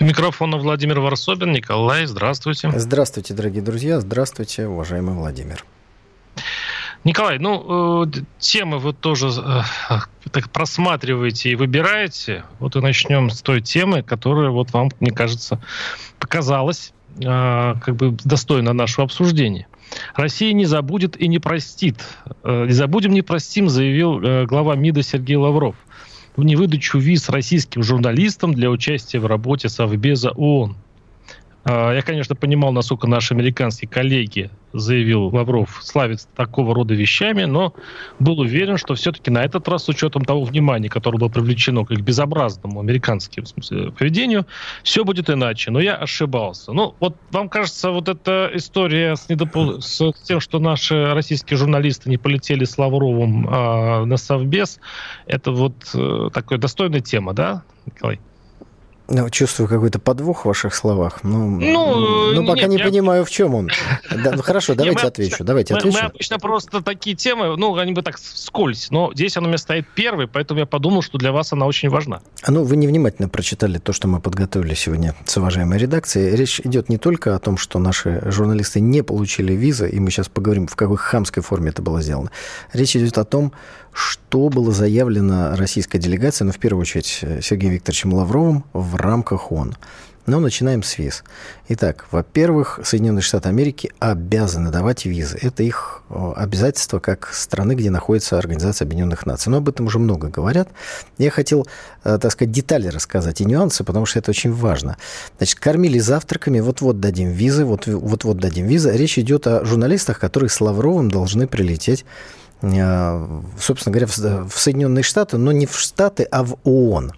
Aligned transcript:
У 0.00 0.04
микрофона 0.04 0.56
Владимир 0.56 0.98
Варсобин. 1.00 1.52
Николай, 1.52 2.06
здравствуйте. 2.06 2.72
Здравствуйте, 2.74 3.34
дорогие 3.34 3.60
друзья. 3.60 4.00
Здравствуйте, 4.00 4.66
уважаемый 4.66 5.14
Владимир. 5.14 5.62
Николай, 7.04 7.38
ну, 7.38 8.04
э, 8.06 8.10
темы 8.38 8.78
вы 8.78 8.94
тоже 8.94 9.28
э, 9.28 9.60
так 10.32 10.48
просматриваете 10.50 11.50
и 11.50 11.54
выбираете. 11.54 12.44
Вот 12.60 12.76
и 12.76 12.80
начнем 12.80 13.28
с 13.28 13.42
той 13.42 13.60
темы, 13.60 14.02
которая 14.02 14.48
вот 14.48 14.72
вам, 14.72 14.88
мне 15.00 15.10
кажется, 15.10 15.60
показалась 16.18 16.94
э, 17.18 17.22
как 17.22 17.94
бы 17.94 18.16
достойна 18.24 18.72
нашего 18.72 19.04
обсуждения. 19.04 19.68
Россия 20.14 20.54
не 20.54 20.64
забудет 20.64 21.20
и 21.20 21.28
не 21.28 21.38
простит. 21.38 21.96
Э, 22.42 22.64
не 22.64 22.72
забудем, 22.72 23.12
не 23.12 23.20
простим, 23.20 23.68
заявил 23.68 24.18
э, 24.22 24.46
глава 24.46 24.76
МИДа 24.76 25.02
Сергей 25.02 25.36
Лавров 25.36 25.76
в 26.40 26.44
невыдачу 26.44 26.98
виз 26.98 27.28
российским 27.28 27.82
журналистам 27.82 28.54
для 28.54 28.70
участия 28.70 29.20
в 29.20 29.26
работе 29.26 29.68
Совбеза 29.68 30.30
ООН. 30.30 30.74
А, 31.64 31.92
я, 31.92 32.02
конечно, 32.02 32.34
понимал, 32.34 32.72
насколько 32.72 33.06
наши 33.06 33.34
американские 33.34 33.88
коллеги, 33.88 34.50
заявил 34.72 35.24
Лавров, 35.34 35.80
славятся 35.82 36.28
такого 36.34 36.74
рода 36.74 36.94
вещами, 36.94 37.44
но 37.44 37.74
был 38.18 38.38
уверен, 38.38 38.76
что 38.76 38.94
все-таки 38.94 39.30
на 39.30 39.44
этот 39.44 39.66
раз, 39.68 39.84
с 39.84 39.88
учетом 39.88 40.24
того 40.24 40.44
внимания, 40.44 40.88
которое 40.88 41.18
было 41.18 41.28
привлечено 41.28 41.84
к 41.84 41.90
безобразному 41.92 42.80
американскому 42.80 43.46
смысле, 43.46 43.90
поведению, 43.90 44.46
все 44.82 45.04
будет 45.04 45.28
иначе. 45.28 45.70
Но 45.70 45.80
я 45.80 45.96
ошибался. 45.96 46.72
Ну, 46.72 46.94
вот 47.00 47.16
вам 47.30 47.48
кажется, 47.48 47.90
вот 47.90 48.08
эта 48.08 48.50
история 48.54 49.16
с, 49.16 49.28
недопол... 49.28 49.80
с 49.80 50.12
тем, 50.24 50.40
что 50.40 50.58
наши 50.58 51.12
российские 51.12 51.58
журналисты 51.58 52.08
не 52.08 52.16
полетели 52.16 52.64
с 52.64 52.78
Лавровым 52.78 53.46
а, 53.50 54.04
на 54.04 54.16
Совбез, 54.16 54.78
это 55.26 55.50
вот 55.50 55.74
э, 55.94 56.28
такая 56.32 56.58
достойная 56.58 57.00
тема, 57.00 57.32
да, 57.34 57.64
Николай? 57.86 58.20
Ну, 59.10 59.28
чувствую 59.28 59.68
какой-то 59.68 59.98
подвох 59.98 60.44
в 60.44 60.48
ваших 60.48 60.72
словах. 60.72 61.24
Ну, 61.24 61.58
ну, 61.58 62.32
ну 62.32 62.46
пока 62.46 62.62
нет, 62.62 62.70
не 62.70 62.76
я... 62.76 62.84
понимаю, 62.84 63.24
в 63.24 63.30
чем 63.30 63.54
он. 63.54 63.68
Да, 64.24 64.32
ну, 64.32 64.42
хорошо, 64.42 64.74
давайте 64.74 65.06
отвечу. 65.06 65.44
Давайте 65.44 65.74
отвечу. 65.74 65.98
Мы 65.98 66.06
обычно 66.06 66.38
просто 66.38 66.80
такие 66.82 67.16
темы, 67.16 67.56
ну, 67.56 67.76
они 67.76 67.92
бы 67.92 68.02
так 68.02 68.18
скользь, 68.18 68.88
но 68.90 69.10
здесь 69.14 69.36
она 69.36 69.46
у 69.46 69.48
меня 69.48 69.58
стоит 69.58 69.88
первой, 69.94 70.28
поэтому 70.28 70.60
я 70.60 70.66
подумал, 70.66 71.02
что 71.02 71.18
для 71.18 71.32
вас 71.32 71.52
она 71.52 71.66
очень 71.66 71.88
важна. 71.88 72.20
А 72.42 72.52
ну, 72.52 72.62
вы 72.62 72.76
невнимательно 72.76 73.28
прочитали 73.28 73.78
то, 73.78 73.92
что 73.92 74.06
мы 74.06 74.20
подготовили 74.20 74.74
сегодня 74.74 75.14
с 75.24 75.36
уважаемой 75.36 75.78
редакцией. 75.78 76.36
Речь 76.36 76.60
идет 76.60 76.88
не 76.88 76.98
только 76.98 77.34
о 77.34 77.38
том, 77.40 77.56
что 77.56 77.78
наши 77.78 78.22
журналисты 78.26 78.80
не 78.80 79.02
получили 79.02 79.54
визы, 79.54 79.88
и 79.90 79.98
мы 79.98 80.10
сейчас 80.10 80.28
поговорим, 80.28 80.68
в 80.68 80.76
какой 80.76 80.98
хамской 80.98 81.42
форме 81.42 81.70
это 81.70 81.82
было 81.82 82.00
сделано. 82.00 82.30
Речь 82.72 82.94
идет 82.94 83.18
о 83.18 83.24
том, 83.24 83.52
что 83.92 84.48
было 84.48 84.72
заявлено 84.72 85.56
российской 85.56 85.98
делегацией, 85.98 86.46
ну, 86.46 86.52
в 86.52 86.58
первую 86.58 86.82
очередь, 86.82 87.18
э, 87.22 87.40
Сергеем 87.42 87.74
Викторовичем 87.74 88.12
Лавровым 88.14 88.64
в 88.72 88.96
рамках 88.96 89.52
ООН. 89.52 89.76
Но 90.26 90.38
начинаем 90.38 90.82
с 90.82 90.98
виз. 90.98 91.24
Итак, 91.68 92.06
во-первых, 92.10 92.78
Соединенные 92.84 93.22
Штаты 93.22 93.48
Америки 93.48 93.90
обязаны 93.98 94.70
давать 94.70 95.04
визы. 95.04 95.36
Это 95.40 95.62
их 95.62 96.02
обязательство 96.08 97.00
как 97.00 97.32
страны, 97.32 97.72
где 97.72 97.90
находится 97.90 98.38
Организация 98.38 98.84
Объединенных 98.84 99.26
Наций. 99.26 99.50
Но 99.50 99.56
об 99.56 99.68
этом 99.68 99.86
уже 99.86 99.98
много 99.98 100.28
говорят. 100.28 100.68
Я 101.18 101.30
хотел, 101.30 101.66
э, 102.04 102.18
так 102.20 102.30
сказать, 102.30 102.52
детали 102.52 102.86
рассказать 102.88 103.40
и 103.40 103.44
нюансы, 103.44 103.82
потому 103.82 104.06
что 104.06 104.18
это 104.18 104.30
очень 104.30 104.52
важно. 104.52 104.98
Значит, 105.38 105.58
кормили 105.58 105.98
завтраками, 105.98 106.60
вот-вот 106.60 107.00
дадим 107.00 107.30
визы, 107.30 107.64
вот-вот 107.64 108.36
дадим 108.36 108.66
визы. 108.66 108.92
Речь 108.92 109.18
идет 109.18 109.46
о 109.46 109.64
журналистах, 109.64 110.20
которые 110.20 110.50
с 110.50 110.60
Лавровым 110.60 111.10
должны 111.10 111.48
прилететь 111.48 112.04
Э, 112.04 112.39
собственно 112.60 113.92
говоря, 113.92 114.06
в 114.06 114.58
Соединенные 114.58 115.02
Штаты, 115.02 115.38
но 115.38 115.52
не 115.52 115.66
в 115.66 115.78
Штаты, 115.78 116.24
а 116.24 116.42
в 116.42 116.56
ООН. 116.64 117.12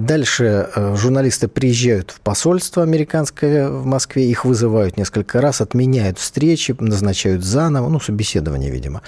Дальше 0.00 0.70
э, 0.74 0.96
журналисты 0.96 1.46
приезжают 1.46 2.10
в 2.10 2.20
посольство 2.22 2.82
американское 2.82 3.68
в 3.68 3.84
Москве, 3.84 4.30
их 4.30 4.46
вызывают 4.46 4.96
несколько 4.96 5.42
раз, 5.42 5.60
отменяют 5.60 6.18
встречи, 6.18 6.74
назначают 6.78 7.44
заново, 7.44 7.90
ну, 7.90 8.00
собеседование, 8.00 8.70
видимо. 8.70 9.02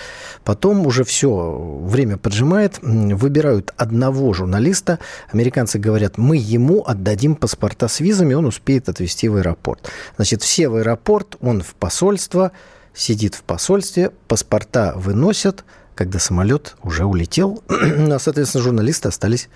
Потом 0.44 0.86
уже 0.86 1.04
все, 1.04 1.80
время 1.82 2.18
поджимает, 2.18 2.78
выбирают 2.82 3.72
одного 3.78 4.34
журналиста. 4.34 4.98
Американцы 5.32 5.78
говорят, 5.78 6.18
мы 6.18 6.36
ему 6.36 6.84
отдадим 6.86 7.36
паспорта 7.36 7.88
с 7.88 8.00
визами, 8.00 8.34
он 8.34 8.44
успеет 8.44 8.90
отвезти 8.90 9.30
в 9.30 9.36
аэропорт. 9.36 9.90
Значит, 10.16 10.42
все 10.42 10.68
в 10.68 10.76
аэропорт, 10.76 11.36
он 11.40 11.62
в 11.62 11.74
посольство, 11.74 12.52
сидит 12.94 13.34
в 13.34 13.42
посольстве, 13.42 14.10
паспорта 14.28 14.92
выносят, 14.96 15.64
когда 15.94 16.18
самолет 16.18 16.76
уже 16.82 17.04
улетел, 17.04 17.62
а, 17.68 18.18
соответственно, 18.18 18.64
журналисты 18.64 19.08
остались 19.08 19.48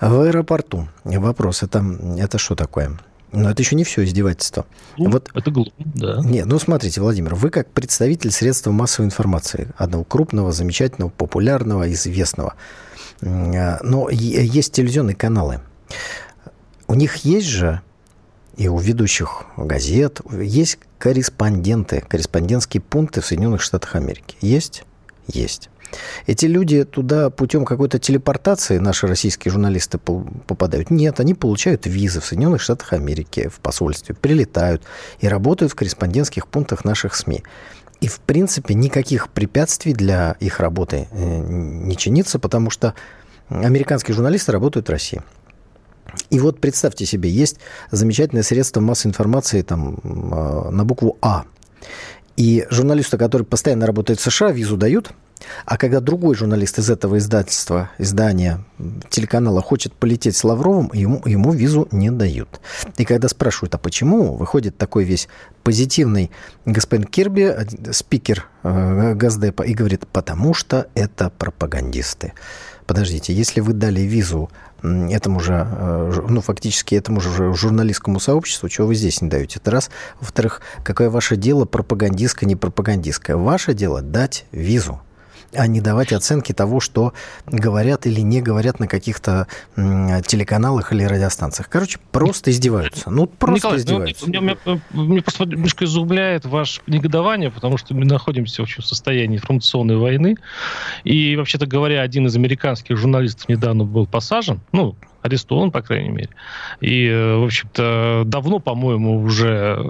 в 0.00 0.20
аэропорту. 0.20 0.88
Вопрос, 1.04 1.62
это, 1.62 1.84
это 2.18 2.38
что 2.38 2.54
такое? 2.54 2.98
Но 3.32 3.48
это 3.50 3.62
еще 3.62 3.76
не 3.76 3.84
все 3.84 4.04
издевательство. 4.04 4.66
Ну, 4.98 5.10
вот, 5.10 5.30
это 5.32 5.50
глупо, 5.50 5.72
да. 5.78 6.20
Нет, 6.24 6.46
ну 6.46 6.58
смотрите, 6.58 7.00
Владимир, 7.00 7.36
вы 7.36 7.50
как 7.50 7.70
представитель 7.70 8.32
средства 8.32 8.72
массовой 8.72 9.06
информации, 9.06 9.68
одного 9.76 10.02
крупного, 10.02 10.50
замечательного, 10.50 11.10
популярного, 11.10 11.90
известного. 11.92 12.54
А, 13.22 13.78
но 13.82 14.08
есть 14.10 14.72
телевизионные 14.72 15.14
каналы. 15.14 15.60
У 16.88 16.94
них 16.94 17.16
есть 17.18 17.46
же 17.46 17.82
и 18.56 18.68
у 18.68 18.78
ведущих 18.78 19.44
газет 19.56 20.20
есть 20.30 20.78
корреспонденты, 20.98 22.02
корреспондентские 22.06 22.80
пункты 22.80 23.20
в 23.20 23.26
Соединенных 23.26 23.62
Штатах 23.62 23.94
Америки. 23.96 24.36
Есть? 24.40 24.84
Есть. 25.26 25.70
Эти 26.26 26.46
люди 26.46 26.84
туда 26.84 27.30
путем 27.30 27.64
какой-то 27.64 27.98
телепортации, 27.98 28.78
наши 28.78 29.06
российские 29.06 29.50
журналисты 29.50 29.98
попадают? 29.98 30.90
Нет, 30.90 31.20
они 31.20 31.34
получают 31.34 31.86
визы 31.86 32.20
в 32.20 32.26
Соединенных 32.26 32.60
Штатах 32.60 32.92
Америки, 32.92 33.48
в 33.48 33.60
посольстве, 33.60 34.14
прилетают 34.14 34.82
и 35.20 35.28
работают 35.28 35.72
в 35.72 35.74
корреспондентских 35.74 36.46
пунктах 36.46 36.84
наших 36.84 37.14
СМИ. 37.14 37.42
И, 38.00 38.08
в 38.08 38.20
принципе, 38.20 38.74
никаких 38.74 39.28
препятствий 39.28 39.92
для 39.92 40.36
их 40.40 40.60
работы 40.60 41.08
э, 41.10 41.38
не 41.48 41.96
чинится, 41.96 42.38
потому 42.38 42.70
что 42.70 42.94
американские 43.50 44.14
журналисты 44.14 44.52
работают 44.52 44.88
в 44.88 44.90
России. 44.90 45.22
И 46.30 46.38
вот 46.38 46.60
представьте 46.60 47.06
себе, 47.06 47.30
есть 47.30 47.58
замечательное 47.90 48.42
средство 48.42 48.80
массовой 48.80 49.10
информации 49.10 49.62
там, 49.62 49.98
а, 50.04 50.70
на 50.70 50.84
букву 50.84 51.18
А. 51.20 51.44
И 52.36 52.66
журналисту, 52.70 53.18
который 53.18 53.42
постоянно 53.42 53.86
работает 53.86 54.18
в 54.18 54.22
США, 54.22 54.50
визу 54.50 54.76
дают, 54.76 55.12
а 55.64 55.76
когда 55.76 56.00
другой 56.00 56.34
журналист 56.34 56.78
из 56.78 56.90
этого 56.90 57.18
издательства, 57.18 57.90
издания, 57.98 58.64
телеканала 59.08 59.62
хочет 59.62 59.92
полететь 59.92 60.36
с 60.36 60.44
Лавровым, 60.44 60.90
ему, 60.92 61.22
ему 61.24 61.52
визу 61.52 61.88
не 61.90 62.10
дают. 62.10 62.60
И 62.96 63.04
когда 63.04 63.28
спрашивают, 63.28 63.74
а 63.74 63.78
почему, 63.78 64.36
выходит 64.36 64.76
такой 64.76 65.04
весь 65.04 65.28
позитивный 65.62 66.30
господин 66.64 67.06
Кирби, 67.06 67.54
спикер 67.92 68.48
э, 68.62 69.14
Газдепа, 69.14 69.62
и 69.62 69.74
говорит, 69.74 70.06
потому 70.06 70.54
что 70.54 70.88
это 70.94 71.30
пропагандисты. 71.30 72.32
Подождите, 72.86 73.32
если 73.32 73.60
вы 73.60 73.72
дали 73.72 74.00
визу 74.00 74.50
этому 74.82 75.40
же, 75.40 75.66
э, 75.70 76.22
ну, 76.28 76.40
фактически 76.40 76.94
этому 76.94 77.20
же 77.20 77.54
журналистскому 77.54 78.20
сообществу, 78.20 78.68
чего 78.68 78.86
вы 78.88 78.94
здесь 78.94 79.20
не 79.22 79.28
даете? 79.28 79.58
Это 79.58 79.70
раз. 79.70 79.90
Во-вторых, 80.20 80.60
какое 80.82 81.10
ваше 81.10 81.36
дело, 81.36 81.64
пропагандистское, 81.64 82.48
не 82.48 82.56
пропагандистское? 82.56 83.36
Ваше 83.36 83.74
дело 83.74 84.02
дать 84.02 84.46
визу 84.52 85.00
а 85.52 85.66
не 85.66 85.80
давать 85.80 86.12
оценки 86.12 86.52
того, 86.52 86.80
что 86.80 87.12
говорят 87.46 88.06
или 88.06 88.20
не 88.20 88.40
говорят 88.40 88.78
на 88.80 88.86
каких-то 88.86 89.46
телеканалах 89.76 90.92
или 90.92 91.04
радиостанциях. 91.04 91.68
Короче, 91.68 91.98
просто 92.12 92.50
издеваются. 92.50 93.10
Ну, 93.10 93.26
просто 93.26 93.56
Николай, 93.56 93.76
ну, 93.76 93.80
издеваются. 93.80 94.24
Ну, 94.26 94.32
меня, 94.32 94.56
меня, 94.64 94.80
меня 94.92 95.22
просто 95.22 95.44
немножко 95.44 95.84
изумляет 95.84 96.44
ваше 96.44 96.80
негодование, 96.86 97.50
потому 97.50 97.78
что 97.78 97.94
мы 97.94 98.04
находимся 98.04 98.62
вообще 98.62 98.82
в 98.82 98.86
состоянии 98.86 99.36
информационной 99.36 99.96
войны. 99.96 100.36
И, 101.04 101.36
вообще-то 101.36 101.66
говоря, 101.66 102.02
один 102.02 102.26
из 102.26 102.36
американских 102.36 102.96
журналистов 102.96 103.48
недавно 103.48 103.84
был 103.84 104.06
посажен, 104.06 104.60
ну, 104.72 104.94
арестован, 105.22 105.70
по 105.70 105.82
крайней 105.82 106.10
мере. 106.10 106.30
И, 106.80 107.06
э, 107.06 107.36
в 107.36 107.44
общем-то, 107.44 108.22
давно, 108.26 108.58
по-моему, 108.58 109.20
уже 109.20 109.76
э, 109.78 109.82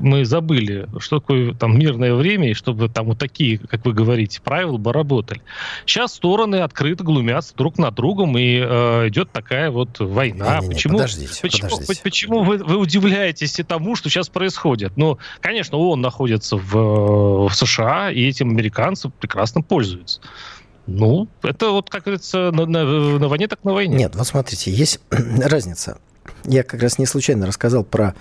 мы 0.00 0.24
забыли, 0.24 0.88
что 0.98 1.20
такое 1.20 1.54
там 1.54 1.78
мирное 1.78 2.14
время, 2.14 2.50
и 2.50 2.54
чтобы 2.54 2.88
там 2.88 3.06
вот 3.06 3.18
такие, 3.18 3.58
как 3.58 3.84
вы 3.84 3.92
говорите, 3.92 4.40
правила 4.40 4.78
бы 4.78 4.92
работали. 4.92 5.42
Сейчас 5.84 6.14
стороны 6.14 6.56
открыто 6.56 7.04
глумятся 7.04 7.54
друг 7.56 7.78
над 7.78 7.94
другом, 7.94 8.36
и 8.38 8.60
э, 8.62 9.08
идет 9.08 9.30
такая 9.32 9.70
вот 9.70 9.98
война. 9.98 10.56
Не, 10.56 10.60
не, 10.60 10.68
не, 10.68 10.74
почему 10.74 10.94
подождите, 10.94 11.42
почему, 11.42 11.70
подождите. 11.70 12.02
почему 12.02 12.42
вы, 12.42 12.58
вы 12.58 12.76
удивляетесь 12.76 13.58
тому, 13.66 13.96
что 13.96 14.08
сейчас 14.08 14.28
происходит? 14.28 14.96
Ну, 14.96 15.18
конечно, 15.40 15.78
он 15.78 16.00
находится 16.00 16.56
в, 16.56 17.48
в 17.48 17.54
США, 17.54 18.10
и 18.10 18.26
этим 18.26 18.50
американцы 18.50 19.10
прекрасно 19.10 19.62
пользуются. 19.62 20.20
Ну, 20.88 21.28
это 21.42 21.70
вот, 21.70 21.90
как 21.90 22.04
говорится, 22.04 22.50
на, 22.50 22.64
на, 22.64 22.84
на 23.18 23.28
войне 23.28 23.46
так 23.46 23.62
на 23.62 23.74
войне. 23.74 23.94
Нет, 23.94 24.16
вот 24.16 24.26
смотрите, 24.26 24.70
есть 24.70 25.00
разница. 25.10 25.98
Я 26.44 26.62
как 26.62 26.80
раз 26.80 26.98
не 26.98 27.04
случайно 27.04 27.46
рассказал 27.46 27.84
про 27.84 28.14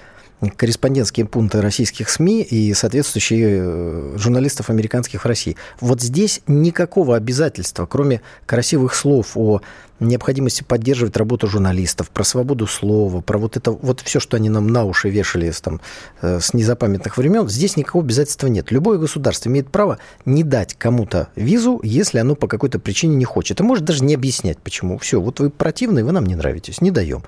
корреспондентские 0.56 1.26
пункты 1.26 1.62
российских 1.62 2.10
СМИ 2.10 2.44
и 2.44 2.74
соответствующие 2.74 3.60
э, 3.60 4.16
журналистов 4.18 4.70
американских 4.70 5.24
в 5.24 5.28
России. 5.28 5.58
Вот 5.80 6.02
здесь 6.02 6.42
никакого 6.48 7.16
обязательства, 7.16 7.86
кроме 7.86 8.22
красивых 8.46 8.94
слов 8.94 9.32
о 9.36 9.62
необходимости 10.00 10.64
поддерживать 10.64 11.18
работу 11.18 11.48
журналистов, 11.48 12.12
про 12.12 12.24
свободу 12.24 12.68
слова, 12.68 13.22
про 13.22 13.40
вот 13.40 13.58
это 13.58 13.72
вот 13.72 14.02
все, 14.02 14.20
что 14.20 14.38
они 14.38 14.50
нам 14.50 14.68
на 14.68 14.84
уши 14.84 15.10
вешали 15.10 15.52
там, 15.60 15.82
э, 16.22 16.40
с 16.40 16.54
незапамятных 16.54 17.18
времен, 17.18 17.50
здесь 17.50 17.76
никакого 17.76 18.04
обязательства 18.04 18.48
нет. 18.48 18.72
Любое 18.72 19.00
государство 19.00 19.50
имеет 19.50 19.70
право 19.70 19.98
не 20.26 20.44
дать 20.44 20.76
кому-то 20.76 21.30
визу, 21.36 21.80
если 21.84 22.20
оно 22.20 22.36
по 22.36 22.48
какой-то 22.48 22.80
причине 22.80 23.16
не 23.16 23.26
хочет. 23.26 23.60
И 23.60 23.64
может 23.64 23.86
даже 23.86 24.04
не 24.04 24.14
объяснять, 24.14 24.60
почему. 24.60 25.00
Все, 25.00 25.20
вот 25.20 25.40
вы 25.40 25.50
противные, 25.50 26.06
вы 26.06 26.12
нам 26.12 26.26
не 26.26 26.36
нравитесь, 26.36 26.80
не 26.82 26.92
даем. 26.92 27.24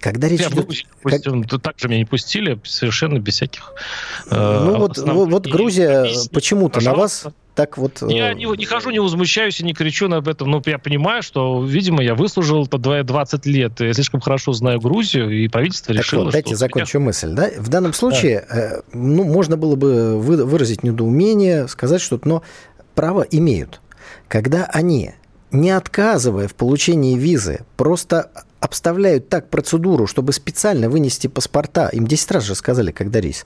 Когда 0.00 0.28
речь 0.28 0.40
идет... 0.40 0.66
Грузию, 0.66 1.46
как... 1.48 1.62
так 1.62 1.78
же 1.78 1.88
меня 1.88 1.98
не 1.98 2.04
пустили, 2.04 2.58
совершенно 2.64 3.18
без 3.18 3.34
всяких... 3.34 3.74
Э, 4.30 4.60
ну 4.64 4.78
вот, 4.78 4.98
вот 4.98 5.46
Грузия 5.46 6.06
почему-то 6.32 6.80
на 6.82 6.94
вас 6.94 7.26
так 7.54 7.76
вот... 7.76 8.02
Я 8.08 8.32
не, 8.32 8.46
не 8.56 8.64
хожу, 8.64 8.90
не 8.90 9.00
возмущаюсь 9.00 9.60
и 9.60 9.64
не 9.64 9.74
кричу 9.74 10.08
на 10.08 10.18
об 10.18 10.28
этом, 10.28 10.50
но 10.50 10.62
я 10.64 10.78
понимаю, 10.78 11.22
что, 11.22 11.62
видимо, 11.62 12.02
я 12.02 12.14
выслужил 12.14 12.66
по 12.66 12.78
20 12.78 13.44
лет, 13.46 13.80
я 13.80 13.92
слишком 13.92 14.20
хорошо 14.20 14.52
знаю 14.52 14.80
Грузию, 14.80 15.30
и 15.30 15.48
правительство 15.48 15.94
так 15.94 16.04
решило, 16.04 16.24
вот, 16.24 16.32
дайте 16.32 16.50
что... 16.50 16.56
закончу 16.56 16.98
меня... 16.98 17.06
мысль. 17.06 17.32
Да? 17.32 17.50
В 17.58 17.68
данном 17.68 17.92
случае 17.92 18.46
да. 18.48 18.80
ну, 18.94 19.24
можно 19.24 19.56
было 19.56 19.76
бы 19.76 20.18
выразить 20.18 20.82
недоумение, 20.82 21.68
сказать 21.68 22.00
что-то, 22.00 22.26
но 22.26 22.42
право 22.94 23.22
имеют. 23.22 23.80
Когда 24.28 24.64
они 24.64 25.12
не 25.52 25.70
отказывая 25.70 26.48
в 26.48 26.54
получении 26.54 27.16
визы, 27.16 27.64
просто 27.76 28.30
обставляют 28.60 29.28
так 29.28 29.48
процедуру, 29.48 30.06
чтобы 30.06 30.32
специально 30.32 30.88
вынести 30.88 31.26
паспорта. 31.26 31.88
Им 31.88 32.06
10 32.06 32.30
раз 32.30 32.44
же 32.44 32.54
сказали, 32.54 32.92
когда 32.92 33.20
рейс. 33.20 33.44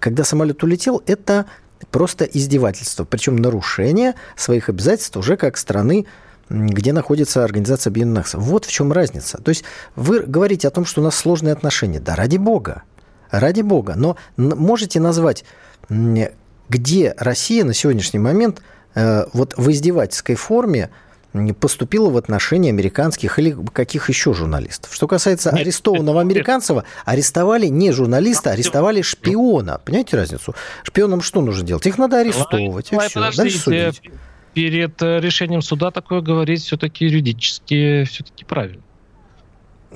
Когда 0.00 0.24
самолет 0.24 0.62
улетел, 0.62 1.02
это 1.06 1.46
просто 1.90 2.24
издевательство. 2.24 3.04
Причем 3.04 3.36
нарушение 3.36 4.14
своих 4.36 4.68
обязательств 4.68 5.16
уже 5.16 5.36
как 5.36 5.56
страны, 5.56 6.06
где 6.48 6.92
находится 6.92 7.44
Организация 7.44 7.90
Объединенных. 7.90 8.34
Вот 8.34 8.64
в 8.64 8.70
чем 8.70 8.92
разница. 8.92 9.38
То 9.38 9.50
есть 9.50 9.64
вы 9.94 10.20
говорите 10.20 10.68
о 10.68 10.70
том, 10.70 10.84
что 10.84 11.00
у 11.00 11.04
нас 11.04 11.14
сложные 11.16 11.52
отношения. 11.52 12.00
Да, 12.00 12.16
ради 12.16 12.36
бога. 12.36 12.82
Ради 13.30 13.62
бога. 13.62 13.94
Но 13.96 14.16
можете 14.36 15.00
назвать, 15.00 15.44
где 15.88 17.14
Россия 17.18 17.64
на 17.64 17.74
сегодняшний 17.74 18.20
момент 18.20 18.62
э, 18.94 19.26
вот 19.32 19.54
в 19.56 19.70
издевательской 19.70 20.36
форме 20.36 20.90
поступило 21.52 22.10
в 22.10 22.16
отношении 22.16 22.70
американских 22.70 23.38
или 23.38 23.56
каких 23.72 24.08
еще 24.08 24.32
журналистов. 24.32 24.94
Что 24.94 25.06
касается 25.06 25.50
нет, 25.52 25.62
арестованного 25.62 26.20
нет, 26.22 26.32
американцева, 26.36 26.84
арестовали 27.04 27.66
не 27.66 27.92
журналиста, 27.92 28.50
арестовали 28.50 29.02
шпиона. 29.02 29.80
Понимаете 29.84 30.16
разницу? 30.16 30.54
Шпионам 30.82 31.22
что 31.22 31.40
нужно 31.40 31.66
делать? 31.66 31.86
Их 31.86 31.98
надо 31.98 32.20
арестовывать, 32.20 32.92
и 32.92 32.98
все. 32.98 33.30
Дальше 33.36 33.58
судить. 33.58 34.02
Перед 34.54 35.02
э, 35.02 35.20
решением 35.20 35.60
суда 35.60 35.90
такое 35.90 36.22
говорить 36.22 36.62
все-таки 36.62 37.04
юридически 37.04 38.04
все-таки 38.04 38.46
правильно. 38.46 38.82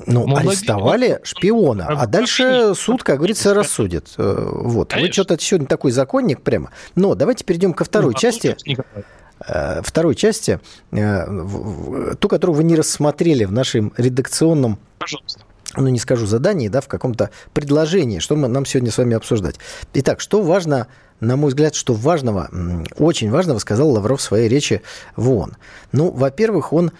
Ну, 0.07 0.27
Молодец. 0.27 0.51
арестовали 0.51 1.21
шпиона, 1.23 1.87
а 1.87 2.07
дальше 2.07 2.75
суд, 2.75 3.03
как 3.03 3.19
говорится, 3.19 3.55
рассудит. 3.55 4.09
Э, 4.19 4.49
вот. 4.53 4.91
Конечно. 4.91 5.09
Вы 5.09 5.13
что-то 5.13 5.43
сегодня 5.43 5.67
такой 5.67 5.91
законник 5.91 6.43
прямо. 6.43 6.71
Но 6.95 7.15
давайте 7.15 7.45
перейдем 7.45 7.73
ко 7.73 7.85
второй 7.85 8.13
ну, 8.13 8.19
части. 8.19 8.57
Э, 8.67 9.03
второй 9.41 10.15
части, 10.15 10.61
э, 10.93 12.15
ту, 12.19 12.29
которую 12.29 12.57
вы 12.57 12.65
не 12.65 12.77
рассмотрели 12.77 13.45
в 13.45 13.53
нашем 13.53 13.93
редакционном 13.97 14.79
Пожалуйста 14.99 15.45
ну, 15.77 15.89
не 15.89 15.99
скажу 15.99 16.27
задании, 16.27 16.69
да, 16.69 16.81
в 16.81 16.89
каком-то 16.89 17.31
предложении, 17.53 18.19
что 18.19 18.37
мы, 18.37 18.49
нам 18.49 18.67
сегодня 18.67 18.91
с 18.91 18.99
вами 18.99 19.15
обсуждать. 19.15 19.57
Итак, 19.95 20.21
что 20.21 20.43
важно, 20.43 20.89
на 21.21 21.37
мой 21.37 21.51
взгляд, 21.51 21.75
что 21.75 21.95
важного, 21.95 22.51
очень 22.99 23.31
важного 23.31 23.59
сказал 23.59 23.91
Лавров 23.91 24.21
в 24.21 24.23
своей 24.23 24.49
речи 24.49 24.83
в 25.17 25.31
ООН. 25.31 25.57
Ну, 25.93 26.11
во-первых, 26.11 26.73
он 26.73 26.93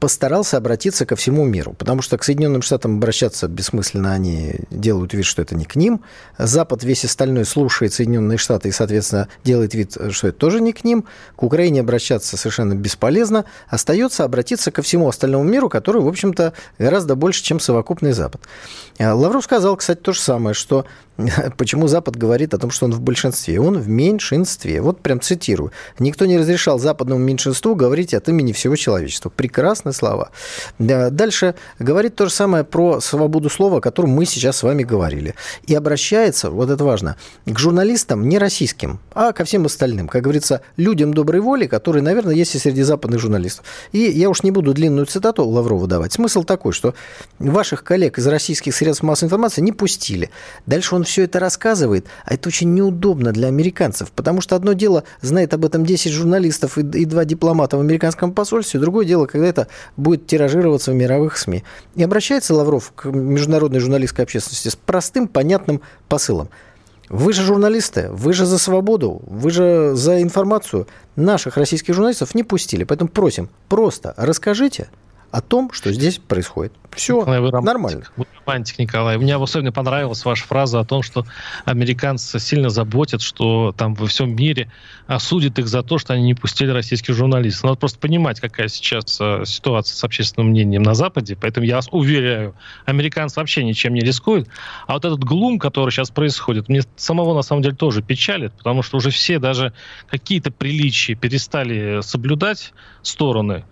постарался 0.00 0.56
обратиться 0.56 1.06
ко 1.06 1.16
всему 1.16 1.44
миру, 1.44 1.72
потому 1.72 2.02
что 2.02 2.18
к 2.18 2.24
Соединенным 2.24 2.62
Штатам 2.62 2.96
обращаться 2.96 3.48
бессмысленно, 3.48 4.12
они 4.12 4.56
делают 4.70 5.14
вид, 5.14 5.24
что 5.24 5.42
это 5.42 5.54
не 5.54 5.64
к 5.64 5.76
ним. 5.76 6.02
Запад 6.38 6.84
весь 6.84 7.04
остальной 7.04 7.44
слушает 7.44 7.92
Соединенные 7.92 8.38
Штаты 8.38 8.68
и, 8.68 8.72
соответственно, 8.72 9.28
делает 9.44 9.74
вид, 9.74 9.96
что 10.10 10.28
это 10.28 10.38
тоже 10.38 10.60
не 10.60 10.72
к 10.72 10.84
ним. 10.84 11.04
К 11.36 11.42
Украине 11.42 11.80
обращаться 11.80 12.36
совершенно 12.36 12.74
бесполезно. 12.74 13.44
Остается 13.68 14.24
обратиться 14.24 14.70
ко 14.70 14.82
всему 14.82 15.08
остальному 15.08 15.44
миру, 15.44 15.68
который, 15.68 16.02
в 16.02 16.08
общем-то, 16.08 16.52
гораздо 16.78 17.14
больше, 17.14 17.42
чем 17.42 17.60
совокупный 17.60 18.12
Запад. 18.12 18.42
А 18.98 19.14
Лавров 19.14 19.44
сказал, 19.44 19.76
кстати, 19.76 19.98
то 19.98 20.12
же 20.12 20.20
самое, 20.20 20.54
что 20.54 20.86
почему 21.56 21.86
Запад 21.86 22.16
говорит 22.16 22.54
о 22.54 22.58
том, 22.58 22.70
что 22.70 22.86
он 22.86 22.92
в 22.92 23.00
большинстве. 23.00 23.60
Он 23.60 23.78
в 23.78 23.88
меньшинстве. 23.88 24.80
Вот 24.80 25.00
прям 25.00 25.20
цитирую. 25.20 25.72
Никто 25.98 26.26
не 26.26 26.38
разрешал 26.38 26.78
западному 26.78 27.20
меньшинству 27.20 27.74
говорить 27.74 28.14
от 28.14 28.28
имени 28.28 28.52
всего 28.52 28.76
человечества. 28.76 29.30
Прекрасные 29.30 29.92
слова. 29.92 30.30
Дальше 30.78 31.54
говорит 31.78 32.16
то 32.16 32.26
же 32.26 32.32
самое 32.32 32.64
про 32.64 33.00
свободу 33.00 33.48
слова, 33.48 33.78
о 33.78 33.80
котором 33.80 34.10
мы 34.10 34.26
сейчас 34.26 34.58
с 34.58 34.62
вами 34.62 34.82
говорили. 34.82 35.34
И 35.66 35.74
обращается, 35.74 36.50
вот 36.50 36.70
это 36.70 36.84
важно, 36.84 37.16
к 37.46 37.58
журналистам 37.58 38.28
не 38.28 38.38
российским, 38.38 38.98
а 39.14 39.32
ко 39.32 39.44
всем 39.44 39.66
остальным. 39.66 40.08
Как 40.08 40.22
говорится, 40.22 40.62
людям 40.76 41.14
доброй 41.14 41.40
воли, 41.40 41.66
которые, 41.66 42.02
наверное, 42.02 42.34
есть 42.34 42.54
и 42.54 42.58
среди 42.58 42.82
западных 42.82 43.20
журналистов. 43.20 43.64
И 43.92 43.98
я 43.98 44.28
уж 44.28 44.42
не 44.42 44.50
буду 44.50 44.74
длинную 44.74 45.06
цитату 45.06 45.46
Лаврова 45.46 45.86
давать. 45.86 46.12
Смысл 46.12 46.42
такой, 46.42 46.72
что 46.72 46.94
ваших 47.38 47.84
коллег 47.84 48.18
из 48.18 48.26
российских 48.26 48.74
средств 48.74 49.02
массовой 49.02 49.28
информации 49.28 49.60
не 49.60 49.72
пустили. 49.72 50.30
Дальше 50.66 50.94
он 50.94 51.03
все 51.04 51.24
это 51.24 51.38
рассказывает, 51.38 52.06
а 52.24 52.34
это 52.34 52.48
очень 52.48 52.74
неудобно 52.74 53.32
для 53.32 53.48
американцев, 53.48 54.10
потому 54.12 54.40
что 54.40 54.56
одно 54.56 54.72
дело, 54.72 55.04
знает 55.20 55.54
об 55.54 55.64
этом 55.64 55.84
10 55.84 56.12
журналистов 56.12 56.78
и, 56.78 56.80
и 56.80 57.04
2 57.04 57.24
дипломата 57.24 57.76
в 57.76 57.80
американском 57.80 58.32
посольстве, 58.32 58.80
другое 58.80 59.06
дело, 59.06 59.26
когда 59.26 59.46
это 59.46 59.68
будет 59.96 60.26
тиражироваться 60.26 60.92
в 60.92 60.94
мировых 60.94 61.36
СМИ. 61.36 61.64
И 61.94 62.02
обращается 62.02 62.54
Лавров 62.54 62.92
к 62.94 63.06
международной 63.06 63.80
журналистской 63.80 64.24
общественности 64.24 64.68
с 64.68 64.76
простым, 64.76 65.28
понятным 65.28 65.80
посылом. 66.08 66.48
Вы 67.08 67.32
же 67.32 67.42
журналисты, 67.42 68.08
вы 68.10 68.32
же 68.32 68.46
за 68.46 68.58
свободу, 68.58 69.22
вы 69.26 69.50
же 69.50 69.94
за 69.94 70.22
информацию. 70.22 70.86
Наших 71.16 71.58
российских 71.58 71.94
журналистов 71.94 72.34
не 72.34 72.42
пустили, 72.42 72.84
поэтому 72.84 73.08
просим, 73.10 73.50
просто 73.68 74.14
расскажите– 74.16 74.88
о 75.34 75.40
том, 75.40 75.72
что 75.72 75.92
здесь 75.92 76.18
происходит. 76.18 76.72
Все 76.92 77.18
Николай, 77.18 77.40
вы 77.40 77.50
нормально. 77.50 78.04
Вы 78.16 78.24
романтик, 78.46 78.78
Николай. 78.78 79.18
Мне 79.18 79.34
особенно 79.34 79.72
понравилась 79.72 80.24
ваша 80.24 80.44
фраза 80.44 80.78
о 80.78 80.84
том, 80.84 81.02
что 81.02 81.26
американцы 81.64 82.38
сильно 82.38 82.70
заботят, 82.70 83.20
что 83.20 83.74
там 83.76 83.94
во 83.94 84.06
всем 84.06 84.36
мире 84.36 84.70
осудят 85.08 85.58
их 85.58 85.66
за 85.66 85.82
то, 85.82 85.98
что 85.98 86.12
они 86.12 86.22
не 86.22 86.34
пустили 86.34 86.70
российских 86.70 87.14
журналистов. 87.14 87.64
Надо 87.64 87.78
просто 87.78 87.98
понимать, 87.98 88.38
какая 88.38 88.68
сейчас 88.68 89.18
э, 89.20 89.42
ситуация 89.44 89.96
с 89.96 90.04
общественным 90.04 90.50
мнением 90.50 90.84
на 90.84 90.94
Западе. 90.94 91.34
Поэтому 91.34 91.66
я 91.66 91.76
вас 91.76 91.88
уверяю, 91.90 92.54
американцы 92.84 93.40
вообще 93.40 93.64
ничем 93.64 93.92
не 93.92 94.02
рискуют. 94.02 94.46
А 94.86 94.92
вот 94.92 95.04
этот 95.04 95.24
глум, 95.24 95.58
который 95.58 95.90
сейчас 95.90 96.12
происходит, 96.12 96.68
мне 96.68 96.82
самого 96.94 97.34
на 97.34 97.42
самом 97.42 97.62
деле 97.62 97.74
тоже 97.74 98.02
печалит, 98.02 98.52
потому 98.52 98.82
что 98.82 98.98
уже 98.98 99.10
все 99.10 99.40
даже 99.40 99.72
какие-то 100.08 100.52
приличия 100.52 101.16
перестали 101.16 102.02
соблюдать 102.02 102.72
стороны. 103.02 103.64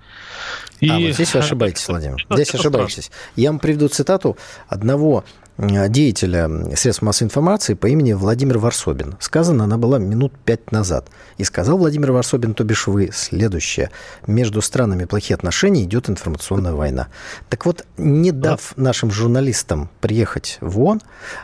И... 0.82 0.88
А, 0.88 0.98
вот 0.98 1.12
здесь 1.14 1.32
вы 1.34 1.42
ошибаетесь, 1.52 1.86
Владимир. 1.88 2.26
Здесь 2.30 2.54
ошибаетесь. 2.54 3.10
Я 3.36 3.50
вам 3.50 3.58
приведу 3.58 3.88
цитату 3.88 4.36
одного 4.68 5.24
деятеля 5.58 6.50
средств 6.74 7.02
массовой 7.02 7.26
информации 7.26 7.74
по 7.74 7.86
имени 7.86 8.12
Владимир 8.12 8.58
Варсобин. 8.58 9.16
Сказана 9.20 9.64
она 9.64 9.76
была 9.76 9.98
минут 9.98 10.32
пять 10.44 10.72
назад. 10.72 11.08
И 11.36 11.44
сказал 11.44 11.78
Владимир 11.78 12.12
Варсобин, 12.12 12.54
то 12.54 12.64
бишь 12.64 12.86
вы, 12.86 13.10
следующее. 13.12 13.90
Между 14.26 14.62
странами 14.62 15.04
плохие 15.04 15.34
отношения 15.34 15.84
идет 15.84 16.08
информационная 16.08 16.72
война. 16.72 17.08
Так 17.48 17.66
вот, 17.66 17.84
не 17.98 18.32
дав 18.32 18.72
нашим 18.76 19.10
журналистам 19.10 19.90
приехать 20.00 20.58
в 20.60 20.80
ООН, 20.80 21.02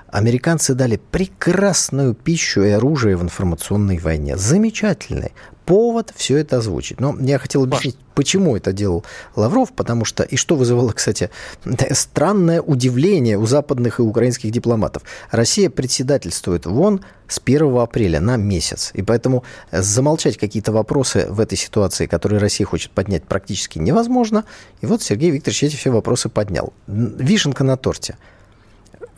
американцы 0.09 0.75
дали 0.75 0.97
прекрасную 0.97 2.15
пищу 2.15 2.63
и 2.63 2.71
оружие 2.71 3.17
в 3.17 3.23
информационной 3.23 3.99
войне. 3.99 4.37
Замечательный 4.37 5.33
повод 5.69 6.15
все 6.17 6.39
это 6.39 6.57
озвучить. 6.57 6.99
Но 6.99 7.15
я 7.21 7.39
хотел 7.39 7.65
объяснить, 7.65 7.99
почему 8.15 8.57
это 8.57 8.73
делал 8.73 9.05
Лавров, 9.37 9.71
потому 9.75 10.07
что, 10.07 10.23
и 10.23 10.35
что 10.37 10.57
вызывало, 10.57 10.93
кстати, 10.93 11.29
странное 11.93 12.63
удивление 12.63 13.37
у 13.37 13.45
западных 13.45 13.98
и 13.99 14.03
украинских 14.03 14.51
дипломатов. 14.51 15.03
Россия 15.31 15.71
председательствует 15.71 16.67
в 16.67 16.81
ООН 16.81 17.05
с 17.29 17.41
1 17.45 17.77
апреля 17.79 18.21
на 18.21 18.37
месяц. 18.37 18.91
И 18.95 19.03
поэтому 19.03 19.45
замолчать 19.71 20.39
какие-то 20.39 20.73
вопросы 20.73 21.27
в 21.29 21.41
этой 21.41 21.59
ситуации, 21.59 22.07
которые 22.07 22.41
Россия 22.41 22.67
хочет 22.67 22.91
поднять, 22.91 23.25
практически 23.25 23.79
невозможно. 23.79 24.45
И 24.81 24.87
вот 24.87 25.03
Сергей 25.03 25.31
Викторович 25.31 25.65
эти 25.65 25.77
все 25.77 25.91
вопросы 25.91 26.29
поднял. 26.29 26.73
Вишенка 26.87 27.65
на 27.65 27.77
торте– 27.77 28.17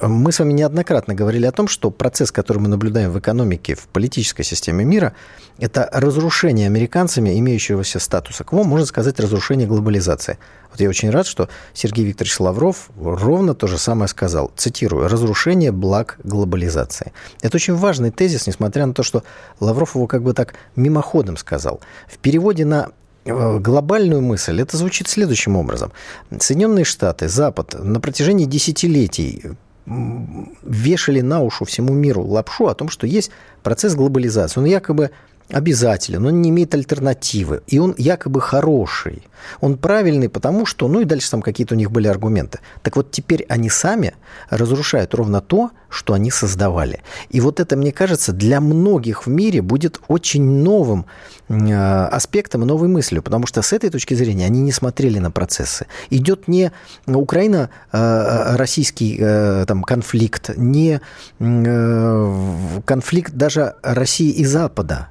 мы 0.02 0.32
с 0.32 0.38
вами 0.38 0.52
неоднократно 0.52 1.14
говорили 1.14 1.46
о 1.46 1.52
том, 1.52 1.68
что 1.68 1.90
процесс, 1.90 2.32
который 2.32 2.58
мы 2.58 2.68
наблюдаем 2.68 3.10
в 3.10 3.18
экономике, 3.18 3.74
в 3.74 3.86
политической 3.88 4.42
системе 4.42 4.84
мира, 4.84 5.14
это 5.58 5.88
разрушение 5.92 6.66
американцами 6.66 7.38
имеющегося 7.38 7.98
статуса 7.98 8.44
кво, 8.44 8.62
можно 8.64 8.86
сказать, 8.86 9.20
разрушение 9.20 9.68
глобализации. 9.68 10.38
Вот 10.70 10.80
я 10.80 10.88
очень 10.88 11.10
рад, 11.10 11.26
что 11.26 11.48
Сергей 11.74 12.06
Викторович 12.06 12.40
Лавров 12.40 12.90
ровно 12.98 13.54
то 13.54 13.66
же 13.66 13.76
самое 13.76 14.08
сказал. 14.08 14.52
Цитирую. 14.56 15.08
«Разрушение 15.08 15.72
благ 15.72 16.18
глобализации». 16.24 17.12
Это 17.42 17.56
очень 17.56 17.74
важный 17.74 18.10
тезис, 18.10 18.46
несмотря 18.46 18.86
на 18.86 18.94
то, 18.94 19.02
что 19.02 19.22
Лавров 19.58 19.94
его 19.94 20.06
как 20.06 20.22
бы 20.22 20.32
так 20.32 20.54
мимоходом 20.76 21.36
сказал. 21.36 21.80
В 22.06 22.18
переводе 22.18 22.64
на 22.64 22.88
э, 23.24 23.58
глобальную 23.58 24.22
мысль, 24.22 24.62
это 24.62 24.76
звучит 24.76 25.08
следующим 25.08 25.56
образом. 25.56 25.92
Соединенные 26.38 26.84
Штаты, 26.84 27.28
Запад 27.28 27.74
на 27.78 28.00
протяжении 28.00 28.46
десятилетий 28.46 29.56
вешали 29.86 31.20
на 31.20 31.40
уши 31.40 31.64
всему 31.64 31.94
миру 31.94 32.22
лапшу 32.22 32.68
о 32.68 32.74
том, 32.74 32.88
что 32.88 33.06
есть 33.06 33.30
процесс 33.62 33.94
глобализации. 33.94 34.60
Он 34.60 34.66
якобы 34.66 35.10
обязателен, 35.52 36.26
он 36.26 36.42
не 36.42 36.50
имеет 36.50 36.74
альтернативы, 36.74 37.62
и 37.66 37.78
он 37.78 37.94
якобы 37.98 38.40
хороший. 38.40 39.22
Он 39.60 39.76
правильный, 39.76 40.28
потому 40.28 40.66
что, 40.66 40.88
ну 40.88 41.00
и 41.00 41.04
дальше 41.04 41.30
там 41.30 41.42
какие-то 41.42 41.74
у 41.74 41.78
них 41.78 41.90
были 41.90 42.06
аргументы. 42.08 42.60
Так 42.82 42.96
вот 42.96 43.10
теперь 43.10 43.44
они 43.48 43.70
сами 43.70 44.14
разрушают 44.50 45.14
ровно 45.14 45.40
то, 45.40 45.70
что 45.88 46.12
они 46.14 46.30
создавали. 46.30 47.02
И 47.30 47.40
вот 47.40 47.58
это, 47.60 47.76
мне 47.76 47.92
кажется, 47.92 48.32
для 48.32 48.60
многих 48.60 49.26
в 49.26 49.30
мире 49.30 49.62
будет 49.62 50.00
очень 50.08 50.44
новым 50.44 51.06
э, 51.48 52.08
аспектом 52.12 52.62
и 52.62 52.66
новой 52.66 52.88
мыслью, 52.88 53.22
потому 53.22 53.46
что 53.46 53.62
с 53.62 53.72
этой 53.72 53.90
точки 53.90 54.14
зрения 54.14 54.46
они 54.46 54.60
не 54.60 54.72
смотрели 54.72 55.18
на 55.18 55.30
процессы. 55.30 55.86
Идет 56.10 56.48
не 56.48 56.72
Украина-российский 57.06 59.16
э, 59.20 59.64
там, 59.66 59.82
конфликт, 59.82 60.50
не 60.56 61.00
э, 61.38 62.80
конфликт 62.84 63.34
даже 63.34 63.74
России 63.82 64.30
и 64.30 64.44
Запада, 64.44 65.08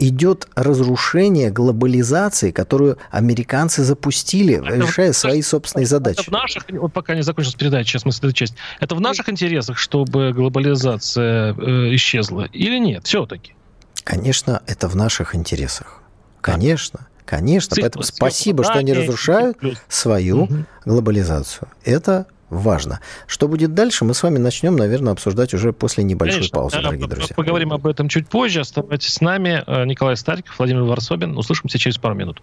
идет 0.00 0.48
разрушение 0.56 1.50
глобализации, 1.50 2.50
которую 2.50 2.98
американцы 3.10 3.84
запустили, 3.84 4.56
это 4.56 4.76
решая 4.76 5.12
свои 5.12 5.42
собственные 5.42 5.86
задачи. 5.86 6.22
Это 6.22 6.30
в 6.30 6.32
наших, 6.32 6.64
вот 6.70 6.92
пока 6.92 7.14
не 7.14 7.22
закончилась 7.22 7.54
передача, 7.54 7.90
сейчас 7.90 8.04
мы 8.04 8.12
следующая 8.12 8.46
часть, 8.46 8.54
это 8.80 8.94
в 8.96 9.00
наших 9.00 9.28
интересах, 9.28 9.78
чтобы 9.78 10.32
глобализация 10.32 11.54
э, 11.54 11.94
исчезла 11.94 12.48
или 12.52 12.78
нет, 12.78 13.06
все-таки? 13.06 13.54
Конечно, 14.02 14.62
это 14.66 14.88
в 14.88 14.96
наших 14.96 15.34
интересах. 15.36 16.02
Конечно. 16.40 17.06
Конечно, 17.26 17.76
поэтому 17.78 18.02
спасибо, 18.02 18.64
что 18.64 18.72
они 18.72 18.92
разрушают 18.92 19.56
свою 19.86 20.48
глобализацию. 20.84 21.68
Это 21.84 22.26
важно. 22.50 23.00
Что 23.26 23.48
будет 23.48 23.74
дальше, 23.74 24.04
мы 24.04 24.14
с 24.14 24.22
вами 24.22 24.38
начнем, 24.38 24.76
наверное, 24.76 25.12
обсуждать 25.12 25.54
уже 25.54 25.72
после 25.72 26.04
небольшой 26.04 26.40
Конечно. 26.40 26.58
паузы, 26.58 26.82
дорогие 26.82 27.08
друзья. 27.08 27.34
Поговорим 27.34 27.72
об 27.72 27.86
этом 27.86 28.08
чуть 28.08 28.28
позже. 28.28 28.60
Оставайтесь 28.60 29.14
с 29.14 29.20
нами. 29.20 29.62
Э, 29.66 29.84
Николай 29.84 30.16
Стариков, 30.16 30.58
Владимир 30.58 30.82
Варсобин. 30.82 31.36
Услышимся 31.36 31.78
через 31.78 31.98
пару 31.98 32.14
минут. 32.14 32.42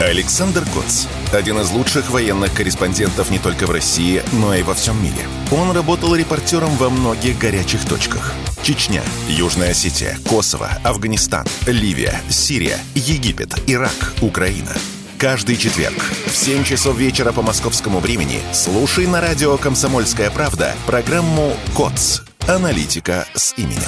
Александр 0.00 0.62
Коц. 0.72 1.06
Один 1.32 1.58
из 1.58 1.72
лучших 1.72 2.10
военных 2.10 2.54
корреспондентов 2.54 3.30
не 3.32 3.38
только 3.40 3.66
в 3.66 3.70
России, 3.70 4.22
но 4.32 4.54
и 4.54 4.62
во 4.62 4.74
всем 4.74 5.02
мире. 5.02 5.26
Он 5.50 5.72
работал 5.72 6.14
репортером 6.14 6.70
во 6.76 6.88
многих 6.88 7.36
горячих 7.38 7.84
точках. 7.84 8.32
Чечня, 8.62 9.02
Южная 9.28 9.70
Осетия, 9.70 10.16
Косово, 10.28 10.70
Афганистан, 10.84 11.46
Ливия, 11.66 12.20
Сирия, 12.28 12.78
Египет, 12.94 13.54
Ирак, 13.66 14.14
Украина– 14.22 14.72
Каждый 15.18 15.56
четверг 15.56 15.96
в 16.26 16.36
7 16.36 16.62
часов 16.62 16.96
вечера 16.96 17.32
по 17.32 17.42
московскому 17.42 17.98
времени 17.98 18.40
слушай 18.52 19.04
на 19.08 19.20
радио 19.20 19.58
«Комсомольская 19.58 20.30
правда» 20.30 20.76
программу 20.86 21.54
«КОЦ. 21.76 22.22
Аналитика 22.46 23.26
с 23.34 23.52
именем». 23.58 23.82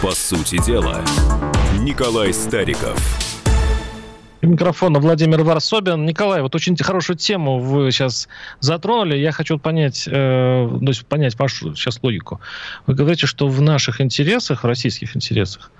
По 0.00 0.12
сути 0.12 0.64
дела, 0.64 1.04
Николай 1.80 2.32
Стариков– 2.32 2.96
микрофона 4.42 4.98
Владимир 4.98 5.42
Варсобин. 5.42 6.04
Николай, 6.04 6.42
вот 6.42 6.54
очень 6.54 6.76
хорошую 6.76 7.16
тему 7.16 7.58
вы 7.58 7.90
сейчас 7.92 8.28
затронули. 8.60 9.16
Я 9.16 9.32
хочу 9.32 9.58
понять, 9.58 10.04
э, 10.06 10.10
то 10.10 10.86
есть 10.86 11.06
понять 11.06 11.38
вашу 11.38 11.74
сейчас 11.74 12.00
логику. 12.02 12.40
Вы 12.86 12.94
говорите, 12.94 13.26
что 13.26 13.48
в 13.48 13.60
наших 13.60 14.00
интересах, 14.00 14.64
в 14.64 14.66
российских 14.66 15.16
интересах, 15.16 15.70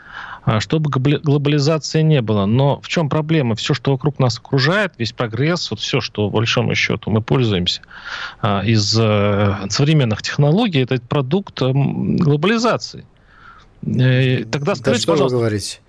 э, 0.47 0.61
чтобы 0.61 0.91
глобализации 0.91 2.03
не 2.03 2.23
было. 2.23 2.47
Но 2.47 2.81
в 2.81 2.89
чем 2.89 3.09
проблема? 3.09 3.55
Все, 3.57 3.75
что 3.75 3.93
вокруг 3.93 4.19
нас 4.19 4.39
окружает, 4.39 4.93
весь 4.99 5.13
прогресс, 5.13 5.71
вот 5.71 5.81
все, 5.81 6.01
что 6.01 6.29
по 6.29 6.39
большому 6.39 6.75
счету 6.75 7.11
мы 7.11 7.21
пользуемся 7.21 7.83
э, 8.43 8.67
из 8.67 8.97
э, 8.99 9.67
современных 9.71 10.23
технологий, 10.23 10.83
это 10.83 11.01
продукт 11.01 11.61
глобализации. 11.61 13.05
Э, 13.85 14.45
тогда 14.45 14.75
скажите, 14.75 14.85
да 14.85 14.99
что 14.99 15.13
пожалуйста, 15.13 15.37
вы 15.37 15.41
говорите? 15.41 15.81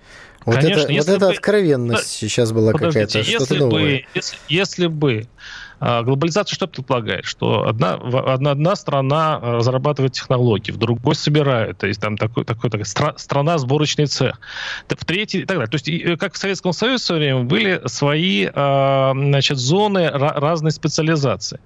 Вот 0.44 0.56
Конечно, 0.56 0.92
это, 0.92 1.12
вот 1.12 1.20
бы... 1.20 1.30
откровенность 1.30 2.08
сейчас 2.08 2.52
была 2.52 2.72
какая-то, 2.72 3.22
что-то 3.22 3.54
новое. 3.54 3.82
Бы, 3.82 4.04
если, 4.14 4.36
если 4.48 4.86
бы 4.88 5.26
а, 5.80 6.02
глобализация 6.02 6.54
что 6.54 6.66
предполагает? 6.66 7.24
Что 7.24 7.66
одна, 7.68 7.94
одна, 7.94 8.52
одна 8.52 8.76
страна 8.76 9.38
разрабатывает 9.40 10.12
технологии, 10.12 10.72
в 10.72 10.76
другой 10.76 11.14
собирает, 11.14 11.78
то 11.78 11.86
есть 11.86 12.00
там 12.00 12.16
такой, 12.16 12.44
такой, 12.44 12.70
такой 12.70 12.86
стра, 12.86 13.14
страна 13.16 13.58
сборочный 13.58 14.06
цех, 14.06 14.40
в 14.88 15.04
третий 15.04 15.40
и 15.40 15.44
так 15.44 15.58
далее. 15.58 15.70
То 15.70 15.76
есть 15.76 16.18
как 16.18 16.34
в 16.34 16.36
Советском 16.38 16.72
Союзе 16.72 17.02
в 17.02 17.06
свое 17.06 17.20
время 17.20 17.44
были 17.44 17.82
свои 17.86 18.48
а, 18.52 19.12
значит, 19.14 19.58
зоны 19.58 20.08
разной 20.10 20.70
специализации. 20.70 21.60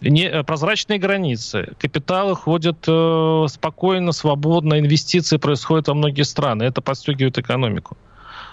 Не, 0.00 0.24
э, 0.24 0.42
прозрачные 0.42 0.98
границы, 0.98 1.68
капиталы 1.78 2.34
ходят 2.34 2.84
э, 2.88 3.46
спокойно, 3.48 4.12
свободно, 4.12 4.78
инвестиции 4.78 5.36
происходят 5.36 5.88
во 5.88 5.94
многие 5.94 6.22
страны, 6.22 6.64
это 6.64 6.80
подстегивает 6.80 7.38
экономику. 7.38 7.96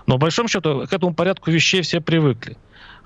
Но, 0.07 0.15
в 0.15 0.19
большом 0.19 0.47
счету, 0.47 0.87
к 0.87 0.93
этому 0.93 1.13
порядку 1.13 1.51
вещей 1.51 1.81
все 1.81 2.01
привыкли. 2.01 2.57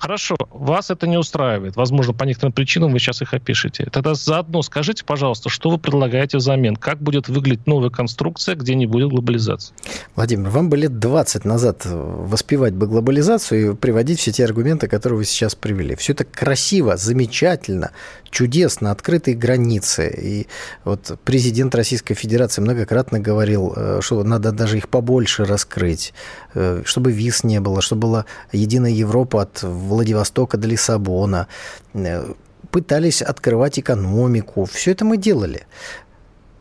Хорошо, 0.01 0.35
вас 0.49 0.89
это 0.89 1.05
не 1.05 1.15
устраивает. 1.15 1.75
Возможно, 1.75 2.11
по 2.11 2.23
некоторым 2.23 2.53
причинам 2.53 2.91
вы 2.91 2.97
сейчас 2.97 3.21
их 3.21 3.35
опишете. 3.35 3.87
Тогда 3.91 4.15
заодно 4.15 4.63
скажите, 4.63 5.05
пожалуйста, 5.05 5.49
что 5.49 5.69
вы 5.69 5.77
предлагаете 5.77 6.37
взамен? 6.37 6.75
Как 6.75 6.99
будет 6.99 7.29
выглядеть 7.29 7.67
новая 7.67 7.91
конструкция, 7.91 8.55
где 8.55 8.73
не 8.73 8.87
будет 8.87 9.09
глобализации? 9.09 9.75
Владимир, 10.15 10.49
вам 10.49 10.71
бы 10.71 10.77
лет 10.77 10.97
20 10.97 11.45
назад 11.45 11.83
воспевать 11.85 12.73
бы 12.73 12.87
глобализацию 12.87 13.73
и 13.73 13.75
приводить 13.75 14.19
все 14.19 14.31
те 14.31 14.43
аргументы, 14.43 14.87
которые 14.87 15.17
вы 15.17 15.25
сейчас 15.25 15.53
привели. 15.53 15.95
Все 15.95 16.13
это 16.13 16.25
красиво, 16.25 16.97
замечательно, 16.97 17.91
чудесно, 18.31 18.89
открытые 18.89 19.37
границы. 19.37 20.11
И 20.19 20.47
вот 20.83 21.19
президент 21.23 21.75
Российской 21.75 22.15
Федерации 22.15 22.61
многократно 22.63 23.19
говорил, 23.19 23.73
э, 23.75 23.99
что 24.01 24.23
надо 24.23 24.51
даже 24.51 24.77
их 24.77 24.89
побольше 24.89 25.45
раскрыть, 25.45 26.15
э, 26.50 26.50
чтобы 26.83 27.11
виз 27.11 27.43
не 27.43 27.59
было, 27.59 27.81
чтобы 27.81 28.01
была 28.01 28.25
единая 28.51 28.91
Европа 28.91 29.43
от 29.43 29.63
Владивостока 29.63 30.57
до 30.57 30.67
Лиссабона, 30.67 31.47
э, 31.93 32.33
пытались 32.71 33.21
открывать 33.21 33.79
экономику. 33.79 34.65
Все 34.65 34.91
это 34.91 35.05
мы 35.05 35.17
делали. 35.17 35.65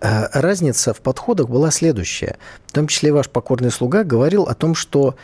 Э, 0.00 0.28
разница 0.32 0.94
в 0.94 1.00
подходах 1.00 1.49
была 1.49 1.70
следующая. 1.70 2.37
В 2.66 2.73
том 2.73 2.87
числе 2.87 3.12
ваш 3.12 3.28
покорный 3.28 3.70
слуга 3.70 4.04
говорил 4.04 4.44
о 4.44 4.54
том, 4.54 4.75
что 4.75 5.14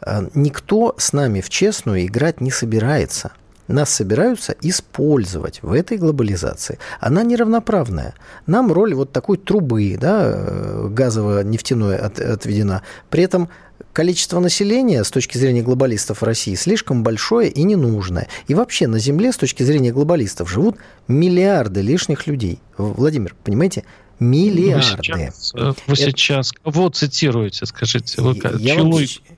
э, 0.00 0.28
никто 0.34 0.94
с 0.98 1.12
нами 1.12 1.40
в 1.40 1.50
честную 1.50 2.06
играть 2.06 2.40
не 2.40 2.50
собирается. 2.50 3.32
нас 3.68 3.90
собираются 3.90 4.54
использовать 4.60 5.62
в 5.62 5.72
этой 5.72 5.96
глобализации. 5.96 6.78
Она 7.00 7.22
неравноправная. 7.22 8.14
Нам 8.46 8.72
роль 8.72 8.94
вот 8.94 9.12
такой 9.12 9.36
трубы 9.36 9.96
да, 10.00 10.22
э, 10.24 10.88
газово-нефтяной 10.90 11.96
от, 11.96 12.18
отведена. 12.18 12.82
При 13.10 13.22
этом 13.22 13.48
количество 13.92 14.40
населения 14.40 15.04
с 15.04 15.10
точки 15.10 15.38
зрения 15.38 15.62
глобалистов 15.62 16.22
России 16.22 16.54
слишком 16.54 17.02
большое 17.02 17.50
и 17.50 17.62
ненужное. 17.62 18.28
И 18.48 18.54
вообще 18.54 18.86
на 18.86 18.98
Земле 18.98 19.32
с 19.32 19.36
точки 19.36 19.62
зрения 19.62 19.92
глобалистов 19.92 20.50
живут 20.50 20.76
миллиарды 21.08 21.80
лишних 21.80 22.26
людей. 22.26 22.60
Владимир, 22.76 23.34
понимаете, 23.44 23.84
Миллиарды. 24.22 24.76
Вы 24.76 24.82
сейчас, 24.82 25.52
э, 25.54 25.72
вы 25.86 25.94
Это... 25.94 25.96
сейчас 25.96 26.52
кого 26.52 26.88
цитируете, 26.90 27.66
скажите? 27.66 28.22
Вы, 28.22 28.38
я, 28.58 28.76
вам, 28.76 28.92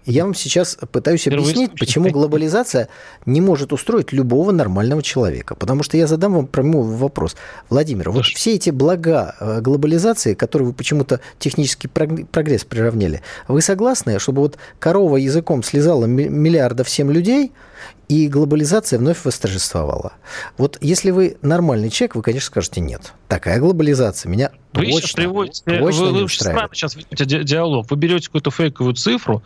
я 0.05 0.25
вам 0.25 0.35
сейчас 0.35 0.77
пытаюсь 0.93 1.27
объяснить, 1.27 1.73
почему 1.79 2.11
глобализация 2.11 2.89
не 3.25 3.41
может 3.41 3.73
устроить 3.73 4.13
любого 4.13 4.53
нормального 4.53 5.03
человека. 5.03 5.55
Потому 5.55 5.83
что 5.83 5.97
я 5.97 6.07
задам 6.07 6.35
вам 6.35 6.47
прямой 6.47 6.97
вопрос. 6.97 7.35
Владимир, 7.71 8.11
вот 8.11 8.27
все 8.27 8.55
эти 8.55 8.71
блага 8.71 9.35
э, 9.41 9.61
глобализации, 9.63 10.35
которые 10.35 10.69
вы 10.69 10.75
почему-то 10.75 11.21
технический 11.39 11.89
прогресс 11.89 12.65
приравняли, 12.65 13.23
вы 13.49 13.63
согласны, 13.63 14.19
чтобы 14.19 14.43
вот 14.43 14.59
корова 14.79 15.17
языком 15.17 15.63
слезала 15.63 16.05
миллиардов 16.05 16.89
всем 16.89 17.11
людей– 17.11 17.53
и 18.09 18.29
глобализация 18.29 18.99
вновь 18.99 19.25
восторжествовала. 19.25 20.13
Вот 20.59 20.79
если 20.81 21.11
вы 21.11 21.37
нормальный 21.43 21.91
человек, 21.91 22.17
вы, 22.17 22.23
конечно, 22.23 22.47
скажете 22.47 22.81
нет. 22.81 23.15
Такая 23.29 23.59
глобализация 23.61 24.29
меня 24.31 24.51
вы 24.73 24.87
точно, 24.87 25.01
сейчас 25.01 25.13
приводите, 25.13 25.63
точно 25.65 26.05
вы, 26.05 26.23
вы 26.23 26.29
странно 26.29 26.69
сейчас 26.73 26.97
ведете 26.97 27.45
диалог. 27.45 27.91
Вы 27.91 27.97
берете 27.97 28.27
какую-то 28.27 28.51
фейковую 28.51 28.95
цифру, 28.95 29.43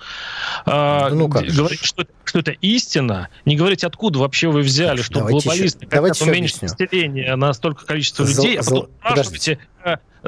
а, 0.65 1.11
ну, 1.11 1.29
как 1.29 1.45
говорите, 1.45 1.85
что, 1.85 2.07
что 2.25 2.39
это 2.39 2.53
истина, 2.53 3.29
не 3.45 3.57
говорите, 3.57 3.87
откуда 3.87 4.19
вообще 4.19 4.49
вы 4.49 4.61
взяли, 4.61 5.03
что 5.03 5.21
глобалисты 5.21 5.87
хотят 5.87 6.21
уменьшить 6.23 6.63
население 6.63 7.37
на 7.37 7.53
столько 7.53 7.85
количества 7.87 8.25
людей, 8.25 8.59
а 8.59 8.65
потом 8.65 8.89
спрашиваете, 9.01 9.59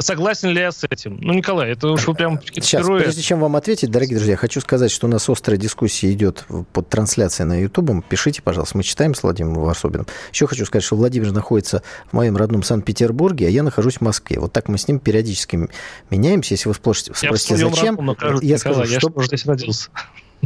Согласен 0.01 0.51
ли 0.51 0.61
я 0.61 0.73
с 0.73 0.85
этим? 0.85 1.19
Ну, 1.21 1.33
Николай, 1.33 1.73
это 1.73 1.89
уж 1.89 2.07
вы 2.07 2.15
прям 2.15 2.41
Сейчас, 2.43 2.85
герои. 2.85 3.03
прежде 3.03 3.23
чем 3.23 3.41
вам 3.41 3.57
ответить, 3.57 3.91
дорогие 3.91 4.17
друзья, 4.17 4.37
хочу 4.37 4.61
сказать, 4.61 4.91
что 4.91 5.07
у 5.07 5.11
нас 5.11 5.29
острая 5.29 5.59
дискуссия 5.59 6.13
идет 6.13 6.45
под 6.73 6.89
трансляцией 6.89 7.49
на 7.49 7.61
YouTube. 7.61 8.05
Пишите, 8.09 8.43
пожалуйста, 8.43 8.77
мы 8.77 8.83
читаем 8.83 9.15
с 9.15 9.23
Владимиром 9.23 9.61
Варсобиным. 9.61 10.07
Еще 10.33 10.47
хочу 10.47 10.65
сказать, 10.67 10.85
что 10.85 10.97
Владимир 10.97 11.33
находится 11.33 11.83
в 12.11 12.13
моем 12.15 12.37
родном 12.37 12.63
Санкт-Петербурге, 12.63 13.47
а 13.47 13.51
я 13.51 13.63
нахожусь 13.63 13.97
в 13.97 14.01
Москве. 14.01 14.39
Вот 14.41 14.53
так 14.53 14.69
мы 14.69 14.79
с 14.79 14.89
ним 14.89 14.99
периодически 14.99 15.69
меняемся. 16.11 16.55
Если 16.55 16.69
вы 16.69 16.75
спросите, 16.75 17.13
спросите 17.15 17.57
зачем, 17.57 17.97
родном, 17.97 18.41
я 18.43 18.59
скажу, 18.59 18.83
Николай, 18.83 18.99
что... 18.99 19.13
Я 19.17 19.25
здесь 19.25 19.47
родился. 19.47 19.91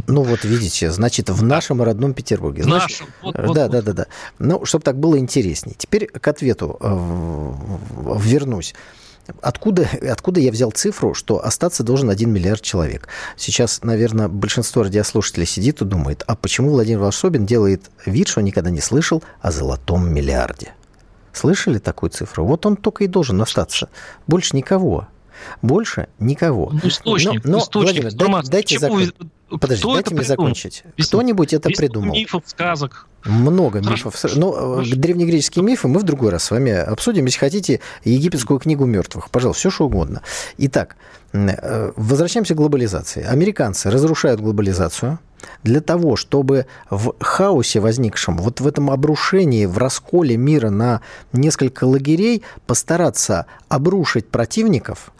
Ну 0.07 0.23
вот 0.23 0.43
видите, 0.43 0.91
значит, 0.91 1.29
в 1.29 1.41
нашем 1.43 1.81
родном 1.81 2.13
Петербурге. 2.13 2.63
Значит, 2.63 2.99
нашем. 2.99 3.13
Вот, 3.21 3.35
вот, 3.37 3.55
да, 3.55 3.67
да, 3.67 3.81
да, 3.81 3.93
да. 3.93 4.05
Ну, 4.39 4.65
чтобы 4.65 4.83
так 4.83 4.99
было 4.99 5.17
интереснее. 5.17 5.75
Теперь 5.77 6.07
к 6.07 6.27
ответу 6.27 6.77
э, 6.79 8.17
вернусь. 8.19 8.75
Откуда, 9.41 9.87
откуда 10.09 10.39
я 10.39 10.51
взял 10.51 10.71
цифру, 10.71 11.13
что 11.13 11.43
остаться 11.43 11.83
должен 11.83 12.09
1 12.09 12.31
миллиард 12.31 12.61
человек? 12.61 13.07
Сейчас, 13.35 13.81
наверное, 13.83 14.27
большинство 14.27 14.83
радиослушателей 14.83 15.47
сидит 15.47 15.81
и 15.81 15.85
думает, 15.85 16.23
а 16.27 16.35
почему 16.35 16.71
Владимир 16.71 16.99
Волшобин 16.99 17.45
делает 17.45 17.89
вид, 18.05 18.27
что 18.27 18.41
никогда 18.41 18.69
не 18.69 18.81
слышал 18.81 19.23
о 19.41 19.51
золотом 19.51 20.13
миллиарде? 20.13 20.73
Слышали 21.33 21.79
такую 21.79 22.11
цифру? 22.11 22.45
Вот 22.45 22.65
он 22.65 22.77
только 22.77 23.03
и 23.03 23.07
должен 23.07 23.41
остаться. 23.41 23.89
Больше 24.27 24.55
никого. 24.55 25.07
Больше 25.61 26.07
никого. 26.19 26.71
Ну, 26.71 26.87
источник, 26.87 27.43
но, 27.43 27.51
но 27.51 27.57
источник 27.59 28.03
Владимир, 28.03 28.43
дайте, 28.43 28.51
дайте 28.51 28.79
закон... 28.79 29.11
Подожди, 29.49 29.81
Кто 29.83 29.93
дайте 29.93 30.09
мне 30.11 30.19
придумал? 30.21 30.47
закончить. 30.47 30.83
Кто-нибудь 30.99 31.53
это 31.53 31.69
Без 31.69 31.77
придумал. 31.77 32.13
мифов, 32.13 32.43
сказок. 32.47 33.07
Много 33.25 33.81
Хорошо. 33.83 34.09
мифов. 34.09 34.35
Ну, 34.35 34.51
Хорошо. 34.51 34.95
древнегреческие 34.95 35.63
мифы 35.63 35.87
мы 35.87 35.99
в 35.99 36.03
другой 36.03 36.31
раз 36.31 36.45
с 36.45 36.51
вами 36.51 36.71
обсудим. 36.71 37.25
Если 37.25 37.39
хотите, 37.39 37.79
египетскую 38.03 38.59
книгу 38.59 38.85
мертвых. 38.85 39.29
Пожалуйста, 39.29 39.59
все 39.59 39.69
что 39.69 39.85
угодно. 39.85 40.21
Итак, 40.57 40.95
э, 41.33 41.91
возвращаемся 41.95 42.53
к 42.53 42.57
глобализации. 42.57 43.23
Американцы 43.23 43.89
разрушают 43.91 44.41
глобализацию 44.41 45.19
для 45.63 45.79
того, 45.81 46.15
чтобы 46.15 46.65
в 46.89 47.13
хаосе 47.19 47.79
возникшем, 47.79 48.37
вот 48.37 48.61
в 48.61 48.67
этом 48.67 48.89
обрушении, 48.89 49.65
в 49.65 49.77
расколе 49.77 50.37
мира 50.37 50.69
на 50.69 51.01
несколько 51.33 51.83
лагерей 51.83 52.41
постараться 52.65 53.45
обрушить 53.69 54.27
противников, 54.29 55.11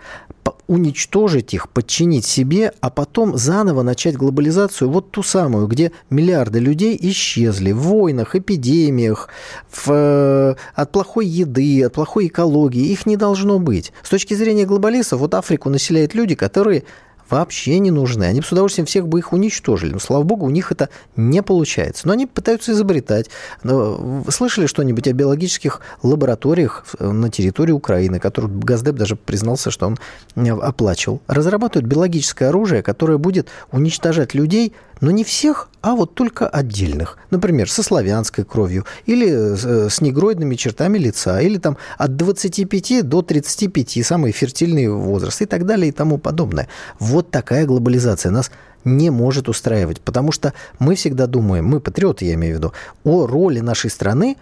уничтожить 0.68 1.54
их, 1.54 1.70
подчинить 1.70 2.26
себе, 2.26 2.74
а 2.82 2.90
потом 2.90 3.38
заново 3.38 3.84
начать 3.84 4.16
глобализацию, 4.16 4.90
вот 4.90 5.12
ту 5.12 5.24
самую, 5.24 5.68
где 5.68 5.92
миллиарды 6.10 6.60
людей 6.60 6.98
исчезли 7.00 7.72
в 7.72 7.80
войнах, 7.80 8.36
эпидемиях, 8.36 9.30
в, 9.70 9.92
э, 9.92 10.56
от 10.74 10.92
плохой 10.92 11.28
еды, 11.28 11.84
от 11.84 11.94
плохой 11.94 12.28
экологии. 12.28 12.88
Их 12.88 13.06
не 13.06 13.18
должно 13.18 13.60
быть. 13.60 13.94
С 14.04 14.10
точки 14.10 14.34
зрения 14.34 14.66
глобалистов, 14.66 15.20
вот 15.20 15.34
Африку 15.34 15.70
населяют 15.70 16.14
люди, 16.14 16.36
которые 16.36 16.84
вообще 17.30 17.80
не 17.80 17.92
нужны. 17.92 18.24
Они 18.24 18.40
бы 18.40 18.46
с 18.46 18.52
удовольствием 18.52 18.86
всех 18.86 19.08
бы 19.08 19.20
их 19.20 19.34
уничтожили. 19.34 19.94
Но, 19.94 20.00
слава 20.00 20.24
богу, 20.24 20.46
у 20.46 20.50
них 20.50 20.72
это 20.72 20.90
не 21.16 21.42
получается. 21.42 22.08
Но 22.08 22.14
они 22.14 22.26
пытаются 22.26 22.72
изобретать. 22.72 23.30
Вы 23.64 24.32
слышали 24.32 24.68
что-нибудь 24.68 25.08
о 25.08 25.14
биологических 25.14 25.82
лабораториях 26.04 26.86
на 27.00 27.30
территории 27.30 27.72
Украины, 27.72 28.20
которые 28.20 28.52
Газдеп 28.52 28.96
даже 28.96 29.16
признался, 29.16 29.72
что 29.72 29.88
он 29.88 29.98
э, 30.36 30.50
оплачивал? 30.50 31.22
Разрабатывают 31.28 31.88
биологическое 31.88 32.50
оружие, 32.50 32.84
которое 32.84 33.18
будет 33.18 33.48
уничтожать 33.72 34.34
людей 34.34 34.74
но 35.02 35.12
не 35.12 35.24
всех, 35.24 35.70
а 35.82 35.96
вот 35.96 36.16
только 36.16 36.48
отдельных. 36.48 37.18
Например, 37.30 37.70
со 37.70 37.84
славянской 37.84 38.44
кровью, 38.44 38.86
или 39.06 39.28
э, 39.30 39.90
с 39.90 40.02
негроидными 40.02 40.56
чертами 40.56 40.98
лица, 40.98 41.40
или 41.42 41.58
там 41.58 41.78
от 41.98 42.16
25 42.16 43.08
до 43.08 43.22
35, 43.22 44.06
самый 44.06 44.32
фертильный 44.32 44.88
возраст 44.88 45.42
и 45.42 45.46
так 45.46 45.66
далее 45.66 45.90
и 45.90 45.92
тому 45.92 46.18
подобное. 46.18 46.68
Вот 47.00 47.32
такая 47.32 47.66
глобализация 47.66 48.32
нас 48.32 48.52
не 48.84 49.10
может 49.10 49.50
устраивать, 49.50 50.00
потому 50.00 50.32
что 50.32 50.54
мы 50.80 50.96
всегда 50.96 51.28
думаем, 51.28 51.66
мы 51.66 51.80
патриоты, 51.80 52.26
я 52.26 52.36
имею 52.36 52.56
в 52.56 52.58
виду, 52.58 52.74
о 53.04 53.26
роли 53.26 53.60
нашей 53.60 53.90
страны 53.90 54.38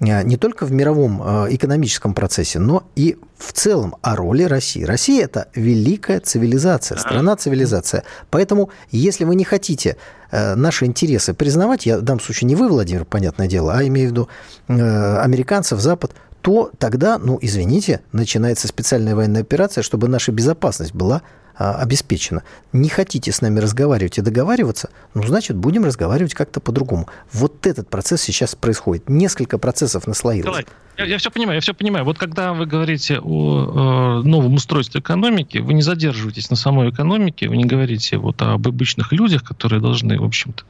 не 0.00 0.36
только 0.36 0.66
в 0.66 0.72
мировом 0.72 1.22
а, 1.22 1.46
экономическом 1.48 2.14
процессе, 2.14 2.58
но 2.58 2.84
и 2.96 3.16
в 3.38 3.52
целом 3.52 3.96
о 4.02 4.16
роли 4.16 4.44
России. 4.44 4.84
Россия– 4.84 5.24
это 5.26 5.48
великая 5.54 6.20
цивилизация, 6.20 6.98
страна-цивилизация. 6.98 8.04
Поэтому, 8.30 8.70
если 8.90 9.24
вы 9.24 9.34
не 9.34 9.44
хотите 9.44 9.96
э, 10.30 10.54
наши 10.54 10.86
интересы 10.86 11.34
признавать, 11.34 11.84
я 11.84 11.98
в 11.98 12.02
данном 12.02 12.20
случае 12.20 12.48
не 12.48 12.54
вы, 12.54 12.68
Владимир, 12.68 13.04
понятное 13.04 13.46
дело, 13.46 13.74
а 13.74 13.84
имею 13.84 14.08
в 14.08 14.12
виду 14.12 14.28
э, 14.68 15.18
американцев, 15.18 15.80
Запад, 15.80 16.12
то 16.40 16.70
тогда, 16.78 17.18
ну, 17.18 17.38
извините, 17.40 18.00
начинается 18.12 18.68
специальная 18.68 19.14
военная 19.14 19.42
операция, 19.42 19.82
чтобы 19.82 20.08
наша 20.08 20.30
безопасность 20.30 20.94
была 20.94 21.22
а, 21.56 21.74
обеспечена. 21.76 22.42
Не 22.72 22.88
хотите 22.88 23.30
с 23.30 23.40
нами 23.40 23.60
разговаривать 23.60 24.18
и 24.18 24.22
договариваться, 24.22 24.90
ну, 25.14 25.22
значит, 25.22 25.56
будем 25.56 25.84
разговаривать 25.84 26.34
как-то 26.34 26.60
по-другому. 26.60 27.08
Вот 27.32 27.66
этот 27.66 27.88
процесс 27.88 28.22
сейчас 28.22 28.54
происходит. 28.54 29.08
Несколько 29.08 29.58
процессов 29.58 30.06
наслоилось. 30.06 30.64
Я, 30.96 31.04
я 31.06 31.18
все 31.18 31.30
понимаю, 31.30 31.56
я 31.56 31.60
все 31.60 31.74
понимаю. 31.74 32.04
Вот 32.04 32.18
когда 32.18 32.52
вы 32.52 32.66
говорите 32.66 33.18
о 33.20 34.20
э, 34.20 34.26
новом 34.26 34.54
устройстве 34.54 35.00
экономики, 35.00 35.58
вы 35.58 35.74
не 35.74 35.82
задерживаетесь 35.82 36.50
на 36.50 36.56
самой 36.56 36.90
экономике, 36.90 37.48
вы 37.48 37.56
не 37.56 37.64
говорите 37.64 38.16
вот 38.16 38.40
об 38.42 38.66
обычных 38.66 39.12
людях, 39.12 39.42
которые 39.42 39.80
должны, 39.80 40.20
в 40.20 40.24
общем-то, 40.24 40.64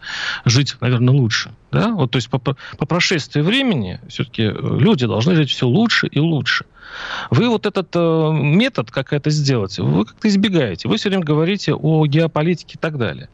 жить, 0.45 0.77
наверное, 0.81 1.15
лучше. 1.15 1.51
Да? 1.73 1.91
Вот, 1.91 2.11
то 2.11 2.17
есть 2.17 2.31
по, 2.31 2.39
по 2.39 2.55
прошествии 2.87 3.43
времени 3.43 4.01
все-таки 4.09 4.45
люди 4.45 5.07
должны 5.07 5.35
жить 5.35 5.51
все 5.51 5.67
лучше 5.67 6.07
и 6.07 6.19
лучше. 6.19 6.65
Вы 7.31 7.49
вот 7.49 7.67
этот 7.67 7.89
э, 7.95 8.31
метод, 8.33 8.91
как 8.91 9.13
это 9.13 9.31
сделать, 9.31 9.79
вы 9.79 10.05
как-то 10.05 10.29
избегаете. 10.29 10.89
Вы 10.89 10.97
все 10.97 11.09
время 11.09 11.25
говорите 11.25 11.75
о 11.75 12.07
геополитике 12.07 12.75
и 12.75 12.79
так 12.79 12.99
далее. 12.99 13.29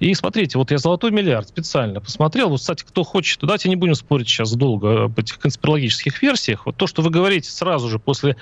И 0.00 0.12
смотрите, 0.14 0.58
вот 0.58 0.70
я 0.70 0.78
«Золотой 0.78 1.10
миллиард» 1.10 1.48
специально 1.48 2.00
посмотрел. 2.00 2.50
Вот, 2.50 2.60
кстати, 2.60 2.84
кто 2.84 3.02
хочет, 3.02 3.40
давайте 3.40 3.68
не 3.68 3.76
будем 3.76 3.94
спорить 3.94 4.28
сейчас 4.28 4.52
долго 4.52 5.04
об 5.04 5.18
этих 5.18 5.38
конспирологических 5.38 6.22
версиях. 6.22 6.66
Вот 6.66 6.76
то, 6.76 6.86
что 6.86 7.02
вы 7.02 7.10
говорите 7.10 7.50
сразу 7.50 7.88
же 7.88 7.98
после 7.98 8.36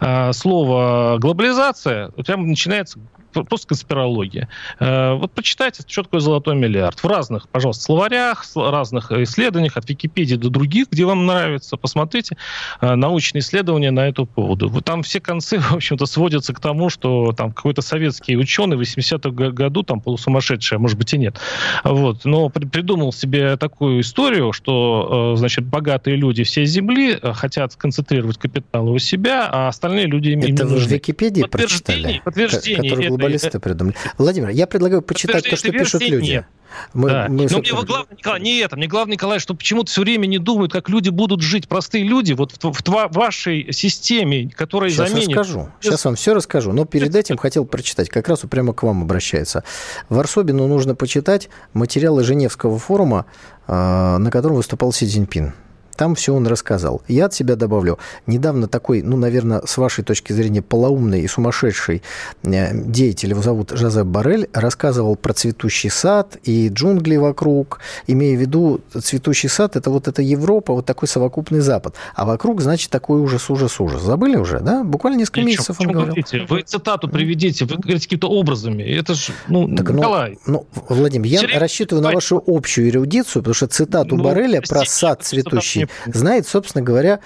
э, 0.00 0.32
слова 0.32 1.18
«глобализация», 1.18 2.08
прям 2.10 2.46
начинается 2.48 2.98
просто 3.44 3.68
конспирология. 3.68 4.48
Э, 4.78 5.14
вот 5.14 5.32
почитайте, 5.32 5.82
что 5.86 6.02
такое 6.02 6.20
золотой 6.20 6.56
миллиард. 6.56 6.98
В 7.02 7.06
разных, 7.06 7.48
пожалуйста, 7.48 7.84
словарях, 7.84 8.44
разных 8.54 9.12
исследованиях, 9.12 9.76
от 9.76 9.88
Википедии 9.88 10.36
до 10.36 10.50
других, 10.50 10.88
где 10.90 11.04
вам 11.04 11.26
нравится, 11.26 11.76
посмотрите 11.76 12.36
э, 12.80 12.94
научные 12.94 13.40
исследования 13.40 13.90
на 13.90 14.08
эту 14.08 14.26
поводу. 14.26 14.70
Там 14.82 15.02
все 15.02 15.20
концы, 15.20 15.58
в 15.60 15.72
общем-то, 15.74 16.06
сводятся 16.06 16.54
к 16.54 16.60
тому, 16.60 16.90
что 16.90 17.32
там 17.32 17.52
какой-то 17.52 17.82
советский 17.82 18.36
ученый 18.36 18.76
в 18.76 18.80
80-х 18.80 19.30
году, 19.30 19.82
там 19.82 20.00
полусумасшедший, 20.00 20.76
а 20.76 20.78
может 20.78 20.98
быть 20.98 21.12
и 21.14 21.18
нет, 21.18 21.38
вот, 21.84 22.24
но 22.24 22.48
придумал 22.48 23.12
себе 23.12 23.56
такую 23.56 24.00
историю, 24.00 24.52
что, 24.52 25.32
э, 25.34 25.38
значит, 25.38 25.64
богатые 25.64 26.16
люди 26.16 26.44
всей 26.44 26.66
Земли 26.66 27.18
хотят 27.22 27.72
сконцентрировать 27.72 28.38
капитал 28.38 28.88
у 28.88 28.98
себя, 28.98 29.48
а 29.50 29.68
остальные 29.68 30.06
люди 30.06 30.30
им 30.30 30.40
Это 30.40 30.48
не 30.48 30.62
вы 30.62 30.70
нужны. 30.70 30.88
в 30.88 30.92
Википедии 30.92 31.42
прочитали? 31.42 32.20
Подтверждение, 32.24 32.90
подтверждение 32.90 33.10
футболисты 33.26 33.60
придумали. 33.60 33.96
Владимир, 34.18 34.48
я 34.50 34.66
предлагаю 34.66 35.02
почитать 35.02 35.48
то, 35.48 35.56
что 35.56 35.72
пишут 35.72 36.02
люди. 36.02 36.30
Нет. 36.30 36.46
Мы, 36.92 37.08
да. 37.08 37.26
мы, 37.28 37.46
Но 37.50 37.58
мне 37.58 37.72
вот 37.72 37.86
главное, 37.86 38.16
Николай, 38.16 38.40
не 38.40 38.58
это, 38.58 38.76
мне 38.76 38.86
главное, 38.86 39.14
Николай, 39.14 39.38
что 39.38 39.54
почему-то 39.54 39.90
все 39.90 40.02
время 40.02 40.26
не 40.26 40.38
думают, 40.38 40.72
как 40.72 40.88
люди 40.88 41.08
будут 41.08 41.40
жить, 41.40 41.68
простые 41.68 42.04
люди, 42.04 42.32
вот 42.32 42.52
в, 42.52 42.72
в, 42.72 42.82
в 42.82 43.16
вашей 43.16 43.72
системе, 43.72 44.50
которая 44.50 44.90
Сейчас 44.90 45.10
заменит... 45.10 45.28
расскажу, 45.28 45.68
сейчас 45.80 46.04
вам 46.04 46.16
все 46.16 46.34
расскажу, 46.34 46.72
но 46.72 46.84
перед 46.84 47.14
этим 47.14 47.36
хотел 47.36 47.64
прочитать, 47.64 48.08
как 48.08 48.28
раз 48.28 48.40
прямо 48.40 48.72
к 48.74 48.82
вам 48.82 49.02
обращается. 49.02 49.64
Варсобину 50.08 50.66
нужно 50.66 50.94
почитать 50.94 51.48
материалы 51.72 52.24
Женевского 52.24 52.78
форума, 52.78 53.26
а, 53.66 54.18
на 54.18 54.30
котором 54.30 54.56
выступал 54.56 54.92
Си 54.92 55.06
Цзиньпин. 55.06 55.54
Там 55.96 56.14
все 56.14 56.34
он 56.34 56.46
рассказал. 56.46 57.02
Я 57.08 57.26
от 57.26 57.34
себя 57.34 57.56
добавлю. 57.56 57.98
Недавно 58.26 58.68
такой, 58.68 59.02
ну, 59.02 59.16
наверное, 59.16 59.62
с 59.66 59.76
вашей 59.76 60.04
точки 60.04 60.32
зрения, 60.32 60.62
полоумный 60.62 61.22
и 61.22 61.28
сумасшедший 61.28 62.02
э, 62.42 62.74
деятель, 62.74 63.30
его 63.30 63.42
зовут 63.42 63.70
Жозеп 63.70 64.06
Барель, 64.06 64.48
рассказывал 64.52 65.16
про 65.16 65.32
цветущий 65.32 65.90
сад 65.90 66.36
и 66.44 66.68
джунгли 66.68 67.16
вокруг, 67.16 67.80
имея 68.06 68.36
в 68.36 68.40
виду 68.40 68.80
цветущий 69.02 69.48
сад, 69.48 69.76
это 69.76 69.90
вот 69.90 70.08
эта 70.08 70.22
Европа, 70.22 70.72
вот 70.74 70.86
такой 70.86 71.08
совокупный 71.08 71.60
Запад. 71.60 71.94
А 72.14 72.24
вокруг, 72.24 72.60
значит, 72.60 72.90
такой 72.90 73.20
ужас, 73.20 73.48
ужас, 73.50 73.80
ужас. 73.80 74.02
Забыли 74.02 74.36
уже, 74.36 74.60
да? 74.60 74.84
Буквально 74.84 75.18
несколько 75.18 75.40
Ничего, 75.40 75.52
месяцев 75.52 75.80
он 75.80 75.86
говорил. 75.86 76.06
Говорите? 76.06 76.46
Вы 76.48 76.62
цитату 76.62 77.08
приведите, 77.08 77.64
вы 77.64 77.76
говорите 77.76 78.04
какими-то 78.04 78.28
образами. 78.28 78.82
Это 78.82 79.14
же, 79.14 79.32
ну, 79.48 79.74
так, 79.74 79.90
ну, 79.90 79.98
Николай. 79.98 80.38
Ну, 80.46 80.66
ну, 80.74 80.82
Владимир, 80.88 81.26
я 81.26 81.40
Серьезно? 81.40 81.60
рассчитываю 81.60 82.02
на 82.02 82.12
вашу 82.12 82.42
общую 82.46 82.88
эрудицию, 82.88 83.42
потому 83.42 83.54
что 83.54 83.66
цитату 83.66 84.16
ну, 84.16 84.24
Бареля 84.24 84.62
про 84.66 84.84
сад 84.84 85.22
цветущий 85.22 85.85
знает, 86.06 86.46
собственно 86.46 86.84
говоря, 86.84 87.20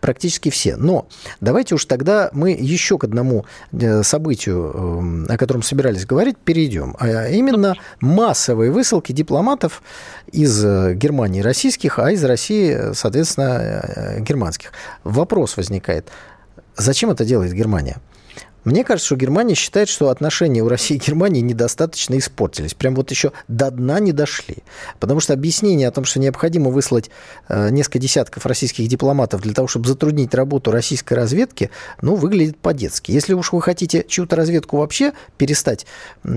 практически 0.00 0.50
все. 0.50 0.76
Но 0.76 1.06
давайте 1.40 1.74
уж 1.74 1.84
тогда 1.84 2.30
мы 2.32 2.50
еще 2.50 2.98
к 2.98 3.04
одному 3.04 3.46
э, 3.72 4.02
событию, 4.02 4.72
эм, 4.74 5.26
о 5.28 5.36
котором 5.36 5.62
собирались 5.62 6.06
говорить, 6.06 6.36
перейдем. 6.38 6.96
А 6.98 7.28
именно 7.28 7.74
массовые 8.00 8.70
высылки 8.70 9.12
дипломатов 9.12 9.82
из 10.32 10.64
э, 10.64 10.94
Германии 10.94 11.40
российских, 11.40 11.98
а 11.98 12.10
из 12.10 12.24
России, 12.24 12.92
соответственно, 12.94 13.58
э, 13.58 14.20
германских. 14.20 14.72
Вопрос 15.04 15.56
возникает. 15.56 16.08
Зачем 16.76 17.10
это 17.10 17.24
делает 17.24 17.52
Германия? 17.52 17.98
Мне 18.64 18.82
кажется, 18.82 19.06
что 19.06 19.16
Германия 19.16 19.54
считает, 19.54 19.88
что 19.88 20.08
отношения 20.08 20.62
у 20.62 20.68
России 20.68 20.96
и 20.96 20.98
Германии 20.98 21.40
недостаточно 21.40 22.16
испортились. 22.18 22.74
Прям 22.74 22.94
вот 22.94 23.10
еще 23.10 23.32
до 23.46 23.70
дна 23.70 24.00
не 24.00 24.12
дошли. 24.12 24.58
Потому 25.00 25.20
что 25.20 25.34
объяснение 25.34 25.88
о 25.88 25.90
том, 25.90 26.04
что 26.04 26.18
необходимо 26.18 26.70
выслать 26.70 27.10
э, 27.48 27.68
несколько 27.70 27.98
десятков 27.98 28.46
российских 28.46 28.88
дипломатов 28.88 29.42
для 29.42 29.52
того, 29.52 29.68
чтобы 29.68 29.86
затруднить 29.86 30.34
работу 30.34 30.70
российской 30.70 31.14
разведки, 31.14 31.70
ну, 32.00 32.14
выглядит 32.14 32.56
по-детски. 32.56 33.10
Если 33.12 33.34
уж 33.34 33.52
вы 33.52 33.60
хотите 33.60 34.04
чью-то 34.08 34.34
разведку 34.34 34.78
вообще 34.78 35.12
перестать, 35.36 35.86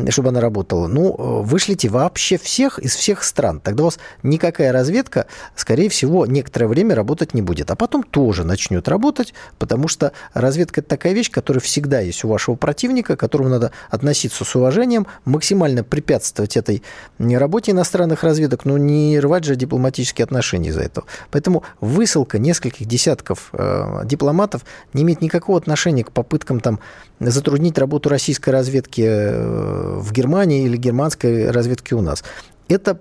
чтобы 0.09 0.29
она 0.29 0.41
работала, 0.41 0.87
ну, 0.87 1.15
э, 1.17 1.43
вышлите 1.43 1.87
вообще 1.87 2.37
всех 2.37 2.79
из 2.79 2.93
всех 2.95 3.23
стран. 3.23 3.61
Тогда 3.61 3.83
у 3.83 3.85
вас 3.85 3.99
никакая 4.21 4.73
разведка, 4.73 5.27
скорее 5.55 5.87
всего, 5.87 6.25
некоторое 6.25 6.67
время 6.67 6.93
работать 6.93 7.33
не 7.33 7.41
будет. 7.41 7.71
А 7.71 7.75
потом 7.75 8.03
тоже 8.03 8.43
начнет 8.43 8.87
работать, 8.89 9.33
потому 9.59 9.87
что 9.87 10.11
разведка– 10.33 10.81
это 10.81 10.89
такая 10.89 11.13
вещь, 11.13 11.31
которая 11.31 11.61
всегда 11.61 12.01
есть 12.01 12.16
есть 12.17 12.25
у 12.25 12.27
вашего 12.27 12.55
противника, 12.55 13.15
к 13.15 13.19
которому 13.19 13.49
надо 13.49 13.71
относиться 13.89 14.43
с 14.43 14.55
уважением, 14.55 15.07
максимально 15.25 15.83
препятствовать 15.83 16.57
этой 16.57 16.83
работе 17.19 17.71
иностранных 17.71 18.23
разведок, 18.23 18.65
но 18.65 18.77
не 18.77 19.19
рвать 19.19 19.43
же 19.43 19.55
дипломатические 19.55 20.23
отношения 20.23 20.69
из-за 20.69 20.81
этого. 20.81 21.05
Поэтому 21.31 21.63
высылка 21.79 22.39
нескольких 22.39 22.87
десятков 22.87 23.49
э, 23.53 24.01
дипломатов 24.05 24.63
не 24.93 25.03
имеет 25.03 25.21
никакого 25.21 25.57
отношения 25.57 26.03
к 26.03 26.11
попыткам 26.11 26.59
там, 26.59 26.79
затруднить 27.19 27.77
работу 27.77 28.09
российской 28.09 28.49
разведки 28.49 29.03
э, 29.05 29.99
в 29.99 30.11
Германии 30.11 30.65
или 30.65 30.77
германской 30.77 31.51
разведки 31.51 31.93
у 31.93 32.01
нас. 32.01 32.23
Это 32.67 32.99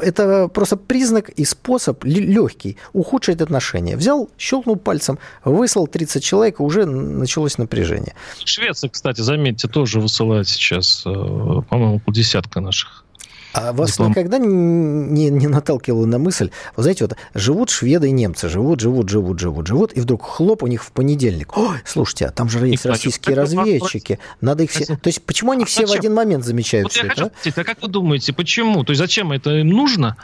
это 0.00 0.48
просто 0.48 0.76
признак 0.76 1.28
и 1.30 1.44
способ 1.44 2.04
легкий 2.04 2.76
ухудшить 2.92 3.40
отношения. 3.40 3.96
Взял, 3.96 4.28
щелкнул 4.38 4.76
пальцем, 4.76 5.18
выслал 5.44 5.86
30 5.86 6.24
человек, 6.24 6.60
уже 6.60 6.84
началось 6.86 7.58
напряжение. 7.58 8.14
Швеция, 8.44 8.90
кстати, 8.90 9.20
заметьте, 9.20 9.68
тоже 9.68 10.00
высылает 10.00 10.48
сейчас, 10.48 11.02
э, 11.06 11.10
по-моему, 11.10 12.00
десятка 12.06 12.60
наших 12.60 13.04
а 13.52 13.72
вас 13.72 13.92
Диплом... 13.92 14.10
никогда 14.10 14.38
не, 14.38 15.30
не 15.30 15.46
наталкивало 15.46 16.06
на 16.06 16.18
мысль, 16.18 16.50
вы 16.76 16.82
знаете, 16.82 17.04
вот 17.04 17.16
живут 17.34 17.70
шведы 17.70 18.08
и 18.08 18.10
немцы, 18.10 18.48
живут, 18.48 18.80
живут, 18.80 19.08
живут, 19.08 19.38
живут, 19.38 19.66
живут, 19.66 19.92
и 19.92 20.00
вдруг 20.00 20.22
хлоп 20.22 20.62
у 20.62 20.66
них 20.66 20.84
в 20.84 20.92
понедельник. 20.92 21.56
Ой, 21.56 21.78
слушайте, 21.84 22.26
а 22.26 22.30
там 22.30 22.48
же 22.48 22.66
есть 22.66 22.86
российские 22.86 23.36
разведчики, 23.36 24.18
надо 24.40 24.64
их 24.64 24.70
все... 24.70 24.86
То 24.86 25.08
есть 25.08 25.22
почему 25.22 25.52
они 25.52 25.64
а 25.64 25.66
все 25.66 25.86
в 25.86 25.92
один 25.92 26.14
момент 26.14 26.44
замечают 26.44 26.84
вот 26.84 26.92
все 26.92 27.06
это? 27.06 27.30
Хочу, 27.42 27.60
а 27.60 27.64
как 27.64 27.82
вы 27.82 27.88
думаете, 27.88 28.32
почему? 28.32 28.84
То 28.84 28.92
есть 28.92 28.98
зачем 28.98 29.32
это 29.32 29.50
им 29.58 29.68
нужно? 29.68 30.16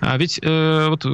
А 0.00 0.16
ведь 0.16 0.38
э, 0.42 0.86
вот, 0.88 1.04
э, 1.04 1.08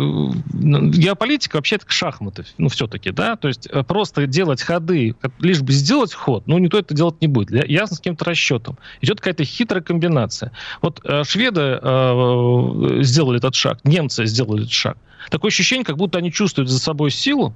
геополитика 0.53 1.57
вообще 1.57 1.77
это 1.77 1.87
шахматы, 1.89 2.45
ну 2.59 2.69
все-таки, 2.69 3.11
да? 3.11 3.37
То 3.37 3.49
есть 3.49 3.69
э, 3.71 3.83
просто 3.83 4.27
делать 4.27 4.63
ходы, 4.63 5.15
лишь 5.39 5.63
бы 5.63 5.73
сделать 5.73 6.13
ход, 6.13 6.47
ну 6.47 6.59
никто 6.59 6.79
это 6.79 6.95
делать 6.95 7.21
не 7.21 7.29
будет. 7.29 7.51
Ясно 7.69 7.97
с 7.97 7.99
каким-то 7.99 8.25
расчетом. 8.25 8.79
Идет 9.01 9.21
какая-то 9.21 9.45
хитрая 9.45 9.83
комбинация. 9.83 10.53
Вот 10.83 11.01
э, 11.05 11.25
шведы 11.25 11.54
шведы 11.55 11.79
э, 11.83 13.03
сделали 13.03 13.39
этот 13.39 13.55
шаг, 13.55 13.79
немцы 13.85 14.27
сделали 14.27 14.63
этот 14.63 14.73
шаг. 14.73 14.97
Такое 15.31 15.49
ощущение, 15.49 15.85
как 15.85 15.97
будто 15.97 16.19
они 16.19 16.33
чувствуют 16.33 16.69
за 16.69 16.79
собой 16.79 17.11
силу, 17.11 17.55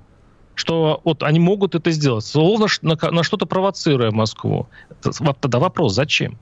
что 0.55 1.01
вот 1.05 1.23
они 1.23 1.39
могут 1.39 1.75
это 1.75 1.91
сделать, 1.91 2.25
словно 2.25 2.67
на, 2.83 2.97
на 3.11 3.23
что-то 3.23 3.47
провоцируя 3.47 4.11
Москву. 4.11 4.69
Тогда 5.41 5.59
вопрос, 5.59 5.95
зачем? 5.95 6.39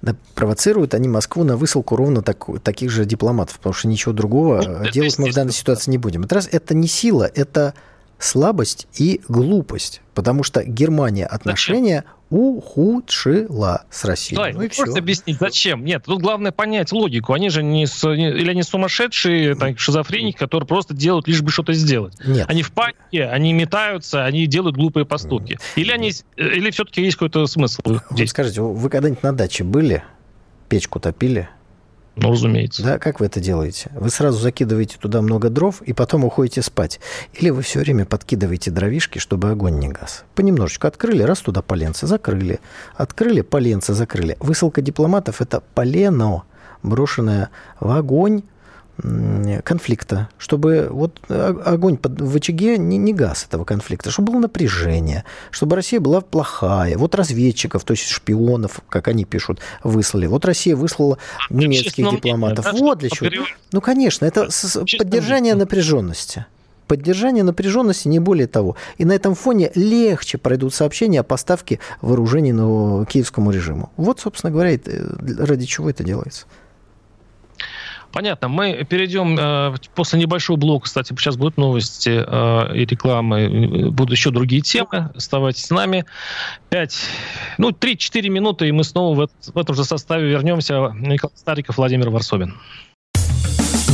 Да, 0.00 0.16
провоцируют 0.34 0.94
они 0.94 1.08
Москву 1.08 1.44
на 1.44 1.56
высылку 1.56 1.96
ровно 1.96 2.22
так, 2.22 2.46
таких 2.62 2.90
же 2.90 3.04
дипломатов, 3.04 3.56
потому 3.58 3.74
что 3.74 3.88
ничего 3.88 4.12
другого 4.12 4.62
ну, 4.62 4.90
делать 4.90 5.18
мы 5.18 5.30
в 5.30 5.34
данной 5.34 5.52
ситуации 5.52 5.90
не 5.90 5.98
будем. 5.98 6.24
Это, 6.24 6.36
раз, 6.36 6.48
это 6.50 6.74
не 6.74 6.88
сила, 6.88 7.30
это 7.34 7.74
слабость 8.18 8.88
и 8.94 9.20
глупость, 9.28 10.00
потому 10.14 10.42
что 10.42 10.64
Германия 10.64 11.26
отношения 11.26 12.04
Зачем? 12.06 12.15
Ухудшила 12.30 13.84
с 13.90 14.04
Россией. 14.04 14.36
Да, 14.36 14.50
ну, 14.52 14.62
и 14.62 14.68
просто 14.68 14.92
все. 14.92 14.98
объяснить, 14.98 15.38
зачем. 15.38 15.84
Нет, 15.84 16.04
тут 16.04 16.20
главное 16.20 16.52
понять 16.52 16.92
логику. 16.92 17.32
Они 17.32 17.50
же 17.50 17.62
не, 17.62 17.84
или 17.84 18.50
они 18.50 18.62
сумасшедшие 18.62 19.54
там, 19.54 19.76
шизофреники, 19.76 20.36
которые 20.36 20.66
просто 20.66 20.94
делают 20.94 21.28
лишь 21.28 21.42
бы 21.42 21.50
что-то 21.50 21.72
сделать. 21.72 22.14
Нет. 22.24 22.46
Они 22.48 22.62
в 22.62 22.72
панике, 22.72 23.26
они 23.26 23.52
метаются, 23.52 24.24
они 24.24 24.46
делают 24.46 24.76
глупые 24.76 25.06
поступки. 25.06 25.58
Или, 25.76 25.92
они, 25.92 26.12
или 26.36 26.70
все-таки 26.70 27.02
есть 27.02 27.16
какой-то 27.16 27.46
смысл? 27.46 27.82
Вы 27.84 28.26
скажите, 28.26 28.60
вы 28.60 28.90
когда-нибудь 28.90 29.22
на 29.22 29.32
даче 29.32 29.64
были? 29.64 30.02
Печку 30.68 30.98
топили? 30.98 31.48
Ну, 32.16 32.30
разумеется. 32.30 32.82
Да, 32.82 32.98
как 32.98 33.20
вы 33.20 33.26
это 33.26 33.40
делаете? 33.40 33.90
Вы 33.94 34.08
сразу 34.08 34.38
закидываете 34.38 34.96
туда 34.98 35.20
много 35.20 35.50
дров 35.50 35.82
и 35.82 35.92
потом 35.92 36.24
уходите 36.24 36.62
спать. 36.62 36.98
Или 37.34 37.50
вы 37.50 37.60
все 37.60 37.80
время 37.80 38.06
подкидываете 38.06 38.70
дровишки, 38.70 39.18
чтобы 39.18 39.50
огонь 39.50 39.78
не 39.78 39.88
гас. 39.88 40.24
Понемножечку 40.34 40.86
открыли, 40.86 41.22
раз 41.22 41.40
туда 41.40 41.60
поленцы, 41.60 42.06
закрыли. 42.06 42.60
Открыли, 42.94 43.42
поленцы, 43.42 43.92
закрыли. 43.92 44.38
Высылка 44.40 44.80
дипломатов– 44.80 45.40
это 45.42 45.62
полено, 45.74 46.44
брошенное 46.82 47.50
в 47.80 47.90
огонь, 47.90 48.42
конфликта, 49.64 50.28
чтобы 50.38 50.88
вот 50.90 51.20
огонь 51.28 51.96
под, 51.96 52.20
в 52.20 52.36
очаге 52.36 52.78
не, 52.78 52.96
не 52.96 53.12
газ 53.12 53.44
этого 53.44 53.64
конфликта, 53.64 54.10
чтобы 54.10 54.32
было 54.32 54.40
напряжение, 54.42 55.24
чтобы 55.50 55.76
Россия 55.76 56.00
была 56.00 56.20
плохая. 56.20 56.96
Вот 56.96 57.14
разведчиков, 57.14 57.84
то 57.84 57.92
есть 57.92 58.08
шпионов, 58.08 58.80
как 58.88 59.08
они 59.08 59.24
пишут, 59.24 59.60
выслали. 59.84 60.26
Вот 60.26 60.44
Россия 60.44 60.76
выслала 60.76 61.18
немецких 61.50 62.10
дипломатов. 62.10 62.72
Вот 62.72 62.98
для 62.98 63.10
чего. 63.10 63.28
Ну, 63.72 63.80
конечно, 63.80 64.24
это 64.24 64.48
поддержание 64.98 65.54
напряженности. 65.54 66.46
Поддержание 66.86 67.42
напряженности, 67.42 68.06
не 68.06 68.20
более 68.20 68.46
того. 68.46 68.76
И 68.96 69.04
на 69.04 69.12
этом 69.12 69.34
фоне 69.34 69.72
легче 69.74 70.38
пройдут 70.38 70.72
сообщения 70.72 71.20
о 71.20 71.24
поставке 71.24 71.80
вооружений 72.00 72.52
на 72.52 73.04
киевскому 73.06 73.50
режиму. 73.50 73.90
Вот, 73.96 74.20
собственно 74.20 74.52
говоря, 74.52 74.78
ради 75.38 75.66
чего 75.66 75.90
это 75.90 76.04
делается. 76.04 76.46
Понятно. 78.16 78.48
Мы 78.48 78.86
перейдем 78.88 79.36
э, 79.38 79.74
после 79.94 80.18
небольшого 80.18 80.56
блока, 80.56 80.86
кстати, 80.86 81.08
сейчас 81.08 81.36
будут 81.36 81.58
новости 81.58 82.24
э, 82.26 82.74
и 82.74 82.86
рекламы, 82.86 83.90
будут 83.90 84.16
еще 84.16 84.30
другие 84.30 84.62
темы. 84.62 85.10
Оставайтесь 85.14 85.66
с 85.66 85.70
нами. 85.70 86.06
Пять, 86.70 86.96
ну, 87.58 87.72
три-четыре 87.72 88.30
минуты, 88.30 88.68
и 88.68 88.72
мы 88.72 88.84
снова 88.84 89.14
в, 89.14 89.20
этот, 89.20 89.54
в 89.54 89.58
этом 89.58 89.76
же 89.76 89.84
составе 89.84 90.30
вернемся. 90.30 90.94
Николай 90.98 91.36
Стариков, 91.36 91.76
Владимир 91.76 92.08
Варсобин. 92.08 92.54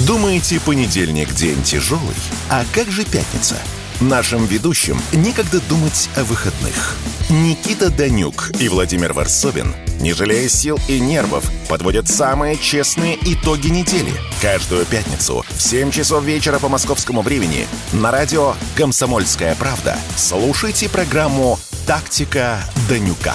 Думаете, 0.06 0.60
понедельник 0.64 1.34
день 1.34 1.60
тяжелый? 1.64 2.14
А 2.48 2.62
как 2.72 2.92
же 2.92 3.04
пятница? 3.04 3.56
Нашим 4.00 4.46
ведущим 4.46 4.98
некогда 5.12 5.60
думать 5.68 6.08
о 6.16 6.22
выходных. 6.22 6.96
Никита 7.28 7.90
Данюк 7.90 8.52
и 8.60 8.68
Владимир 8.68 9.14
Варсобин, 9.14 9.74
не 10.02 10.12
жалея 10.12 10.48
сил 10.48 10.78
и 10.88 11.00
нервов, 11.00 11.50
подводят 11.68 12.08
самые 12.08 12.56
честные 12.56 13.16
итоги 13.22 13.68
недели. 13.68 14.12
Каждую 14.42 14.84
пятницу 14.84 15.44
в 15.48 15.62
7 15.62 15.90
часов 15.90 16.24
вечера 16.24 16.58
по 16.58 16.68
московскому 16.68 17.22
времени 17.22 17.66
на 17.92 18.10
радио 18.10 18.54
«Комсомольская 18.76 19.54
правда». 19.54 19.96
Слушайте 20.16 20.88
программу 20.88 21.58
«Тактика 21.86 22.58
Данюка». 22.88 23.34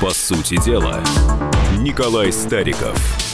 По 0.00 0.10
сути 0.10 0.62
дела, 0.64 1.02
Николай 1.76 2.32
Стариков– 2.32 2.96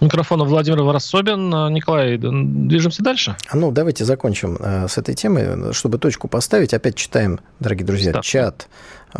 Микрофона 0.00 0.44
Владимир 0.44 0.82
Ворособин. 0.82 1.48
Николай, 1.72 2.18
движемся 2.18 3.02
дальше? 3.02 3.36
Ну, 3.52 3.70
давайте 3.70 4.04
закончим 4.04 4.56
э, 4.60 4.88
с 4.88 4.98
этой 4.98 5.14
темой. 5.14 5.72
Чтобы 5.72 5.98
точку 5.98 6.28
поставить, 6.28 6.74
опять 6.74 6.96
читаем, 6.96 7.40
дорогие 7.60 7.86
друзья, 7.86 8.12
да. 8.12 8.20
чат 8.20 8.68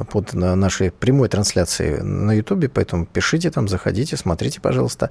под 0.05 0.35
нашей 0.35 0.91
прямой 0.91 1.29
трансляции 1.29 1.97
на 1.97 2.33
Ютубе, 2.33 2.69
поэтому 2.69 3.07
пишите 3.07 3.51
там, 3.51 3.69
заходите, 3.69 4.17
смотрите, 4.17 4.61
пожалуйста. 4.61 5.11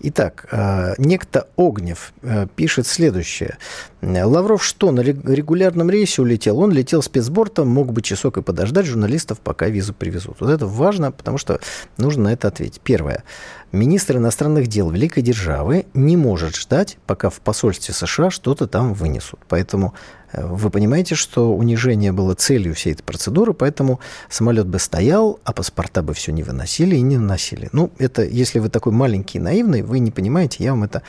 Итак, 0.00 0.46
э, 0.50 0.94
некто 0.98 1.48
Огнев 1.56 2.12
э, 2.22 2.46
пишет 2.54 2.86
следующее. 2.86 3.58
Лавров 4.02 4.64
что, 4.64 4.90
на 4.92 5.00
регулярном 5.00 5.90
рейсе 5.90 6.22
улетел? 6.22 6.58
Он 6.60 6.72
летел 6.72 7.02
спецбортом, 7.02 7.68
мог 7.68 7.92
бы 7.92 8.02
часок 8.02 8.38
и 8.38 8.42
подождать 8.42 8.86
журналистов, 8.86 9.40
пока 9.40 9.68
визу 9.68 9.92
привезут. 9.92 10.40
Вот 10.40 10.50
это 10.50 10.66
важно, 10.66 11.12
потому 11.12 11.38
что 11.38 11.60
нужно 11.98 12.24
на 12.24 12.32
это 12.32 12.48
ответить. 12.48 12.80
Первое. 12.80 13.24
Министр 13.72 14.16
иностранных 14.16 14.66
дел 14.66 14.90
великой 14.90 15.22
державы 15.22 15.86
не 15.94 16.16
может 16.16 16.56
ждать, 16.56 16.98
пока 17.06 17.30
в 17.30 17.40
посольстве 17.40 17.94
США 17.94 18.30
что-то 18.30 18.66
там 18.66 18.94
вынесут. 18.94 19.38
Поэтому 19.48 19.94
вы 20.32 20.70
понимаете, 20.70 21.14
что 21.14 21.54
унижение 21.54 22.12
было 22.12 22.34
целью 22.34 22.74
всей 22.74 22.92
этой 22.92 23.02
процедуры, 23.02 23.52
поэтому 23.52 24.00
самолет 24.28 24.66
бы 24.66 24.78
стоял, 24.78 25.40
а 25.44 25.52
паспорта 25.52 26.02
бы 26.02 26.14
все 26.14 26.32
не 26.32 26.42
выносили 26.42 26.96
и 26.96 27.00
не 27.00 27.18
наносили. 27.18 27.68
Ну, 27.72 27.90
это, 27.98 28.22
если 28.22 28.58
вы 28.58 28.68
такой 28.68 28.92
маленький 28.92 29.38
и 29.38 29.40
наивный, 29.40 29.82
вы 29.82 29.98
не 29.98 30.10
понимаете, 30.10 30.62
я 30.64 30.72
вам 30.72 30.84
это 30.84 31.02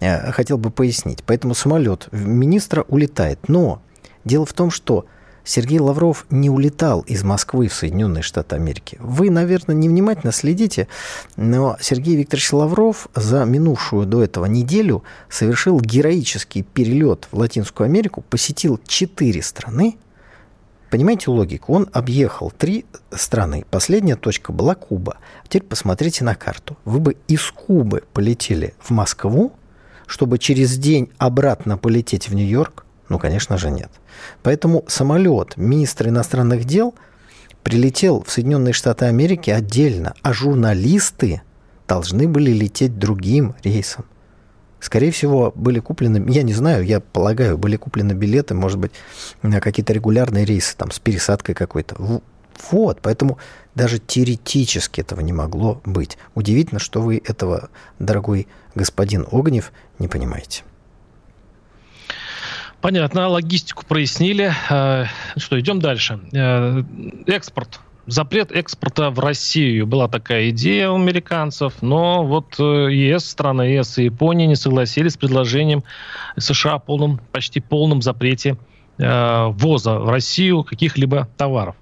э, 0.00 0.32
хотел 0.32 0.58
бы 0.58 0.70
пояснить. 0.70 1.22
Поэтому 1.24 1.54
самолет 1.54 2.08
министра 2.12 2.84
улетает. 2.88 3.48
Но 3.48 3.82
дело 4.24 4.46
в 4.46 4.52
том, 4.52 4.70
что 4.70 5.06
Сергей 5.46 5.78
Лавров 5.78 6.26
не 6.28 6.50
улетал 6.50 7.02
из 7.02 7.22
Москвы 7.22 7.68
в 7.68 7.74
Соединенные 7.74 8.22
Штаты 8.22 8.56
Америки. 8.56 8.98
Вы, 9.00 9.30
наверное, 9.30 9.76
невнимательно 9.76 10.32
следите, 10.32 10.88
но 11.36 11.76
Сергей 11.80 12.16
Викторович 12.16 12.52
Лавров 12.52 13.08
за 13.14 13.44
минувшую 13.44 14.06
до 14.06 14.24
этого 14.24 14.46
неделю 14.46 15.04
совершил 15.30 15.80
героический 15.80 16.62
перелет 16.62 17.28
в 17.30 17.38
Латинскую 17.38 17.86
Америку, 17.86 18.22
посетил 18.28 18.80
четыре 18.86 19.42
страны, 19.42 19.96
Понимаете 20.88 21.32
логику? 21.32 21.74
Он 21.74 21.88
объехал 21.92 22.52
три 22.56 22.86
страны. 23.10 23.66
Последняя 23.70 24.14
точка 24.14 24.52
была 24.52 24.76
Куба. 24.76 25.18
Теперь 25.44 25.64
посмотрите 25.64 26.22
на 26.22 26.36
карту. 26.36 26.78
Вы 26.84 27.00
бы 27.00 27.16
из 27.26 27.50
Кубы 27.50 28.04
полетели 28.12 28.72
в 28.78 28.90
Москву, 28.90 29.52
чтобы 30.06 30.38
через 30.38 30.78
день 30.78 31.10
обратно 31.18 31.76
полететь 31.76 32.28
в 32.28 32.34
Нью-Йорк? 32.34 32.85
Ну, 33.08 33.18
конечно 33.18 33.56
же, 33.56 33.70
нет. 33.70 33.90
Поэтому 34.42 34.84
самолет 34.88 35.56
министра 35.56 36.08
иностранных 36.08 36.64
дел 36.64 36.94
прилетел 37.62 38.22
в 38.22 38.30
Соединенные 38.30 38.72
Штаты 38.72 39.06
Америки 39.06 39.50
отдельно, 39.50 40.14
а 40.22 40.32
журналисты 40.32 41.42
должны 41.86 42.28
были 42.28 42.50
лететь 42.50 42.98
другим 42.98 43.54
рейсом. 43.62 44.04
Скорее 44.80 45.10
всего, 45.10 45.52
были 45.54 45.80
куплены, 45.80 46.30
я 46.30 46.42
не 46.42 46.52
знаю, 46.52 46.84
я 46.84 47.00
полагаю, 47.00 47.58
были 47.58 47.76
куплены 47.76 48.12
билеты, 48.12 48.54
может 48.54 48.78
быть, 48.78 48.92
на 49.42 49.60
какие-то 49.60 49.92
регулярные 49.92 50.44
рейсы, 50.44 50.76
там, 50.76 50.90
с 50.90 50.98
пересадкой 50.98 51.54
какой-то. 51.54 52.20
Вот, 52.70 53.00
поэтому 53.02 53.38
даже 53.74 53.98
теоретически 53.98 55.00
этого 55.00 55.20
не 55.20 55.32
могло 55.32 55.80
быть. 55.84 56.18
Удивительно, 56.34 56.78
что 56.78 57.00
вы 57.00 57.20
этого, 57.24 57.68
дорогой 57.98 58.48
господин 58.74 59.26
Огнев, 59.30 59.72
не 59.98 60.08
понимаете. 60.08 60.62
Понятно, 62.86 63.26
логистику 63.26 63.84
прояснили. 63.84 64.54
Э, 64.70 65.06
что, 65.36 65.58
идем 65.58 65.80
дальше. 65.80 66.20
Э, 66.32 66.84
экспорт. 67.26 67.80
Запрет 68.06 68.52
экспорта 68.52 69.10
в 69.10 69.18
Россию. 69.18 69.88
Была 69.88 70.06
такая 70.06 70.50
идея 70.50 70.90
у 70.90 70.94
американцев, 70.94 71.82
но 71.82 72.24
вот 72.24 72.54
э, 72.60 72.92
ЕС, 72.92 73.28
страны 73.28 73.62
ЕС 73.62 73.98
и 73.98 74.04
Япония 74.04 74.46
не 74.46 74.54
согласились 74.54 75.14
с 75.14 75.16
предложением 75.16 75.82
США 76.38 76.74
о 76.74 76.78
полном, 76.78 77.20
почти 77.32 77.58
полном 77.58 78.02
запрете 78.02 78.56
Э, 78.98 79.48
ввоза 79.52 79.98
в 79.98 80.08
Россию 80.08 80.64
каких-либо 80.64 81.28
товаров. 81.36 81.76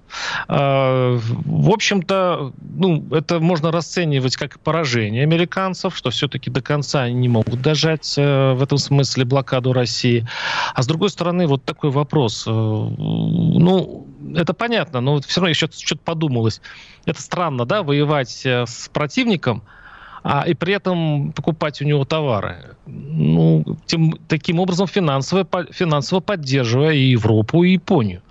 Э, 0.48 1.16
в 1.16 1.70
общем-то, 1.70 2.53
ну, 2.61 3.07
это 3.12 3.38
можно 3.38 3.70
расценивать 3.70 4.37
как 4.37 4.59
поражение 4.59 5.22
американцев, 5.22 5.96
что 5.96 6.11
все-таки 6.11 6.50
до 6.50 6.61
конца 6.61 7.03
они 7.03 7.14
не 7.14 7.29
могут 7.29 7.62
дожать 7.62 8.14
э, 8.18 8.55
в 8.55 8.62
этом 8.64 8.79
смысле 8.79 9.24
блокаду 9.24 9.72
России. 9.72 10.27
А 10.74 10.83
с 10.83 10.88
другой 10.88 11.09
стороны, 11.09 11.46
вот 11.46 11.64
такой 11.64 11.90
вопрос. 11.90 12.46
Ну, 12.46 14.09
это 14.35 14.53
понятно, 14.53 15.00
но 15.00 15.20
все 15.20 15.40
равно 15.40 15.50
еще 15.50 15.68
что-то 15.70 16.03
подумалось. 16.03 16.61
Это 17.07 17.22
странно, 17.22 17.64
да, 17.64 17.85
воевать 17.85 18.44
с 18.44 18.90
противником– 18.92 19.62
а, 20.24 20.44
и 20.48 20.54
при 20.54 20.72
этом 20.72 21.32
покупать 21.32 21.82
у 21.82 21.84
него 21.84 22.04
товары. 22.06 22.76
Ну, 22.87 23.62
тем, 23.84 24.18
таким 24.26 24.58
образом 24.58 24.87
финансово, 24.87 25.46
финансово 25.70 26.20
поддерживая 26.20 26.94
и 26.94 27.10
Европу, 27.10 27.62
и 27.62 27.72
Японию. 27.72 28.22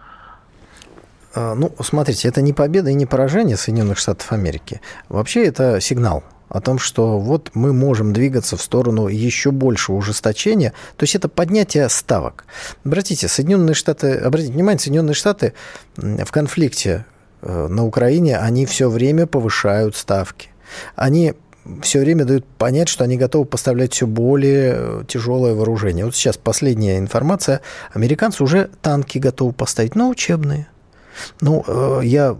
А, 1.36 1.53
ну, 1.53 1.71
смотрите, 1.82 2.27
это 2.27 2.41
не 2.41 2.51
победа 2.51 2.89
и 2.89 2.95
не 2.95 3.06
поражение 3.06 3.58
Соединенных 3.58 3.99
Штатов 3.99 4.32
Америки. 4.32 4.82
Вообще 5.08 5.45
это 5.45 5.79
сигнал 5.79 6.23
о 6.49 6.62
том, 6.62 6.79
что 6.79 7.19
вот 7.19 7.51
мы 7.53 7.73
можем 7.73 8.12
двигаться 8.12 8.58
в 8.58 8.62
сторону 8.62 9.08
еще 9.08 9.51
большего 9.51 9.95
ужесточения. 9.95 10.73
То 10.97 11.03
есть 11.03 11.13
это 11.13 11.29
поднятие 11.29 11.89
ставок. 11.89 12.45
Обратите, 12.84 13.27
Соединенные 13.27 13.75
Штаты, 13.75 14.15
обратите 14.15 14.51
внимание, 14.51 14.79
Соединенные 14.79 15.13
Штаты 15.13 15.53
в 15.95 16.32
конфликте 16.32 17.06
э, 17.43 17.67
на 17.67 17.86
Украине, 17.86 18.39
они 18.39 18.65
все 18.65 18.89
время 18.89 19.27
повышают 19.27 19.95
ставки. 19.95 20.49
Они 20.95 21.34
все 21.82 21.99
время 21.99 22.26
дают 22.26 22.45
понять, 22.45 22.89
что 22.89 23.04
они 23.04 23.17
готовы 23.17 23.45
поставлять 23.45 23.93
все 23.93 24.08
более 24.08 24.73
э, 24.76 25.04
тяжелое 25.08 25.54
вооружение. 25.54 26.06
Вот 26.06 26.15
сейчас 26.15 26.38
последняя 26.38 26.97
информация. 26.97 27.62
Американцы 27.93 28.43
уже 28.43 28.69
танки 28.82 29.17
готовы 29.17 29.54
поставить, 29.54 29.95
но 29.95 30.10
учебные. 30.10 30.67
Ну, 31.41 31.63
э, 31.67 32.02
я, 32.04 32.36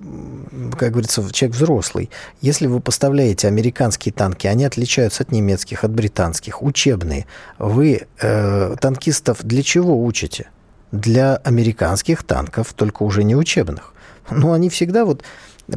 как 0.78 0.92
говорится, 0.92 1.24
человек 1.32 1.56
взрослый. 1.56 2.10
Если 2.42 2.68
вы 2.68 2.80
поставляете 2.80 3.48
американские 3.48 4.14
танки, 4.14 4.48
они 4.48 4.66
отличаются 4.66 5.24
от 5.24 5.32
немецких, 5.32 5.84
от 5.84 5.92
британских, 5.92 6.62
учебные. 6.62 7.26
Вы 7.60 8.08
э, 8.20 8.76
танкистов 8.80 9.44
для 9.44 9.64
чего 9.64 10.04
учите? 10.04 10.50
Для 10.92 11.38
американских 11.38 12.24
танков, 12.24 12.74
только 12.74 13.04
уже 13.04 13.24
не 13.24 13.36
учебных. 13.36 13.94
Ну, 14.30 14.54
они 14.54 14.70
всегда 14.70 15.06
вот 15.06 15.24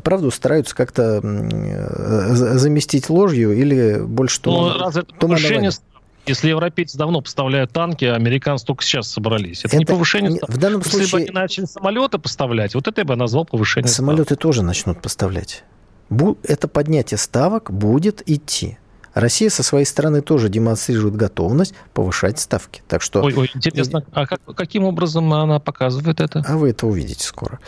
правду 0.01 0.31
стараются 0.31 0.75
как-то 0.75 1.21
заместить 2.35 3.09
ложью 3.11 3.53
или 3.53 4.01
больше. 4.01 4.41
Ну, 4.45 4.71
это 4.71 5.05
повышение 5.19 5.71
если 6.27 6.49
европейцы 6.49 6.99
давно 6.99 7.21
поставляют 7.21 7.73
танки, 7.73 8.05
а 8.05 8.17
американцы 8.17 8.67
только 8.67 8.83
сейчас 8.83 9.09
собрались. 9.09 9.61
Это, 9.61 9.69
это 9.69 9.77
не 9.77 9.85
повышение. 9.85 10.33
Не, 10.33 10.41
в 10.41 10.59
данном 10.59 10.81
Если 10.81 11.05
случае... 11.05 11.11
бы 11.11 11.19
они 11.19 11.31
начали 11.31 11.65
самолеты 11.67 12.19
поставлять, 12.19 12.75
вот 12.75 12.89
это 12.89 13.01
я 13.01 13.05
бы 13.05 13.17
назвал 13.17 13.45
повышение 13.45 13.89
Самолеты 13.89 14.25
ставок. 14.25 14.41
тоже 14.41 14.63
начнут 14.63 15.01
поставлять. 15.01 15.65
Это 16.43 16.69
поднятие 16.69 17.19
ставок 17.19 17.73
будет 17.73 18.29
идти. 18.29 18.79
Россия 19.15 19.49
со 19.49 19.63
своей 19.63 19.87
стороны 19.87 20.21
тоже 20.21 20.51
демонстрирует 20.51 21.17
готовность 21.17 21.75
повышать 21.95 22.39
ставки. 22.39 22.83
Так 22.87 23.01
что... 23.01 23.23
Ой, 23.23 23.33
ой 23.35 23.51
интересно, 23.55 24.05
а 24.13 24.27
как, 24.27 24.41
каким 24.55 24.85
образом 24.85 25.33
она 25.33 25.59
показывает 25.59 26.21
это? 26.21 26.45
А 26.47 26.57
вы 26.59 26.71
это 26.71 26.87
увидите 26.87 27.25
скоро. 27.25 27.59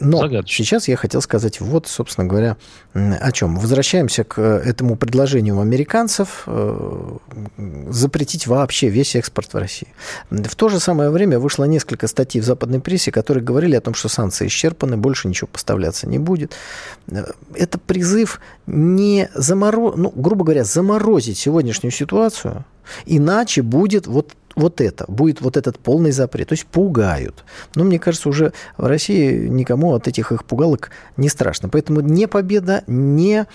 Но 0.00 0.18
Загадочно. 0.18 0.64
сейчас 0.64 0.88
я 0.88 0.96
хотел 0.96 1.20
сказать 1.22 1.60
вот, 1.60 1.86
собственно 1.86 2.26
говоря, 2.26 2.56
о 2.92 3.32
чем. 3.32 3.58
Возвращаемся 3.58 4.24
к 4.24 4.40
этому 4.40 4.96
предложению 4.96 5.60
американцев 5.60 6.44
э, 6.46 7.16
запретить 7.88 8.46
вообще 8.46 8.88
весь 8.88 9.16
экспорт 9.16 9.52
в 9.52 9.56
Россию. 9.56 9.90
В 10.30 10.54
то 10.56 10.68
же 10.68 10.80
самое 10.80 11.10
время 11.10 11.38
вышло 11.38 11.64
несколько 11.64 12.06
статей 12.06 12.40
в 12.40 12.44
западной 12.44 12.80
прессе, 12.80 13.10
которые 13.10 13.44
говорили 13.44 13.76
о 13.76 13.80
том, 13.80 13.94
что 13.94 14.08
санкции 14.08 14.46
исчерпаны, 14.46 14.96
больше 14.96 15.28
ничего 15.28 15.48
поставляться 15.48 16.08
не 16.08 16.18
будет. 16.18 16.54
Э, 17.08 17.24
это 17.54 17.78
призыв 17.78 18.40
не 18.66 19.28
заморозить, 19.34 19.98
ну, 19.98 20.12
грубо 20.14 20.44
говоря, 20.44 20.64
заморозить 20.64 21.38
сегодняшнюю 21.38 21.92
ситуацию, 21.92 22.64
иначе 23.06 23.62
будет 23.62 24.06
вот 24.06 24.32
вот 24.54 24.80
это, 24.80 25.04
будет 25.08 25.40
вот 25.40 25.56
этот 25.56 25.78
полный 25.78 26.10
запрет. 26.10 26.48
То 26.48 26.52
есть 26.54 26.66
пугают. 26.66 27.44
Но 27.74 27.84
мне 27.84 27.98
кажется, 27.98 28.28
уже 28.28 28.52
в 28.76 28.86
России 28.86 29.46
никому 29.48 29.94
от 29.94 30.08
этих 30.08 30.32
их 30.32 30.44
пугалок 30.44 30.90
не 31.16 31.28
страшно. 31.28 31.68
Поэтому 31.68 32.00
не 32.00 32.28
победа, 32.28 32.84
не 32.86 33.46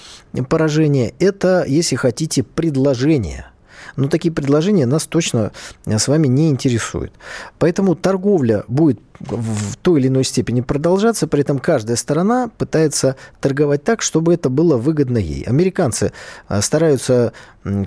поражение. 0.49 1.13
Это, 1.19 1.63
если 1.67 1.95
хотите, 1.95 2.43
предложение. 2.43 3.47
Но 3.95 4.07
такие 4.07 4.33
предложения 4.33 4.85
нас 4.85 5.05
точно 5.05 5.51
с 5.85 6.07
вами 6.07 6.27
не 6.27 6.49
интересуют. 6.49 7.13
Поэтому 7.57 7.95
торговля 7.95 8.63
будет 8.67 8.99
в 9.19 9.75
той 9.77 9.99
или 9.99 10.07
иной 10.07 10.23
степени 10.23 10.61
продолжаться, 10.61 11.27
при 11.27 11.41
этом 11.41 11.59
каждая 11.59 11.97
сторона 11.97 12.49
пытается 12.57 13.15
торговать 13.41 13.83
так, 13.83 14.01
чтобы 14.01 14.33
это 14.33 14.49
было 14.49 14.77
выгодно 14.77 15.17
ей. 15.17 15.43
Американцы 15.43 16.11
э, 16.47 16.61
стараются 16.61 17.33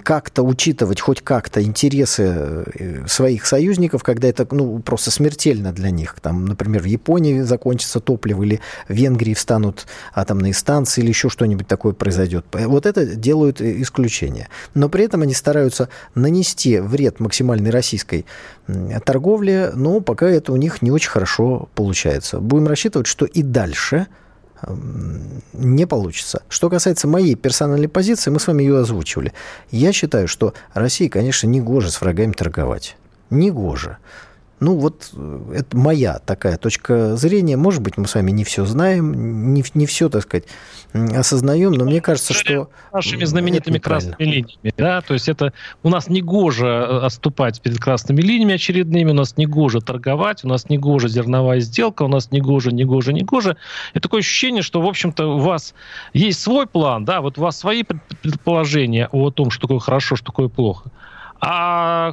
как-то 0.05 0.43
учитывать 0.43 1.01
хоть 1.01 1.23
как-то 1.23 1.63
интересы 1.63 2.23
э, 2.23 3.07
своих 3.07 3.47
союзников, 3.47 4.03
когда 4.03 4.29
это 4.29 4.47
ну, 4.51 4.81
просто 4.81 5.11
смертельно 5.11 5.73
для 5.73 5.91
них. 5.91 6.17
Там, 6.21 6.45
например, 6.45 6.83
в 6.83 6.87
Японии 6.87 7.41
закончится 7.41 8.01
топливо 8.01 8.43
или 8.43 8.61
в 8.89 8.93
Венгрии 8.93 9.35
встанут 9.35 9.87
атомные 10.15 10.53
станции 10.53 11.01
или 11.01 11.09
еще 11.09 11.31
что-нибудь 11.31 11.67
такое 11.67 11.95
произойдет. 11.95 12.45
Вот 12.53 12.85
это 12.85 13.07
делают 13.07 13.63
исключение. 13.63 14.49
Но 14.75 14.91
при 14.91 15.05
этом 15.05 15.23
они 15.23 15.33
стараются 15.33 15.89
нанести 16.15 16.79
вред 16.79 17.19
максимальной 17.19 17.71
российской 17.71 18.27
торговле, 19.05 19.73
но 19.75 20.01
пока 20.01 20.29
это 20.29 20.53
у 20.53 20.57
них 20.57 20.83
не 20.83 20.91
очень 20.91 21.11
хорошо 21.11 21.22
получается. 21.75 22.41
Будем 22.41 22.67
рассчитывать, 22.67 23.07
что 23.07 23.25
и 23.25 23.43
дальше– 23.43 24.07
не 25.53 25.87
получится. 25.87 26.43
Что 26.49 26.71
касается 26.71 27.09
моей 27.09 27.35
персональной 27.35 27.89
позиции, 27.89 28.31
мы 28.31 28.39
с 28.39 28.47
вами 28.47 28.63
ее 28.63 28.79
озвучивали. 28.79 29.33
Я 29.71 29.93
считаю, 29.93 30.29
что 30.29 30.55
России, 30.73 31.09
конечно, 31.09 31.47
не 31.47 31.61
гоже 31.61 31.91
с 31.91 32.01
врагами 32.01 32.33
торговать. 32.33 32.97
Не 33.31 33.51
гоже. 33.51 33.99
Ну, 34.63 34.77
вот 34.77 35.11
э, 35.13 35.55
это 35.57 35.77
моя 35.77 36.21
такая 36.21 36.57
точка 36.57 37.17
зрения. 37.17 37.57
Может 37.57 37.83
быть, 37.83 37.97
мы 37.97 38.07
с 38.07 38.15
вами 38.15 38.31
не 38.31 38.45
все 38.45 38.65
знаем, 38.65 39.53
не, 39.53 39.65
не 39.75 39.87
все, 39.87 40.09
так 40.09 40.23
сказать, 40.23 40.45
осознаем, 40.93 41.73
но 41.73 41.85
мне 41.85 42.01
кажется, 42.01 42.33
что... 42.33 42.71
Нашими 42.93 43.25
знаменитыми 43.25 43.79
красными 43.79 44.23
линиями, 44.23 44.73
да, 44.77 45.01
то 45.01 45.15
есть 45.15 45.29
это 45.29 45.53
у 45.83 45.89
нас 45.89 46.09
не 46.09 46.23
гоже 46.23 46.67
э, 46.67 46.99
отступать 47.05 47.61
перед 47.61 47.81
красными 47.81 48.21
линиями 48.21 48.55
очередными, 48.55 49.11
у 49.11 49.15
нас 49.15 49.37
не 49.37 49.47
гоже 49.47 49.81
торговать, 49.81 50.45
у 50.45 50.49
нас 50.49 50.69
не 50.69 50.79
гоже 50.79 51.09
зерновая 51.09 51.59
сделка, 51.59 52.05
у 52.05 52.09
нас 52.09 52.31
не 52.31 52.41
гоже, 52.41 52.71
не 52.71 52.85
гоже, 52.85 53.13
не 53.13 53.23
гоже. 53.23 53.57
И 53.95 53.99
такое 53.99 54.21
ощущение, 54.21 54.63
что, 54.63 54.81
в 54.81 54.87
общем-то, 54.87 55.27
у 55.27 55.39
вас 55.39 55.75
есть 56.13 56.41
свой 56.41 56.69
план, 56.69 57.05
да, 57.05 57.21
вот 57.21 57.37
у 57.37 57.41
вас 57.41 57.59
свои 57.59 57.83
предположения 57.83 59.09
о 59.11 59.33
том, 59.33 59.51
что 59.51 59.63
такое 59.63 59.81
хорошо, 59.81 60.15
что 60.15 60.27
такое 60.27 60.47
плохо. 60.47 60.93
А 61.45 62.13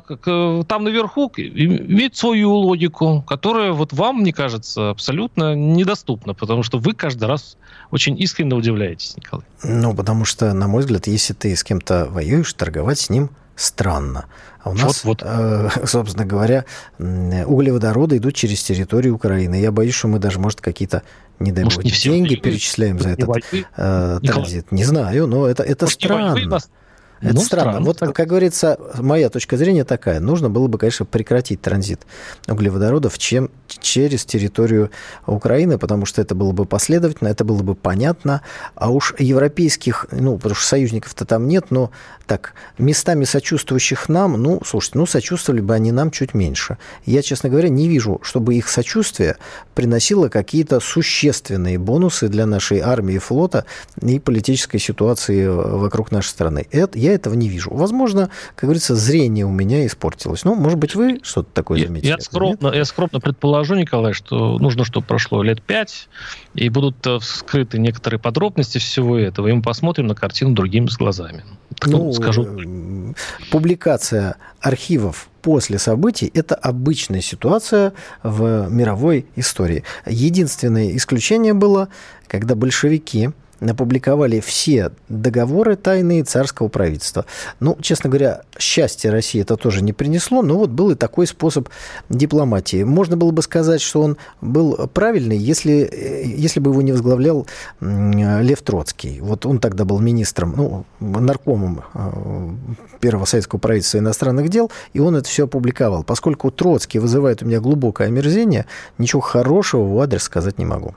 там 0.68 0.84
наверху 0.84 1.32
имеет 1.38 2.16
свою 2.16 2.52
логику, 2.52 3.24
которая 3.28 3.74
вот 3.74 3.94
вам, 3.94 4.22
мне 4.22 4.34
кажется, 4.34 4.90
абсолютно 4.90 5.54
недоступна, 5.54 6.34
потому 6.34 6.64
что 6.64 6.80
вы 6.80 6.94
каждый 6.96 7.26
раз 7.26 7.56
очень 7.92 8.20
искренне 8.20 8.56
удивляетесь, 8.56 9.16
Николай. 9.16 9.46
Ну, 9.64 9.94
потому 9.94 10.26
что, 10.26 10.52
на 10.54 10.68
мой 10.68 10.82
взгляд, 10.82 11.06
если 11.06 11.34
ты 11.34 11.56
с 11.56 11.64
кем-то 11.64 12.08
воюешь, 12.10 12.52
торговать 12.54 12.98
с 12.98 13.12
ним 13.12 13.30
странно. 13.56 14.26
А 14.64 14.72
у 14.72 14.74
нас, 14.74 15.04
вот, 15.04 15.22
вот. 15.22 15.24
Э, 15.24 15.70
собственно 15.86 16.26
говоря, 16.26 16.66
углеводороды 16.98 18.18
идут 18.18 18.34
через 18.34 18.64
территорию 18.64 19.14
Украины. 19.14 19.62
Я 19.62 19.72
боюсь, 19.72 19.94
что 19.94 20.08
мы 20.08 20.18
даже, 20.18 20.40
может, 20.40 20.60
какие-то, 20.60 21.04
не 21.38 21.52
дай 21.52 21.66
бог, 21.66 21.84
деньги 21.84 22.34
перечисляем 22.34 22.98
за 22.98 23.10
этот 23.10 23.30
э, 23.78 24.20
транзит. 24.24 24.72
Не 24.72 24.86
знаю, 24.86 25.28
но 25.28 25.46
это, 25.46 25.62
это 25.62 25.86
может, 25.86 26.00
странно. 26.00 26.60
Это 27.22 27.36
ну, 27.36 27.42
странно. 27.42 27.72
странно. 27.72 27.86
Вот, 27.86 27.98
так... 27.98 28.16
как 28.16 28.28
говорится, 28.28 28.80
моя 28.98 29.30
точка 29.30 29.58
зрения 29.58 29.84
такая. 29.84 30.20
Нужно 30.20 30.50
было 30.50 30.68
бы, 30.68 30.78
конечно, 30.78 31.06
прекратить 31.06 31.62
транзит 31.62 32.02
углеводородов 32.48 33.18
чем, 33.18 33.52
через 33.68 34.26
территорию 34.26 34.92
Украины, 35.26 35.78
потому 35.78 36.06
что 36.06 36.22
это 36.22 36.34
было 36.36 36.52
бы 36.52 36.66
последовательно, 36.66 37.28
это 37.28 37.44
было 37.44 37.62
бы 37.62 37.76
понятно. 37.76 38.42
А 38.76 38.90
уж 38.90 39.14
европейских, 39.20 40.08
ну, 40.12 40.38
потому 40.38 40.56
что 40.56 40.68
союзников-то 40.68 41.26
там 41.26 41.48
нет, 41.48 41.72
но 41.72 41.92
так, 42.26 42.54
местами 42.78 43.26
сочувствующих 43.26 44.08
нам, 44.08 44.42
ну, 44.42 44.62
слушайте, 44.64 45.00
ну, 45.00 45.06
сочувствовали 45.06 45.62
бы 45.62 45.74
они 45.74 45.92
нам 45.92 46.12
чуть 46.12 46.34
меньше. 46.34 46.78
Я, 47.06 47.22
честно 47.22 47.50
говоря, 47.50 47.70
не 47.70 47.88
вижу, 47.88 48.20
чтобы 48.22 48.56
их 48.56 48.70
сочувствие 48.70 49.38
приносило 49.74 50.30
какие-то 50.30 50.80
существенные 50.80 51.80
бонусы 51.80 52.28
для 52.28 52.46
нашей 52.46 52.80
армии 52.80 53.16
и 53.16 53.18
флота 53.18 53.66
и 54.02 54.20
политической 54.20 54.78
ситуации 54.78 55.48
вокруг 55.48 56.12
нашей 56.12 56.28
страны. 56.28 56.68
Это, 56.72 57.00
я 57.00 57.09
я 57.10 57.16
этого 57.16 57.34
не 57.34 57.50
вижу. 57.50 57.72
Возможно, 57.74 58.30
как 58.56 58.66
говорится, 58.66 58.96
зрение 58.96 59.46
у 59.46 59.52
меня 59.52 59.86
испортилось. 59.86 60.44
Ну, 60.44 60.56
может 60.56 60.80
быть, 60.80 60.96
вы 60.96 61.20
что-то 61.24 61.50
такое 61.54 61.86
заметили? 61.86 62.10
Я, 62.10 62.20
скромно, 62.20 62.74
я 62.74 62.86
скромно 62.86 63.20
предположу, 63.20 63.76
Николай, 63.76 64.14
что 64.14 64.58
нужно, 64.58 64.86
чтобы 64.86 65.06
прошло 65.06 65.44
лет 65.44 65.62
пять, 65.62 66.10
и 66.54 66.70
будут 66.70 67.06
э, 67.06 67.20
вскрыты 67.20 67.80
некоторые 67.80 68.20
подробности 68.20 68.78
всего 68.78 69.18
этого, 69.18 69.48
и 69.48 69.52
мы 69.52 69.62
посмотрим 69.62 70.08
на 70.08 70.16
картину 70.16 70.54
другими 70.54 70.88
глазами. 70.98 71.44
Так, 71.78 71.90
ну, 71.90 72.12
скажу. 72.14 72.48
Публикация 73.52 74.36
архивов 74.60 75.30
после 75.42 75.80
событий– 75.80 76.30
это 76.34 76.56
обычная 76.56 77.22
ситуация 77.22 77.94
в 78.24 78.68
мировой 78.70 79.26
истории. 79.36 79.84
Единственное 80.06 80.96
исключение 80.96 81.54
было, 81.54 81.90
когда 82.28 82.56
большевики 82.56 83.30
опубликовали 83.62 84.40
все 84.40 84.92
договоры 85.10 85.76
тайные 85.76 86.24
царского 86.24 86.68
правительства. 86.68 87.26
Ну, 87.60 87.78
честно 87.82 88.10
говоря, 88.10 88.42
счастье 88.58 89.12
России 89.12 89.42
это 89.42 89.58
тоже 89.58 89.84
не 89.84 89.94
принесло, 89.94 90.42
но 90.42 90.58
вот 90.58 90.70
был 90.70 90.92
и 90.92 90.96
такой 90.96 91.28
способ 91.28 91.70
дипломатии. 92.10 92.84
Можно 92.84 93.18
было 93.18 93.32
бы 93.32 93.42
сказать, 93.42 93.82
что 93.82 94.02
он 94.02 94.18
был 94.42 94.76
правильный, 94.94 95.38
если, 95.38 95.90
если 96.26 96.60
бы 96.60 96.72
его 96.72 96.82
не 96.82 96.92
возглавлял 96.92 97.48
Лев 97.82 98.62
Троцкий. 98.62 99.20
Вот 99.22 99.46
он 99.46 99.60
тогда 99.60 99.86
был 99.86 100.00
министром, 100.00 100.54
ну, 100.56 100.86
наркомом 101.00 101.84
э, 101.94 102.50
первого 103.00 103.26
советского 103.26 103.60
правительства 103.60 103.98
иностранных 103.98 104.50
дел, 104.50 104.72
и 104.94 105.00
он 105.00 105.16
это 105.16 105.28
все 105.28 105.46
опубликовал. 105.46 106.04
Поскольку 106.04 106.52
Троцкий 106.52 107.00
вызывает 107.00 107.44
у 107.44 107.46
меня 107.46 107.60
глубокое 107.60 108.08
омерзение, 108.08 108.66
ничего 108.98 109.22
хорошего 109.22 109.84
в 109.84 110.00
адрес 110.00 110.24
сказать 110.24 110.58
не 110.58 110.66
могу. 110.66 110.96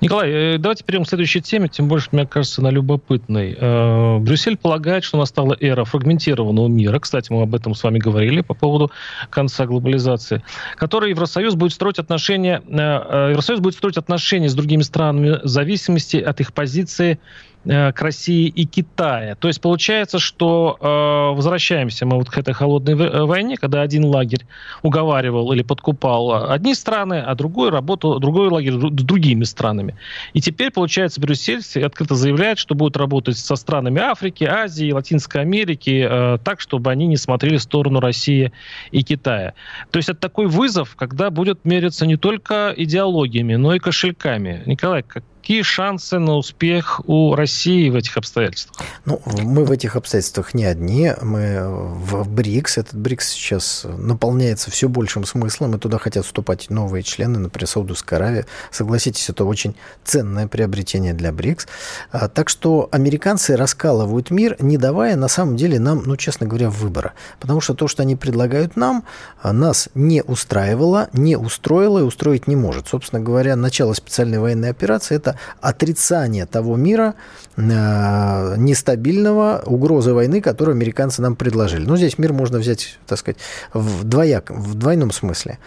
Николай, 0.00 0.30
э, 0.30 0.58
давайте 0.58 0.84
перейдем 0.84 1.04
к 1.04 1.08
следующей 1.08 1.40
теме, 1.40 1.68
тем 1.68 1.88
больше, 1.88 2.08
мне 2.12 2.26
кажется, 2.26 2.60
она 2.60 2.70
любопытной. 2.70 3.56
Э, 3.58 4.18
Брюссель 4.18 4.56
полагает, 4.56 5.04
что 5.04 5.18
настала 5.18 5.56
эра 5.60 5.84
фрагментированного 5.84 6.68
мира, 6.68 6.98
кстати, 6.98 7.32
мы 7.32 7.42
об 7.42 7.54
этом 7.54 7.74
с 7.74 7.82
вами 7.82 7.98
говорили 7.98 8.40
по 8.40 8.54
поводу 8.54 8.90
конца 9.30 9.66
глобализации, 9.66 10.42
который 10.76 11.10
Евросоюз 11.10 11.54
будет 11.54 11.72
строить 11.72 11.98
отношения, 11.98 12.62
э, 12.66 13.28
Евросоюз 13.30 13.60
будет 13.60 13.74
строить 13.74 13.96
отношения 13.96 14.48
с 14.48 14.54
другими 14.54 14.82
странами 14.82 15.40
в 15.42 15.48
зависимости 15.48 16.16
от 16.16 16.40
их 16.40 16.52
позиции 16.52 17.18
к 17.64 17.94
России 18.00 18.48
и 18.48 18.64
Китая. 18.64 19.36
То 19.36 19.48
есть 19.48 19.60
получается, 19.60 20.18
что 20.18 20.76
э, 20.80 21.36
возвращаемся 21.36 22.06
мы 22.06 22.16
вот 22.16 22.28
к 22.28 22.36
этой 22.36 22.54
холодной 22.54 22.94
э, 22.94 23.24
войне, 23.24 23.56
когда 23.56 23.82
один 23.82 24.04
лагерь 24.04 24.46
уговаривал 24.82 25.52
или 25.52 25.62
подкупал 25.62 26.50
одни 26.50 26.74
страны, 26.74 27.22
а 27.24 27.34
другой 27.34 27.70
работал, 27.70 28.18
другой 28.18 28.48
лагерь 28.48 28.74
другими 28.76 29.44
странами. 29.44 29.96
И 30.32 30.40
теперь, 30.40 30.70
получается, 30.70 31.20
Брюссель 31.20 31.62
открыто 31.84 32.14
заявляет, 32.14 32.58
что 32.58 32.74
будет 32.74 32.96
работать 32.96 33.38
со 33.38 33.56
странами 33.56 34.00
Африки, 34.00 34.44
Азии, 34.44 34.90
Латинской 34.90 35.42
Америки 35.42 36.06
э, 36.08 36.38
так, 36.42 36.60
чтобы 36.60 36.90
они 36.90 37.06
не 37.06 37.16
смотрели 37.16 37.56
в 37.58 37.62
сторону 37.62 38.00
России 38.00 38.52
и 38.90 39.02
Китая. 39.02 39.54
То 39.90 39.98
есть 39.98 40.08
это 40.08 40.20
такой 40.20 40.46
вызов, 40.46 40.96
когда 40.96 41.30
будет 41.30 41.64
мериться 41.64 42.06
не 42.06 42.16
только 42.16 42.72
идеологиями, 42.76 43.54
но 43.54 43.74
и 43.74 43.78
кошельками. 43.78 44.62
Николай, 44.66 45.02
как, 45.02 45.24
Какие 45.42 45.62
шансы 45.62 46.20
на 46.20 46.36
успех 46.36 47.00
у 47.08 47.34
России 47.34 47.90
в 47.90 47.96
этих 47.96 48.16
обстоятельствах? 48.16 48.86
Ну, 49.04 49.20
мы 49.26 49.64
в 49.64 49.72
этих 49.72 49.96
обстоятельствах 49.96 50.54
не 50.54 50.64
одни. 50.64 51.10
Мы 51.20 51.64
в 51.66 52.28
БРИКС. 52.28 52.78
Этот 52.78 52.94
БРИКС 52.94 53.30
сейчас 53.30 53.84
наполняется 53.84 54.70
все 54.70 54.88
большим 54.88 55.24
смыслом, 55.24 55.74
и 55.74 55.80
туда 55.80 55.98
хотят 55.98 56.24
вступать 56.26 56.70
новые 56.70 57.02
члены, 57.02 57.40
например, 57.40 57.66
Саудовская 57.66 58.20
Аравия. 58.20 58.46
Согласитесь, 58.70 59.28
это 59.30 59.44
очень 59.44 59.74
ценное 60.04 60.46
приобретение 60.46 61.12
для 61.12 61.32
БРИКС. 61.32 61.66
А, 62.12 62.28
так 62.28 62.48
что 62.48 62.88
американцы 62.92 63.56
раскалывают 63.56 64.30
мир, 64.30 64.54
не 64.60 64.76
давая 64.76 65.16
на 65.16 65.26
самом 65.26 65.56
деле 65.56 65.80
нам, 65.80 66.04
ну, 66.06 66.16
честно 66.16 66.46
говоря, 66.46 66.70
выбора. 66.70 67.14
Потому 67.40 67.60
что 67.60 67.74
то, 67.74 67.88
что 67.88 68.02
они 68.02 68.14
предлагают 68.14 68.76
нам, 68.76 69.02
а, 69.42 69.52
нас 69.52 69.88
не 69.96 70.22
устраивало, 70.22 71.08
не 71.12 71.36
устроило 71.36 71.98
и 71.98 72.02
устроить 72.02 72.46
не 72.46 72.54
может. 72.54 72.86
Собственно 72.86 73.20
говоря, 73.20 73.56
начало 73.56 73.92
специальной 73.94 74.38
военной 74.38 74.70
операции– 74.70 75.16
это 75.16 75.31
отрицание 75.60 76.46
того 76.46 76.76
мира 76.76 77.14
э, 77.56 78.54
нестабильного, 78.56 79.62
угрозы 79.64 80.12
войны, 80.14 80.40
которую 80.40 80.74
американцы 80.74 81.22
нам 81.22 81.36
предложили. 81.36 81.84
Ну, 81.84 81.96
здесь 81.96 82.18
мир 82.18 82.32
можно 82.32 82.58
взять, 82.58 82.98
так 83.06 83.18
сказать, 83.18 83.38
в, 83.72 84.04
двояк, 84.04 84.50
в 84.50 84.74
двойном 84.74 85.10
смысле. 85.10 85.58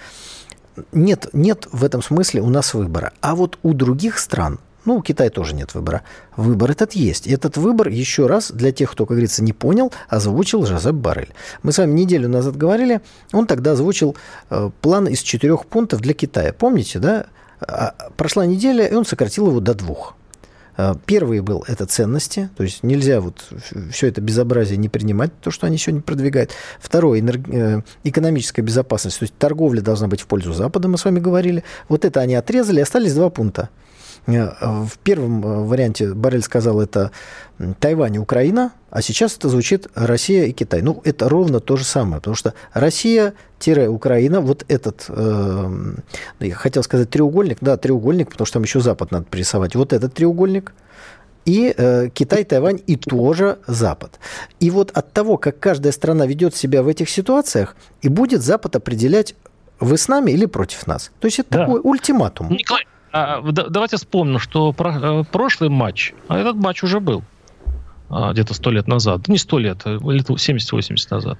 Нет, 0.91 1.30
нет 1.34 1.67
в 1.71 1.84
этом 1.84 2.01
смысле 2.01 2.41
у 2.41 2.49
нас 2.49 2.73
выбора. 2.73 3.13
А 3.21 3.36
вот 3.36 3.58
у 3.63 3.73
других 3.73 4.19
стран 4.19 4.60
ну, 4.86 4.97
у 4.97 5.01
Китая 5.01 5.30
тоже 5.30 5.56
нет 5.56 5.73
выбора. 5.73 6.04
Выбор 6.38 6.71
этот 6.71 6.93
есть. 6.93 7.28
И 7.28 7.32
этот 7.32 7.58
выбор, 7.58 7.89
еще 7.89 8.28
раз, 8.28 8.51
для 8.51 8.71
тех, 8.71 8.91
кто, 8.91 9.06
как 9.06 9.15
говорится, 9.15 9.43
не 9.43 9.51
понял, 9.51 9.91
озвучил 10.08 10.65
Жозеп 10.65 10.93
Барель. 10.93 11.34
Мы 11.63 11.71
с 11.71 11.80
вами 11.80 11.91
неделю 11.93 12.30
назад 12.30 12.56
говорили, 12.56 13.01
он 13.34 13.47
тогда 13.47 13.71
озвучил 13.71 14.15
э, 14.49 14.69
план 14.82 15.08
из 15.08 15.21
четырех 15.21 15.65
пунктов 15.65 16.01
для 16.01 16.13
Китая. 16.13 16.54
Помните, 16.54 16.99
да? 16.99 17.25
А, 17.60 17.94
прошла 18.18 18.46
неделя, 18.46 18.86
и 18.86 18.94
он 18.94 19.06
сократил 19.06 19.48
его 19.48 19.60
до 19.60 19.74
двух. 19.74 20.15
А, 20.78 20.96
первый 21.06 21.39
был 21.39 21.63
это 21.68 21.86
ценности, 21.86 22.50
то 22.58 22.63
есть 22.63 22.84
нельзя 22.84 23.22
вот 23.22 23.48
все 23.91 24.08
это 24.08 24.22
безобразие 24.22 24.78
не 24.78 24.89
принимать, 24.89 25.32
то, 25.39 25.52
что 25.52 25.68
они 25.68 25.78
сегодня 25.78 26.02
продвигают. 26.02 26.52
Второе, 26.80 27.22
э, 27.22 27.82
экономическая 28.04 28.62
безопасность, 28.62 29.20
то 29.20 29.24
есть 29.24 29.36
торговля 29.38 29.82
должна 29.82 30.08
быть 30.08 30.22
в 30.22 30.28
пользу 30.28 30.54
Запада, 30.54 30.88
мы 30.88 30.98
с 30.98 31.06
вами 31.06 31.20
говорили. 31.20 31.63
Вот 31.88 32.04
это 32.04 32.20
они 32.20 32.36
отрезали, 32.36 32.82
остались 32.82 33.13
два 33.13 33.30
пункта. 33.30 33.70
В 34.28 34.92
первом 35.04 35.68
варианте 35.68 36.14
Барель 36.14 36.42
сказал, 36.42 36.82
это 36.82 37.12
Тайвань 37.80 38.16
и 38.16 38.20
Украина, 38.20 38.74
а 38.90 39.02
сейчас 39.02 39.38
это 39.38 39.50
звучит 39.50 39.88
Россия 39.94 40.46
и 40.46 40.52
Китай. 40.52 40.82
Ну, 40.82 41.00
это 41.04 41.30
ровно 41.30 41.60
то 41.60 41.78
же 41.78 41.84
самое, 41.84 42.18
потому 42.18 42.36
что 42.36 42.56
Россия-Украина, 42.74 44.42
вот 44.42 44.66
этот, 44.68 45.06
э, 45.10 45.94
я 46.40 46.56
хотел 46.56 46.82
сказать 46.82 47.10
треугольник, 47.12 47.60
да, 47.62 47.78
треугольник, 47.78 48.32
потому 48.32 48.46
что 48.48 48.54
там 48.54 48.64
еще 48.64 48.80
Запад 48.80 49.12
надо 49.12 49.26
пририсовать, 49.26 49.76
вот 49.76 49.94
этот 49.94 50.16
треугольник, 50.16 50.74
и 51.46 51.74
э, 51.78 52.10
Китай, 52.12 52.44
Тайвань 52.44 52.82
и 52.88 52.96
тоже 52.96 53.60
Запад. 53.68 54.20
И 54.60 54.72
вот 54.72 54.90
от 54.92 55.14
того, 55.14 55.38
как 55.38 55.60
каждая 55.60 55.94
страна 55.94 56.26
ведет 56.26 56.56
себя 56.56 56.82
в 56.82 56.88
этих 56.88 57.10
ситуациях, 57.10 57.76
и 58.02 58.10
будет 58.10 58.42
Запад 58.42 58.76
определять, 58.76 59.36
вы 59.80 59.98
с 59.98 60.08
нами 60.08 60.32
или 60.32 60.48
против 60.48 60.88
нас. 60.88 61.12
То 61.20 61.28
есть 61.28 61.40
это 61.40 61.50
да. 61.52 61.66
такой 61.66 61.82
ультиматум. 61.84 62.50
Николай, 62.50 62.88
а, 63.15 63.41
давайте 63.41 63.95
вспомним, 63.95 64.39
что 64.39 64.74
про, 64.74 65.22
э, 65.22 65.24
прошлый 65.32 65.70
матч, 65.70 66.13
а 66.28 66.38
этот 66.38 66.57
матч 66.57 66.84
уже 66.84 66.99
был 66.99 67.24
а, 68.09 68.34
где-то 68.34 68.53
сто 68.53 68.72
лет 68.72 68.88
назад, 68.88 69.30
не 69.30 69.38
сто 69.38 69.57
лет, 69.57 69.84
а 69.86 69.91
лет 69.91 70.30
70-80 70.30 70.97
назад. 71.09 71.39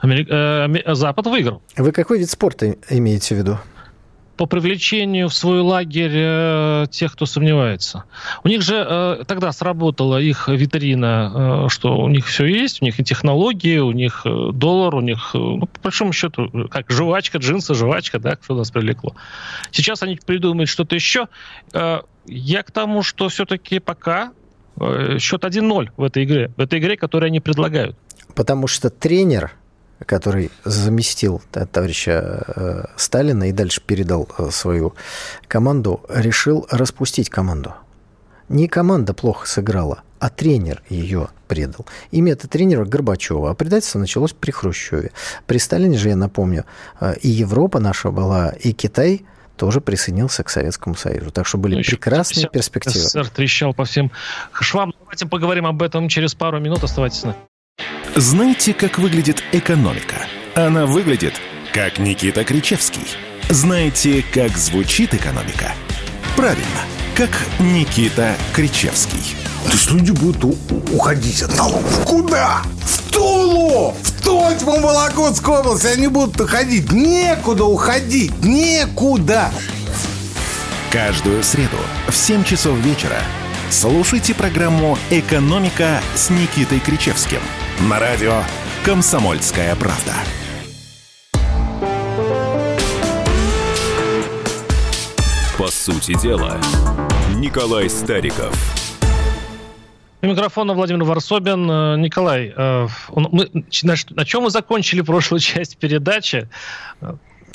Америк... 0.00 0.26
Э, 0.28 0.94
Запад 0.94 1.26
выиграл. 1.26 1.62
Вы 1.76 1.92
какой 1.92 2.18
вид 2.18 2.28
спорта 2.28 2.74
имеете 2.90 3.36
в 3.36 3.38
виду? 3.38 3.58
По 4.36 4.46
привлечению 4.46 5.28
в 5.28 5.34
свой 5.34 5.60
лагерь 5.60 6.12
э, 6.14 6.86
тех, 6.90 7.12
кто 7.12 7.26
сомневается. 7.26 8.04
У 8.44 8.48
них 8.48 8.62
же 8.62 8.84
э, 8.88 9.24
тогда 9.26 9.52
сработала 9.52 10.20
их 10.20 10.48
витрина, 10.48 11.64
э, 11.66 11.68
что 11.68 11.98
у 11.98 12.08
них 12.08 12.26
все 12.26 12.46
есть, 12.46 12.82
у 12.82 12.84
них 12.84 12.98
и 12.98 13.04
технологии, 13.04 13.78
у 13.78 13.92
них 13.92 14.22
э, 14.24 14.50
доллар, 14.52 14.94
у 14.94 15.00
них, 15.00 15.30
э, 15.34 15.38
ну, 15.38 15.66
по 15.66 15.80
большому 15.82 16.12
счету, 16.12 16.68
как 16.70 16.90
жвачка, 16.90 17.38
джинсы, 17.38 17.74
жвачка, 17.74 18.18
да, 18.18 18.38
что 18.42 18.56
нас 18.56 18.70
привлекло. 18.70 19.14
Сейчас 19.70 20.02
они 20.02 20.18
придумают 20.24 20.68
что-то 20.68 20.94
еще. 20.94 21.28
Э, 21.72 22.00
я 22.26 22.62
к 22.62 22.70
тому, 22.70 23.02
что 23.02 23.28
все-таки 23.28 23.80
пока 23.80 24.32
э, 24.80 25.18
счет 25.18 25.44
1-0 25.44 25.90
в 25.96 26.02
этой 26.02 26.24
игре, 26.24 26.50
в 26.56 26.60
этой 26.60 26.78
игре, 26.78 26.96
которую 26.96 27.28
они 27.28 27.40
предлагают. 27.40 27.96
Потому 28.34 28.66
что 28.66 28.88
тренер 28.88 29.52
который 30.04 30.50
заместил 30.64 31.42
товарища 31.50 32.44
э, 32.46 32.84
Сталина 32.96 33.48
и 33.48 33.52
дальше 33.52 33.82
передал 33.84 34.28
э, 34.38 34.50
свою 34.50 34.94
команду, 35.48 36.04
решил 36.08 36.66
распустить 36.70 37.30
команду. 37.30 37.74
Не 38.48 38.68
команда 38.68 39.14
плохо 39.14 39.46
сыграла, 39.46 40.02
а 40.18 40.28
тренер 40.28 40.82
ее 40.88 41.28
предал. 41.48 41.86
Имя 42.10 42.32
это 42.32 42.48
тренера 42.48 42.84
Горбачева. 42.84 43.50
А 43.50 43.54
предательство 43.54 43.98
началось 43.98 44.32
при 44.32 44.50
Хрущеве. 44.50 45.10
При 45.46 45.58
Сталине 45.58 45.98
же, 45.98 46.10
я 46.10 46.16
напомню, 46.16 46.64
э, 47.00 47.14
и 47.22 47.28
Европа 47.28 47.80
наша 47.80 48.10
была, 48.10 48.50
и 48.50 48.72
Китай 48.72 49.24
тоже 49.56 49.80
присоединился 49.80 50.42
к 50.44 50.48
Советскому 50.48 50.96
Союзу. 50.96 51.30
Так 51.30 51.46
что 51.46 51.58
были 51.58 51.76
ну, 51.76 51.82
прекрасные 51.82 52.48
перспективы. 52.48 52.98
СССР 52.98 53.28
трещал 53.28 53.74
по 53.74 53.84
всем 53.84 54.10
швам. 54.60 54.92
Давайте 54.98 55.26
поговорим 55.26 55.66
об 55.66 55.82
этом 55.82 56.08
через 56.08 56.34
пару 56.34 56.58
минут. 56.58 56.82
Оставайтесь 56.82 57.20
с 57.20 57.24
нами. 57.24 57.36
Знаете, 58.16 58.74
как 58.74 58.98
выглядит 58.98 59.42
экономика? 59.52 60.26
Она 60.54 60.84
выглядит, 60.84 61.32
как 61.72 61.98
Никита 61.98 62.44
Кричевский. 62.44 63.06
Знаете, 63.48 64.22
как 64.34 64.54
звучит 64.58 65.14
экономика? 65.14 65.72
Правильно, 66.36 66.82
как 67.16 67.30
Никита 67.58 68.36
Кричевский. 68.52 69.34
То 69.64 69.72
есть 69.72 69.90
люди 69.90 70.10
будут 70.10 70.44
уходить 70.92 71.40
от 71.42 71.56
налогов. 71.56 72.04
Куда? 72.04 72.60
В 72.82 73.10
Тулу! 73.10 73.96
В 74.02 74.22
Тотьму 74.22 74.80
Вологодскую 74.80 75.60
область 75.60 75.86
они 75.86 76.08
будут 76.08 76.38
уходить. 76.38 76.92
Некуда 76.92 77.64
уходить. 77.64 78.44
Некуда. 78.44 79.50
Каждую 80.90 81.42
среду 81.42 81.78
в 82.08 82.14
7 82.14 82.44
часов 82.44 82.76
вечера 82.80 83.22
слушайте 83.70 84.34
программу 84.34 84.98
«Экономика» 85.08 86.02
с 86.14 86.28
Никитой 86.28 86.78
Кричевским– 86.78 87.40
на 87.88 87.98
радио 87.98 88.42
«Комсомольская 88.84 89.74
правда». 89.74 90.12
По 95.58 95.66
сути 95.68 96.20
дела, 96.20 96.58
Николай 97.36 97.90
Стариков. 97.90 98.54
У 100.20 100.26
микрофона 100.26 100.74
Владимир 100.74 101.02
Варсобин. 101.02 101.68
Э, 101.68 101.96
Николай, 101.96 102.52
э, 102.56 102.88
мы, 103.10 103.50
на, 103.82 103.94
на 104.10 104.24
чем 104.24 104.44
мы 104.44 104.50
закончили 104.50 105.00
прошлую 105.00 105.40
часть 105.40 105.76
передачи? 105.78 106.48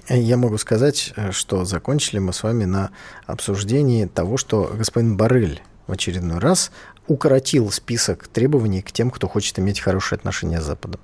Я 0.09 0.35
могу 0.35 0.57
сказать, 0.57 1.13
э, 1.15 1.31
что 1.31 1.63
закончили 1.63 2.19
мы 2.19 2.33
с 2.33 2.43
вами 2.43 2.65
на 2.65 2.91
обсуждении 3.25 4.05
того, 4.05 4.35
что 4.35 4.71
господин 4.73 5.15
Барель 5.15 5.61
в 5.87 5.93
очередной 5.93 6.39
раз 6.39 6.71
укоротил 7.07 7.71
список 7.71 8.27
требований 8.27 8.81
к 8.81 8.91
тем, 8.91 9.11
кто 9.11 9.27
хочет 9.27 9.59
иметь 9.59 9.79
хорошие 9.79 10.17
отношения 10.17 10.61
с 10.61 10.65
Западом. 10.65 11.01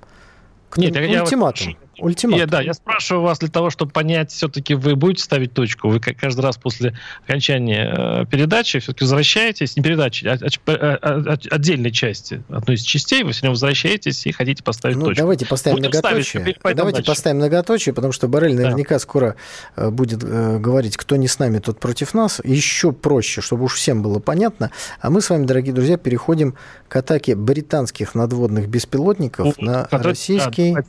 Нет, 0.76 0.96
ультиматум. 0.96 1.68
Я, 1.68 1.76
ультиматум. 1.98 2.40
Я, 2.40 2.46
да, 2.46 2.60
я 2.60 2.74
спрашиваю 2.74 3.22
вас 3.22 3.38
для 3.38 3.48
того, 3.48 3.70
чтобы 3.70 3.92
понять, 3.92 4.30
все-таки 4.30 4.74
вы 4.74 4.96
будете 4.96 5.22
ставить 5.24 5.52
точку. 5.52 5.88
Вы 5.88 6.00
каждый 6.00 6.40
раз 6.40 6.56
после 6.56 6.96
окончания 7.26 7.94
э, 7.96 8.26
передачи 8.26 8.78
все-таки 8.78 9.04
возвращаетесь, 9.04 9.76
не 9.76 9.82
передачи, 9.82 10.26
а, 10.26 10.38
а, 10.66 10.98
а, 11.02 11.36
отдельной 11.50 11.90
части, 11.90 12.42
одной 12.48 12.76
из 12.76 12.82
частей, 12.82 13.22
вы 13.22 13.32
все 13.32 13.42
равно 13.42 13.52
возвращаетесь 13.52 14.26
и 14.26 14.32
хотите 14.32 14.62
поставить 14.62 14.96
ну, 14.96 15.06
точку. 15.06 15.22
Давайте 15.22 15.46
поставим 15.46 15.76
Будем 15.76 15.90
многоточие. 15.90 16.42
Ставить, 16.42 16.76
давайте 16.76 16.98
дальше. 16.98 17.10
поставим 17.10 17.36
многоточие, 17.36 17.94
потому 17.94 18.12
что 18.12 18.28
Барель 18.28 18.54
наверняка 18.54 18.96
да. 18.96 18.98
скоро 18.98 19.36
э, 19.76 19.90
будет 19.90 20.22
э, 20.22 20.58
говорить, 20.58 20.96
кто 20.96 21.16
не 21.16 21.28
с 21.28 21.38
нами, 21.38 21.58
тот 21.58 21.80
против 21.80 22.14
нас. 22.14 22.40
Еще 22.44 22.92
проще, 22.92 23.40
чтобы 23.40 23.64
уж 23.64 23.74
всем 23.74 24.02
было 24.02 24.18
понятно. 24.18 24.70
А 25.00 25.10
мы 25.10 25.20
с 25.20 25.30
вами, 25.30 25.46
дорогие 25.46 25.74
друзья, 25.74 25.96
переходим 25.96 26.54
к 26.88 26.96
атаке 26.96 27.34
британских 27.34 28.14
надводных 28.14 28.68
беспилотников 28.68 29.54
ну, 29.58 29.70
на 29.70 29.88
российский... 29.90 30.74
Да, 30.74 30.84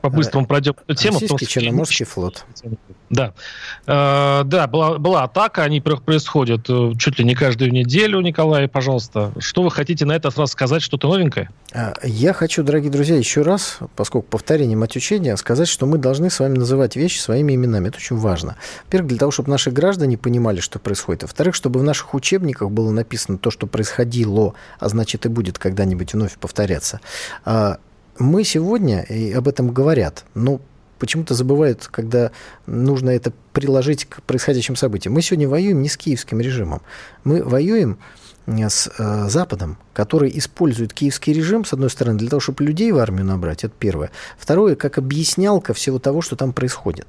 по-быстрому 0.00 0.46
пройдем 0.46 0.74
эту 0.86 0.94
тему. 0.94 1.18
Российский 1.20 1.46
Черноморский 1.46 2.04
флот. 2.04 2.44
Да, 3.10 3.32
э, 3.86 4.42
да 4.44 4.66
была, 4.66 4.98
была 4.98 5.22
атака, 5.24 5.62
они 5.62 5.80
происходят 5.80 6.68
э, 6.68 6.92
чуть 6.98 7.18
ли 7.18 7.24
не 7.24 7.34
каждую 7.34 7.72
неделю, 7.72 8.20
Николай, 8.20 8.68
пожалуйста. 8.68 9.32
Что 9.38 9.62
вы 9.62 9.70
хотите 9.70 10.04
на 10.04 10.12
этот 10.12 10.36
раз 10.36 10.50
сказать, 10.52 10.82
что-то 10.82 11.08
новенькое? 11.08 11.48
А, 11.72 11.94
я 12.02 12.34
хочу, 12.34 12.62
дорогие 12.62 12.90
друзья, 12.90 13.16
еще 13.16 13.42
раз, 13.42 13.78
поскольку 13.96 14.28
повторение 14.28 14.76
мать 14.76 14.94
учения, 14.94 15.36
сказать, 15.36 15.68
что 15.68 15.86
мы 15.86 15.96
должны 15.96 16.28
с 16.28 16.38
вами 16.38 16.58
называть 16.58 16.96
вещи 16.96 17.18
своими 17.18 17.54
именами. 17.54 17.88
Это 17.88 17.96
очень 17.96 18.16
важно. 18.16 18.56
Во-первых, 18.84 19.08
для 19.08 19.18
того, 19.18 19.32
чтобы 19.32 19.50
наши 19.50 19.70
граждане 19.70 20.18
понимали, 20.18 20.60
что 20.60 20.78
происходит. 20.78 21.22
А 21.22 21.26
во-вторых, 21.26 21.54
чтобы 21.54 21.80
в 21.80 21.84
наших 21.84 22.12
учебниках 22.12 22.70
было 22.70 22.90
написано 22.90 23.38
то, 23.38 23.50
что 23.50 23.66
происходило, 23.66 24.52
а 24.78 24.88
значит 24.88 25.24
и 25.24 25.30
будет 25.30 25.58
когда-нибудь 25.58 26.12
вновь 26.12 26.36
повторяться. 26.38 27.00
Мы 28.18 28.44
сегодня, 28.44 29.02
и 29.02 29.32
об 29.32 29.46
этом 29.46 29.72
говорят, 29.72 30.24
но 30.34 30.60
почему-то 30.98 31.34
забывают, 31.34 31.86
когда 31.86 32.32
нужно 32.66 33.10
это 33.10 33.32
приложить 33.52 34.06
к 34.06 34.22
происходящим 34.22 34.76
событиям. 34.76 35.14
Мы 35.14 35.22
сегодня 35.22 35.48
воюем 35.48 35.80
не 35.82 35.88
с 35.88 35.96
киевским 35.96 36.40
режимом. 36.40 36.82
Мы 37.22 37.42
воюем 37.42 37.98
э, 38.46 38.68
с 38.68 38.90
э, 38.98 39.28
Западом, 39.28 39.78
который 39.92 40.36
использует 40.36 40.92
киевский 40.92 41.32
режим, 41.32 41.64
с 41.64 41.72
одной 41.72 41.90
стороны, 41.90 42.18
для 42.18 42.28
того, 42.28 42.40
чтобы 42.40 42.64
людей 42.64 42.90
в 42.90 42.98
армию 42.98 43.24
набрать, 43.24 43.62
это 43.62 43.74
первое. 43.78 44.10
Второе, 44.36 44.74
как 44.74 44.98
объяснялка 44.98 45.72
всего 45.72 45.98
того, 45.98 46.20
что 46.20 46.34
там 46.34 46.52
происходит. 46.52 47.06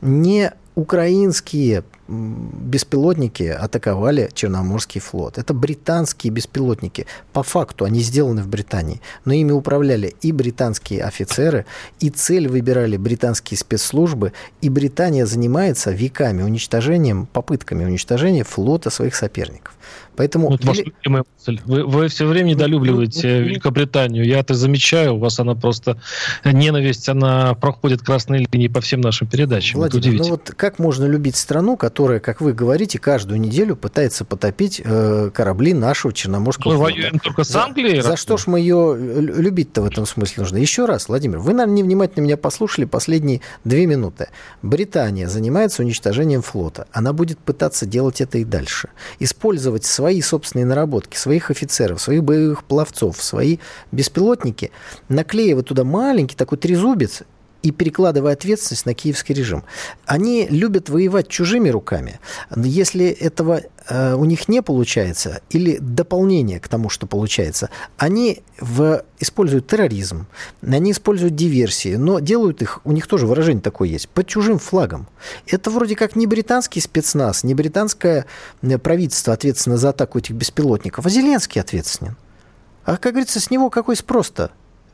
Не 0.00 0.52
украинские 0.74 1.84
беспилотники 2.08 3.42
атаковали 3.42 4.30
Черноморский 4.32 5.00
флот. 5.00 5.36
Это 5.36 5.52
британские 5.52 6.32
беспилотники. 6.32 7.06
По 7.32 7.42
факту 7.42 7.84
они 7.84 8.00
сделаны 8.00 8.42
в 8.42 8.48
Британии, 8.48 9.00
но 9.24 9.34
ими 9.34 9.52
управляли 9.52 10.14
и 10.22 10.32
британские 10.32 11.04
офицеры, 11.04 11.66
и 12.00 12.08
цель 12.08 12.48
выбирали 12.48 12.96
британские 12.96 13.58
спецслужбы, 13.58 14.32
и 14.62 14.70
Британия 14.70 15.26
занимается 15.26 15.90
веками 15.90 16.42
уничтожением, 16.42 17.26
попытками 17.26 17.84
уничтожения 17.84 18.44
флота 18.44 18.90
своих 18.90 19.14
соперников. 19.14 19.74
Поэтому... 20.18 20.48
Вот 20.48 20.64
ваша 20.64 20.82
любимая 20.82 21.24
мысль. 21.36 21.60
Вы, 21.64 21.84
вы 21.84 22.08
все 22.08 22.26
время 22.26 22.50
недолюбливаете 22.50 23.40
Великобританию. 23.40 24.26
Я 24.26 24.40
это 24.40 24.54
замечаю. 24.54 25.14
У 25.14 25.18
вас 25.18 25.38
она 25.38 25.54
просто... 25.54 26.00
Ненависть, 26.44 27.08
она 27.08 27.54
проходит 27.54 28.02
красной 28.02 28.48
линии 28.52 28.66
по 28.66 28.80
всем 28.80 29.00
нашим 29.00 29.28
передачам. 29.28 29.78
Владимир, 29.78 30.18
ну 30.18 30.30
вот 30.30 30.52
как 30.56 30.80
можно 30.80 31.04
любить 31.04 31.36
страну, 31.36 31.76
которая, 31.76 32.18
как 32.18 32.40
вы 32.40 32.52
говорите, 32.52 32.98
каждую 32.98 33.40
неделю 33.40 33.76
пытается 33.76 34.24
потопить 34.24 34.82
э, 34.84 35.30
корабли 35.32 35.72
нашего 35.72 36.12
Черноморского 36.12 36.72
мы 36.72 36.78
флота? 36.78 36.94
Воюем 36.94 37.18
только 37.20 37.44
с 37.44 37.54
Англией? 37.54 38.00
За, 38.00 38.10
за 38.10 38.16
что 38.16 38.36
ж 38.38 38.48
мы 38.48 38.58
ее 38.58 38.96
любить-то 38.98 39.82
в 39.82 39.84
этом 39.84 40.04
смысле 40.04 40.42
нужно? 40.42 40.56
Еще 40.56 40.84
раз, 40.84 41.08
Владимир, 41.08 41.38
вы, 41.38 41.52
наверное, 41.52 41.76
невнимательно 41.76 42.24
меня 42.24 42.36
послушали 42.36 42.86
последние 42.86 43.40
две 43.64 43.86
минуты. 43.86 44.30
Британия 44.62 45.28
занимается 45.28 45.82
уничтожением 45.82 46.42
флота. 46.42 46.88
Она 46.90 47.12
будет 47.12 47.38
пытаться 47.38 47.86
делать 47.86 48.20
это 48.20 48.38
и 48.38 48.44
дальше. 48.44 48.88
Использовать 49.20 49.84
свои 49.84 50.07
свои 50.08 50.22
собственные 50.22 50.64
наработки, 50.64 51.18
своих 51.18 51.50
офицеров, 51.50 52.00
своих 52.00 52.24
боевых 52.24 52.64
пловцов, 52.64 53.22
свои 53.22 53.58
беспилотники, 53.92 54.70
наклеивая 55.10 55.62
туда 55.62 55.84
маленький 55.84 56.34
такой 56.34 56.56
трезубец 56.56 57.24
и 57.62 57.70
перекладывая 57.70 58.34
ответственность 58.34 58.86
на 58.86 58.94
киевский 58.94 59.34
режим. 59.34 59.64
Они 60.06 60.46
любят 60.48 60.88
воевать 60.88 61.28
чужими 61.28 61.68
руками. 61.68 62.20
Если 62.54 63.06
этого 63.06 63.62
э, 63.88 64.14
у 64.14 64.24
них 64.24 64.48
не 64.48 64.62
получается, 64.62 65.40
или 65.50 65.78
дополнение 65.80 66.60
к 66.60 66.68
тому, 66.68 66.88
что 66.88 67.06
получается, 67.06 67.70
они 67.96 68.42
в, 68.60 69.02
используют 69.18 69.66
терроризм, 69.66 70.26
они 70.62 70.92
используют 70.92 71.34
диверсии, 71.34 71.96
но 71.96 72.20
делают 72.20 72.62
их, 72.62 72.80
у 72.84 72.92
них 72.92 73.06
тоже 73.06 73.26
выражение 73.26 73.62
такое 73.62 73.88
есть, 73.88 74.08
под 74.08 74.26
чужим 74.28 74.58
флагом. 74.58 75.08
Это 75.46 75.70
вроде 75.70 75.96
как 75.96 76.14
не 76.14 76.26
британский 76.26 76.80
спецназ, 76.80 77.42
не 77.42 77.54
британское 77.54 78.26
э, 78.62 78.78
правительство 78.78 79.32
ответственно 79.32 79.76
за 79.78 79.88
атаку 79.90 80.18
этих 80.18 80.34
беспилотников, 80.34 81.04
а 81.04 81.10
Зеленский 81.10 81.60
ответственен. 81.60 82.16
А, 82.84 82.96
как 82.96 83.12
говорится, 83.12 83.40
с 83.40 83.50
него 83.50 83.68
какой 83.68 83.96
спрос-то? 83.96 84.52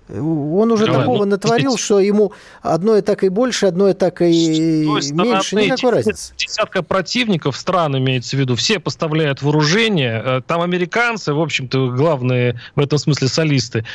Он 0.09 0.71
уже 0.71 0.85
Давай, 0.85 1.01
такого 1.01 1.25
ну, 1.25 1.31
натворил, 1.31 1.79
что 1.79 1.99
ему 1.99 2.33
одной 2.61 2.99
атакой 2.99 3.31
больше, 3.31 3.67
одной 3.67 3.93
атакой 3.93 4.33
меньше, 4.33 5.57
никакой 5.57 5.93
разницы. 5.93 6.35
Десятка 6.37 6.83
противников 6.83 7.57
стран 7.57 7.97
имеется 7.97 8.37
в 8.37 8.41
виду, 8.41 8.55
все 8.55 8.79
поставляют 8.79 9.41
вооружение, 9.41 10.23
э, 10.25 10.41
там 10.47 10.61
американцы, 10.61 11.33
в 11.33 11.41
общем-то, 11.41 11.93
главные 11.93 12.61
в 12.75 12.81
этом 12.81 12.99
смысле 12.99 13.29
солисты. 13.29 13.87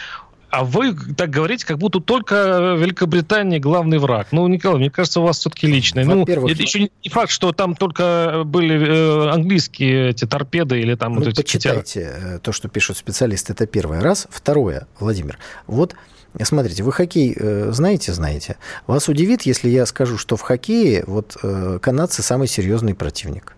А 0.50 0.64
вы 0.64 0.95
так 1.16 1.30
говорите, 1.30 1.66
как 1.66 1.78
будто 1.78 2.00
только 2.00 2.76
Великобритания 2.78 3.60
главный 3.60 4.00
враг. 4.00 4.28
Ну, 4.32 4.47
Николай, 4.47 4.80
мне 4.80 4.89
кажется, 4.89 5.20
у 5.20 5.24
вас 5.24 5.39
все-таки 5.39 5.68
личное. 5.68 6.06
Ну, 6.06 6.24
это 6.24 6.62
еще 6.62 6.82
не 6.82 7.10
факт, 7.10 7.32
что 7.32 7.52
там 7.52 7.76
только 7.76 8.43
были 8.45 8.76
э, 8.76 9.30
английские 9.30 10.10
эти 10.10 10.26
торпеды 10.26 10.80
или 10.80 10.95
там... 10.95 11.14
Ну, 11.14 11.24
вот 11.24 11.36
почитайте 11.36 12.06
хотя... 12.06 12.39
то, 12.39 12.52
что 12.52 12.68
пишут 12.68 12.97
специалисты, 12.97 13.54
это 13.54 13.68
первое. 13.68 14.02
Раз. 14.02 14.28
Второе, 14.30 14.88
Владимир, 15.00 15.38
вот 15.68 15.95
Смотрите, 16.43 16.84
вы 16.84 16.91
хоккей 16.91 17.36
э, 17.36 17.70
знаете, 17.72 18.14
знаете. 18.14 18.58
Вас 18.86 19.10
удивит, 19.10 19.43
если 19.43 19.68
я 19.68 19.86
скажу, 19.86 20.18
что 20.18 20.36
в 20.36 20.41
хоккее 20.41 21.04
вот 21.08 21.38
э, 21.41 21.80
канадцы 21.82 22.22
самый 22.22 22.47
серьезный 22.47 22.93
противник. 22.93 23.56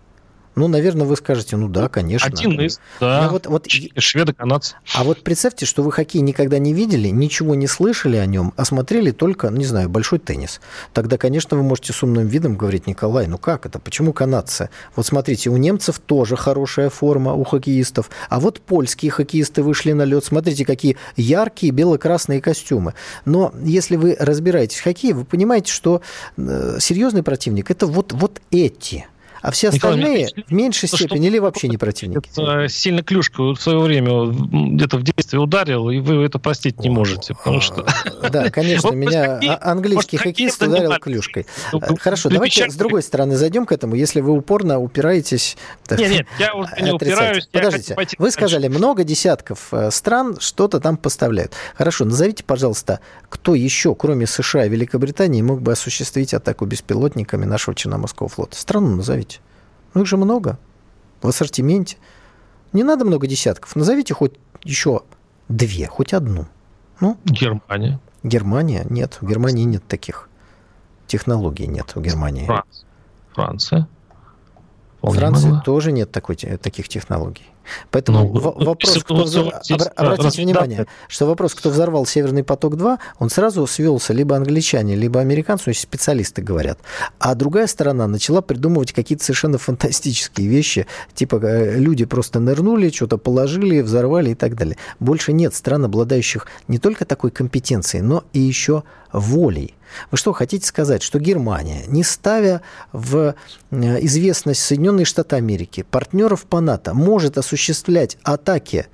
Ну, 0.54 0.68
наверное, 0.68 1.06
вы 1.06 1.16
скажете, 1.16 1.56
ну 1.56 1.68
да, 1.68 1.88
конечно. 1.88 2.28
Один 2.28 2.60
из, 2.60 2.80
да. 3.00 3.28
вот, 3.30 3.46
вот, 3.46 3.66
Шведы, 3.68 4.34
канадцы. 4.34 4.76
А 4.94 5.02
вот 5.02 5.22
представьте, 5.22 5.64
что 5.64 5.82
вы 5.82 5.92
хоккей 5.92 6.20
никогда 6.20 6.58
не 6.58 6.74
видели, 6.74 7.08
ничего 7.08 7.54
не 7.54 7.66
слышали 7.66 8.16
о 8.16 8.26
нем, 8.26 8.52
а 8.56 8.64
смотрели 8.64 9.12
только, 9.12 9.48
не 9.48 9.64
знаю, 9.64 9.88
большой 9.88 10.18
теннис. 10.18 10.60
Тогда, 10.92 11.16
конечно, 11.16 11.56
вы 11.56 11.62
можете 11.62 11.92
с 11.92 12.02
умным 12.02 12.26
видом 12.26 12.56
говорить, 12.56 12.86
Николай, 12.86 13.26
ну 13.26 13.38
как 13.38 13.64
это, 13.64 13.78
почему 13.78 14.12
канадцы? 14.12 14.68
Вот 14.94 15.06
смотрите, 15.06 15.48
у 15.48 15.56
немцев 15.56 15.98
тоже 15.98 16.36
хорошая 16.36 16.90
форма, 16.90 17.32
у 17.32 17.44
хоккеистов, 17.44 18.10
а 18.28 18.38
вот 18.38 18.60
польские 18.60 19.10
хоккеисты 19.10 19.62
вышли 19.62 19.92
на 19.92 20.04
лед, 20.04 20.24
смотрите, 20.24 20.66
какие 20.66 20.98
яркие 21.16 21.72
бело-красные 21.72 22.42
костюмы. 22.42 22.94
Но 23.24 23.54
если 23.62 23.96
вы 23.96 24.16
разбираетесь 24.18 24.80
в 24.80 24.84
хоккее, 24.84 25.14
вы 25.14 25.24
понимаете, 25.24 25.72
что 25.72 26.02
э, 26.36 26.76
серьезный 26.78 27.22
противник– 27.22 27.70
это 27.70 27.86
вот, 27.86 28.12
вот 28.12 28.40
эти– 28.50 29.06
а 29.42 29.50
все 29.50 29.68
остальные 29.70 30.26
Николай, 30.26 30.44
в 30.46 30.52
меньшей 30.52 30.88
то, 30.88 30.96
степени 30.96 31.26
или 31.26 31.38
вообще 31.38 31.68
не 31.68 31.76
противники? 31.76 32.30
Это 32.30 32.68
сильно 32.68 33.02
клюшка 33.02 33.42
в 33.42 33.56
свое 33.56 33.80
время 33.80 34.26
где-то 34.30 34.98
в 34.98 35.02
детстве 35.02 35.40
ударил, 35.40 35.90
и 35.90 35.98
вы 35.98 36.24
это 36.24 36.38
простить 36.38 36.78
не 36.78 36.90
можете, 36.90 37.34
потому 37.34 37.60
что... 37.60 37.84
Да, 38.30 38.50
конечно, 38.50 38.90
меня 38.90 39.40
английский 39.60 40.16
хоккеист 40.16 40.62
ударил 40.62 40.92
клюшкой. 41.00 41.46
Ну, 41.72 41.80
э, 41.80 41.96
хорошо, 41.98 42.28
давайте 42.28 42.70
с 42.70 42.74
другой 42.76 43.02
стороны 43.02 43.36
зайдем 43.36 43.66
к 43.66 43.72
этому, 43.72 43.96
если 43.96 44.20
вы 44.20 44.32
упорно 44.32 44.78
упираетесь... 44.78 45.56
Нет, 45.90 46.10
нет, 46.10 46.26
я 46.38 46.52
не 46.80 46.92
упираюсь. 46.92 47.48
Подождите, 47.50 47.96
вы 48.18 48.30
сказали, 48.30 48.68
много 48.68 49.02
десятков 49.02 49.68
э, 49.72 49.90
стран 49.90 50.36
что-то 50.38 50.78
там 50.78 50.96
поставляют. 50.96 51.54
Хорошо, 51.74 52.04
назовите, 52.04 52.44
пожалуйста, 52.44 53.00
кто 53.28 53.56
еще, 53.56 53.96
кроме 53.96 54.28
США 54.28 54.66
и 54.66 54.68
Великобритании, 54.68 55.42
мог 55.42 55.62
бы 55.62 55.72
осуществить 55.72 56.32
атаку 56.32 56.64
беспилотниками 56.64 57.44
нашего 57.44 57.74
Черноморского 57.74 58.28
флота? 58.28 58.56
Страну 58.56 58.96
назовите. 58.96 59.31
Ну, 59.94 60.02
их 60.02 60.06
же 60.06 60.16
много 60.16 60.58
в 61.20 61.28
ассортименте. 61.28 61.96
Не 62.72 62.84
надо 62.84 63.04
много 63.04 63.26
десятков. 63.26 63.76
Назовите 63.76 64.14
хоть 64.14 64.32
еще 64.62 65.02
две, 65.48 65.86
хоть 65.86 66.12
одну. 66.12 66.46
Ну? 67.00 67.18
Германия. 67.24 68.00
Германия? 68.22 68.86
Нет, 68.88 69.18
в 69.20 69.28
Германии 69.28 69.64
нет 69.64 69.86
таких 69.86 70.28
технологий. 71.06 71.66
Нет 71.66 71.92
у 71.94 72.00
Германии. 72.00 72.46
Франция. 72.46 72.88
Франция. 73.34 73.88
Франции 75.02 75.52
тоже 75.64 75.92
нет 75.92 76.12
такой, 76.12 76.36
таких 76.36 76.88
технологий. 76.88 77.46
Поэтому 77.90 78.32
ну, 78.32 78.40
вопрос, 78.40 78.98
кто 79.02 79.14
взор... 79.24 79.52
обратите 79.96 80.42
внимание, 80.42 80.86
что 81.08 81.26
вопрос, 81.26 81.54
кто 81.54 81.70
взорвал 81.70 82.06
Северный 82.06 82.44
поток-2, 82.44 82.98
он 83.18 83.30
сразу 83.30 83.66
свелся 83.66 84.12
либо 84.12 84.36
англичане, 84.36 84.96
либо 84.96 85.20
американцы, 85.20 85.64
то 85.66 85.74
специалисты 85.74 86.42
говорят. 86.42 86.78
А 87.18 87.34
другая 87.34 87.66
сторона 87.66 88.06
начала 88.06 88.40
придумывать 88.40 88.92
какие-то 88.92 89.24
совершенно 89.24 89.58
фантастические 89.58 90.48
вещи, 90.48 90.86
типа 91.14 91.36
э, 91.42 91.78
люди 91.78 92.04
просто 92.04 92.40
нырнули, 92.40 92.90
что-то 92.90 93.18
положили, 93.18 93.80
взорвали 93.80 94.30
и 94.30 94.34
так 94.34 94.54
далее. 94.56 94.76
Больше 95.00 95.32
нет 95.32 95.54
стран, 95.54 95.84
обладающих 95.84 96.46
не 96.68 96.78
только 96.78 97.04
такой 97.04 97.30
компетенцией, 97.30 98.02
но 98.02 98.24
и 98.32 98.40
еще 98.40 98.82
волей. 99.12 99.74
Вы 100.10 100.18
что, 100.18 100.32
хотите 100.32 100.66
сказать, 100.66 101.02
что 101.02 101.18
Германия, 101.18 101.84
не 101.86 102.04
ставя 102.04 102.62
в 102.92 103.34
э, 103.70 104.04
известность 104.04 104.62
Соединенные 104.62 105.04
Штаты 105.04 105.36
Америки, 105.36 105.84
партнеров 105.88 106.44
по 106.44 106.60
НАТО, 106.60 106.94
может 106.94 107.38
осуществлять 107.38 108.18
атаки 108.22 108.86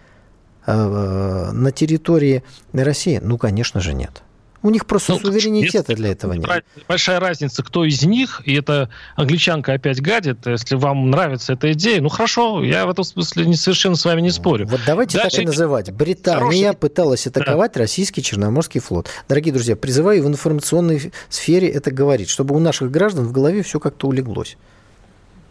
э, 0.67 1.51
на 1.53 1.73
территории 1.73 2.45
России? 2.73 3.21
Ну, 3.23 3.39
конечно 3.39 3.81
же, 3.81 3.95
нет. 3.95 4.23
У 4.63 4.71
них 4.71 4.87
просто 4.87 5.13
ну, 5.13 5.21
суверенитета 5.21 5.95
для 5.95 6.11
этого 6.11 6.33
нет. 6.33 6.65
Большая 6.89 7.21
разница, 7.21 7.63
кто 7.63 7.85
из 7.85 8.03
них, 8.03 8.43
и 8.45 8.55
это 8.55 8.89
англичанка 9.15 9.75
опять 9.75 10.01
гадит, 10.01 10.47
если 10.47 10.75
вам 10.75 11.11
нравится 11.11 11.53
эта 11.53 11.73
идея, 11.73 12.01
ну 12.01 12.09
хорошо, 12.09 12.65
я 12.65 12.87
в 12.87 12.91
этом 12.91 13.05
смысле 13.05 13.47
не, 13.47 13.55
совершенно 13.55 13.95
с 13.95 14.05
вами 14.05 14.21
не 14.21 14.31
спорю. 14.31 14.67
Вот 14.67 14.81
давайте 14.87 15.19
Дальше... 15.19 15.37
так 15.37 15.45
и 15.45 15.47
называть. 15.47 15.93
Британия 15.93 16.41
Хороший... 16.41 16.77
пыталась 16.77 17.27
атаковать 17.27 17.75
да. 17.75 17.81
российский 17.81 18.23
Черноморский 18.23 18.81
флот. 18.81 19.09
Дорогие 19.29 19.53
друзья, 19.53 19.77
призываю 19.77 20.25
в 20.25 20.27
информационной 20.27 21.13
сфере 21.29 21.69
это 21.69 21.91
говорить, 21.91 22.29
чтобы 22.29 22.57
у 22.57 22.59
наших 22.59 22.91
граждан 22.91 23.27
в 23.27 23.33
голове 23.33 23.63
все 23.63 23.79
как-то 23.79 24.09
улеглось. 24.09 24.57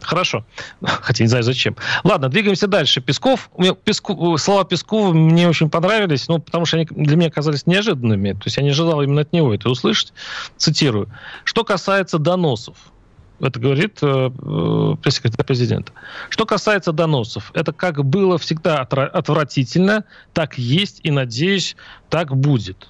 Хорошо. 0.01 0.45
Хотя 0.81 1.23
не 1.23 1.27
знаю 1.27 1.43
зачем. 1.43 1.75
Ладно, 2.03 2.29
двигаемся 2.29 2.67
дальше. 2.67 3.01
Песков. 3.01 3.49
Песку, 3.83 4.37
слова 4.37 4.63
Пескова 4.63 5.13
мне 5.13 5.47
очень 5.47 5.69
понравились, 5.69 6.27
ну, 6.27 6.39
потому 6.39 6.65
что 6.65 6.77
они 6.77 6.85
для 6.89 7.15
меня 7.15 7.27
оказались 7.27 7.65
неожиданными. 7.65 8.33
То 8.33 8.43
есть 8.45 8.57
я 8.57 8.63
не 8.63 8.69
ожидал 8.69 9.01
именно 9.01 9.21
от 9.21 9.33
него 9.33 9.53
это 9.53 9.69
услышать. 9.69 10.13
Цитирую. 10.57 11.09
Что 11.43 11.63
касается 11.63 12.19
доносов, 12.19 12.77
это 13.39 13.59
говорит 13.59 13.99
э, 14.01 14.29
э 14.31 14.95
пресс-секретарь 15.01 15.45
президента. 15.45 15.91
Что 16.29 16.45
касается 16.45 16.91
доносов, 16.91 17.51
это 17.53 17.73
как 17.73 18.03
было 18.03 18.37
всегда 18.37 18.81
отвратительно, 18.81 20.05
так 20.33 20.57
есть 20.57 21.01
и, 21.03 21.11
надеюсь, 21.11 21.75
так 22.09 22.35
будет. 22.35 22.89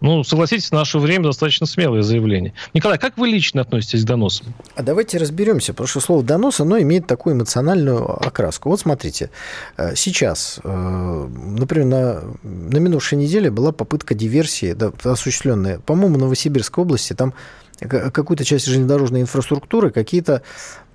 Ну, 0.00 0.24
согласитесь, 0.24 0.68
в 0.70 0.72
наше 0.72 0.98
время 0.98 1.24
достаточно 1.24 1.66
смелое 1.66 2.02
заявление. 2.02 2.54
Николай, 2.72 2.98
как 2.98 3.18
вы 3.18 3.28
лично 3.28 3.62
относитесь 3.62 4.02
к 4.04 4.06
доносам? 4.06 4.54
А 4.74 4.82
давайте 4.82 5.18
разберемся, 5.18 5.72
потому 5.72 5.88
что 5.88 6.00
слово 6.00 6.22
«донос», 6.22 6.60
оно 6.60 6.78
имеет 6.80 7.06
такую 7.06 7.36
эмоциональную 7.36 8.26
окраску. 8.26 8.70
Вот 8.70 8.80
смотрите, 8.80 9.30
э, 9.76 9.94
сейчас, 9.94 10.60
э, 10.64 11.28
например, 11.28 11.86
на, 11.86 12.22
на 12.42 12.78
минувшей 12.78 13.18
неделе 13.18 13.50
была 13.50 13.72
попытка 13.72 14.14
диверсии, 14.14 14.72
да, 14.72 14.90
осуществленная, 15.04 15.78
по-моему, 15.80 16.14
в 16.16 16.18
Новосибирской 16.18 16.82
области, 16.82 17.12
там 17.12 17.34
какую-то 17.78 18.44
часть 18.44 18.66
железнодорожной 18.66 19.22
инфраструктуры 19.22 19.90
какие-то, 19.90 20.42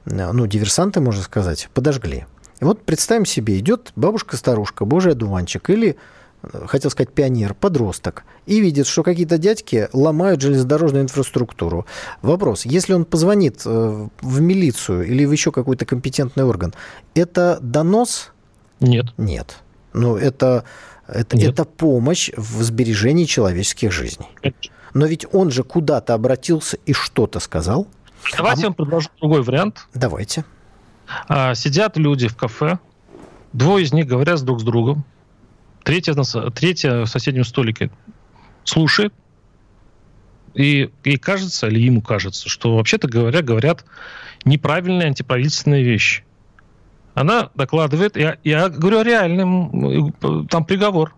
э, 0.05 0.31
ну, 0.31 0.47
диверсанты, 0.47 0.99
можно 0.99 1.21
сказать, 1.21 1.69
подожгли. 1.73 2.25
И 2.59 2.63
вот 2.63 2.83
представим 2.83 3.25
себе, 3.25 3.59
идет 3.59 3.91
бабушка-старушка, 3.95 4.85
божий 4.85 5.11
одуванчик, 5.11 5.69
или 5.69 5.97
хотел 6.67 6.91
сказать 6.91 7.11
пионер, 7.13 7.53
подросток, 7.53 8.23
и 8.45 8.59
видит, 8.59 8.87
что 8.87 9.03
какие-то 9.03 9.37
дядьки 9.37 9.89
ломают 9.93 10.41
железнодорожную 10.41 11.03
инфраструктуру. 11.03 11.85
Вопрос, 12.21 12.65
если 12.65 12.93
он 12.93 13.05
позвонит 13.05 13.61
э, 13.65 14.07
в 14.21 14.41
милицию 14.41 15.07
или 15.07 15.25
в 15.25 15.31
еще 15.31 15.51
какой-то 15.51 15.85
компетентный 15.85 16.43
орган, 16.43 16.73
это 17.13 17.59
донос? 17.61 18.31
Нет. 18.79 19.05
Нет. 19.17 19.57
Ну, 19.93 20.17
это, 20.17 20.65
это, 21.07 21.37
Нет. 21.37 21.53
это 21.53 21.65
помощь 21.65 22.31
в 22.35 22.61
сбережении 22.63 23.25
человеческих 23.25 23.91
жизней. 23.91 24.27
Но 24.93 25.05
ведь 25.05 25.25
он 25.31 25.51
же 25.51 25.63
куда-то 25.63 26.13
обратился 26.13 26.77
и 26.85 26.93
что-то 26.93 27.39
сказал. 27.39 27.87
Давайте 28.37 28.61
а... 28.61 28.63
я 28.63 28.67
вам 28.67 28.73
предложу 28.75 29.09
другой 29.19 29.41
вариант. 29.41 29.87
Давайте. 29.93 30.45
А, 31.27 31.53
сидят 31.55 31.97
люди 31.97 32.27
в 32.27 32.35
кафе, 32.35 32.79
двое 33.53 33.85
из 33.85 33.93
них 33.93 34.07
говорят 34.07 34.41
друг 34.41 34.59
с 34.59 34.63
другом, 34.63 35.05
Третья, 35.85 36.15
третья 36.55 37.05
в 37.05 37.05
соседнем 37.05 37.43
столике 37.43 37.91
слушает, 38.63 39.13
и 40.55 40.89
ей 41.03 41.17
кажется, 41.17 41.67
или 41.67 41.79
ему 41.79 42.01
кажется, 42.01 42.49
что 42.49 42.75
вообще-то 42.75 43.07
говоря, 43.07 43.43
говорят 43.43 43.85
неправильные 44.45 45.09
антиправительственные 45.09 45.83
вещи. 45.83 46.23
Она 47.13 47.51
докладывает, 47.53 48.17
я, 48.17 48.37
я 48.43 48.67
говорю 48.69 48.99
о 48.99 49.03
реальном, 49.03 50.11
там 50.49 50.65
приговор. 50.65 51.13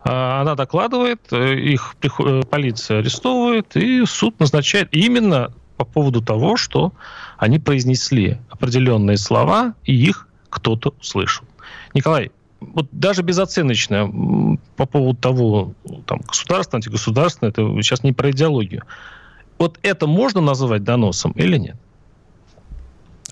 А, 0.00 0.40
она 0.40 0.56
докладывает, 0.56 1.20
э, 1.30 1.54
их 1.54 1.94
э, 2.02 2.42
полиция 2.50 2.98
арестовывает, 2.98 3.76
и 3.76 4.04
суд 4.04 4.40
назначает 4.40 4.88
именно 4.90 5.52
по 5.76 5.84
поводу 5.84 6.22
того, 6.22 6.56
что 6.56 6.92
они 7.38 7.60
произнесли 7.60 8.38
определенные 8.50 9.16
слова, 9.16 9.74
и 9.84 9.94
их 9.94 10.26
кто-то 10.50 10.92
услышал. 11.00 11.46
Николай, 11.94 12.32
вот 12.60 12.88
даже 12.92 13.22
безоценочно 13.22 14.58
по 14.76 14.86
поводу 14.86 15.16
того, 15.16 15.72
там, 16.06 16.20
государственное, 16.20 16.78
антигосударственное, 16.78 17.50
это 17.50 17.62
сейчас 17.82 18.02
не 18.02 18.12
про 18.12 18.30
идеологию. 18.30 18.84
Вот 19.58 19.78
это 19.82 20.06
можно 20.06 20.40
называть 20.40 20.84
доносом 20.84 21.32
или 21.32 21.56
нет? 21.56 21.76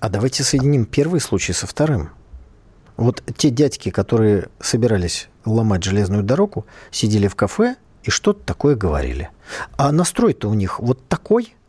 А 0.00 0.08
давайте 0.08 0.42
соединим 0.44 0.84
первый 0.84 1.20
случай 1.20 1.52
со 1.52 1.66
вторым. 1.66 2.10
Вот 2.96 3.22
те 3.36 3.50
дядьки, 3.50 3.90
которые 3.90 4.48
собирались 4.60 5.28
ломать 5.44 5.84
железную 5.84 6.22
дорогу, 6.22 6.66
сидели 6.90 7.26
в 7.26 7.34
кафе 7.34 7.76
и 8.02 8.10
что-то 8.10 8.40
такое 8.44 8.76
говорили. 8.76 9.30
А 9.76 9.92
настрой-то 9.92 10.48
у 10.48 10.54
них 10.54 10.78
вот 10.80 11.06
такой– 11.08 11.54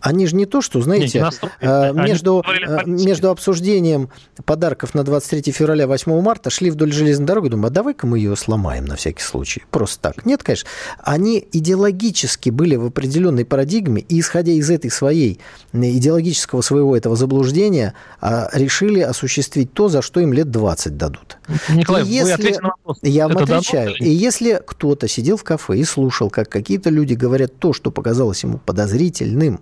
они 0.00 0.26
же 0.26 0.36
не 0.36 0.46
то, 0.46 0.60
что, 0.60 0.80
знаете, 0.80 1.28
не, 1.60 1.66
не 1.66 2.08
между, 2.08 2.44
э, 2.48 2.84
между 2.86 3.30
обсуждением 3.30 4.10
подарков 4.44 4.94
на 4.94 5.04
23 5.04 5.52
февраля, 5.52 5.86
8 5.86 6.20
марта 6.20 6.50
шли 6.50 6.70
вдоль 6.70 6.92
железной 6.92 7.26
дороги, 7.26 7.48
думаю, 7.48 7.68
а 7.68 7.70
давай-ка 7.70 8.06
мы 8.06 8.18
ее 8.18 8.36
сломаем 8.36 8.84
на 8.84 8.96
всякий 8.96 9.22
случай. 9.22 9.64
Просто 9.70 10.00
так. 10.00 10.24
Нет, 10.24 10.42
конечно. 10.42 10.68
Они 11.02 11.46
идеологически 11.52 12.50
были 12.50 12.76
в 12.76 12.86
определенной 12.86 13.44
парадигме, 13.44 14.02
и 14.02 14.20
исходя 14.20 14.52
из 14.52 14.70
этой 14.70 14.90
своей 14.90 15.40
идеологического 15.72 16.60
своего 16.60 16.96
этого 16.96 17.16
заблуждения, 17.16 17.94
а, 18.20 18.48
решили 18.52 19.00
осуществить 19.00 19.72
то, 19.72 19.88
за 19.88 20.02
что 20.02 20.20
им 20.20 20.32
лет 20.32 20.50
20 20.50 20.96
дадут. 20.96 21.38
Николай, 21.68 22.04
и 22.04 22.08
если... 22.08 22.54
на 22.60 22.68
вопрос. 22.68 22.98
Я 23.02 23.28
вам 23.28 23.38
Это 23.38 23.56
отвечаю. 23.56 23.94
И 23.96 24.08
если 24.08 24.60
кто-то 24.64 25.08
сидел 25.08 25.36
в 25.36 25.44
кафе 25.44 25.78
и 25.78 25.84
слушал, 25.84 26.30
как 26.30 26.48
какие-то 26.48 26.90
люди 26.90 27.14
говорят 27.14 27.58
то, 27.58 27.72
что 27.72 27.90
показалось 27.90 28.42
ему 28.44 28.58
подозрительным, 28.58 29.60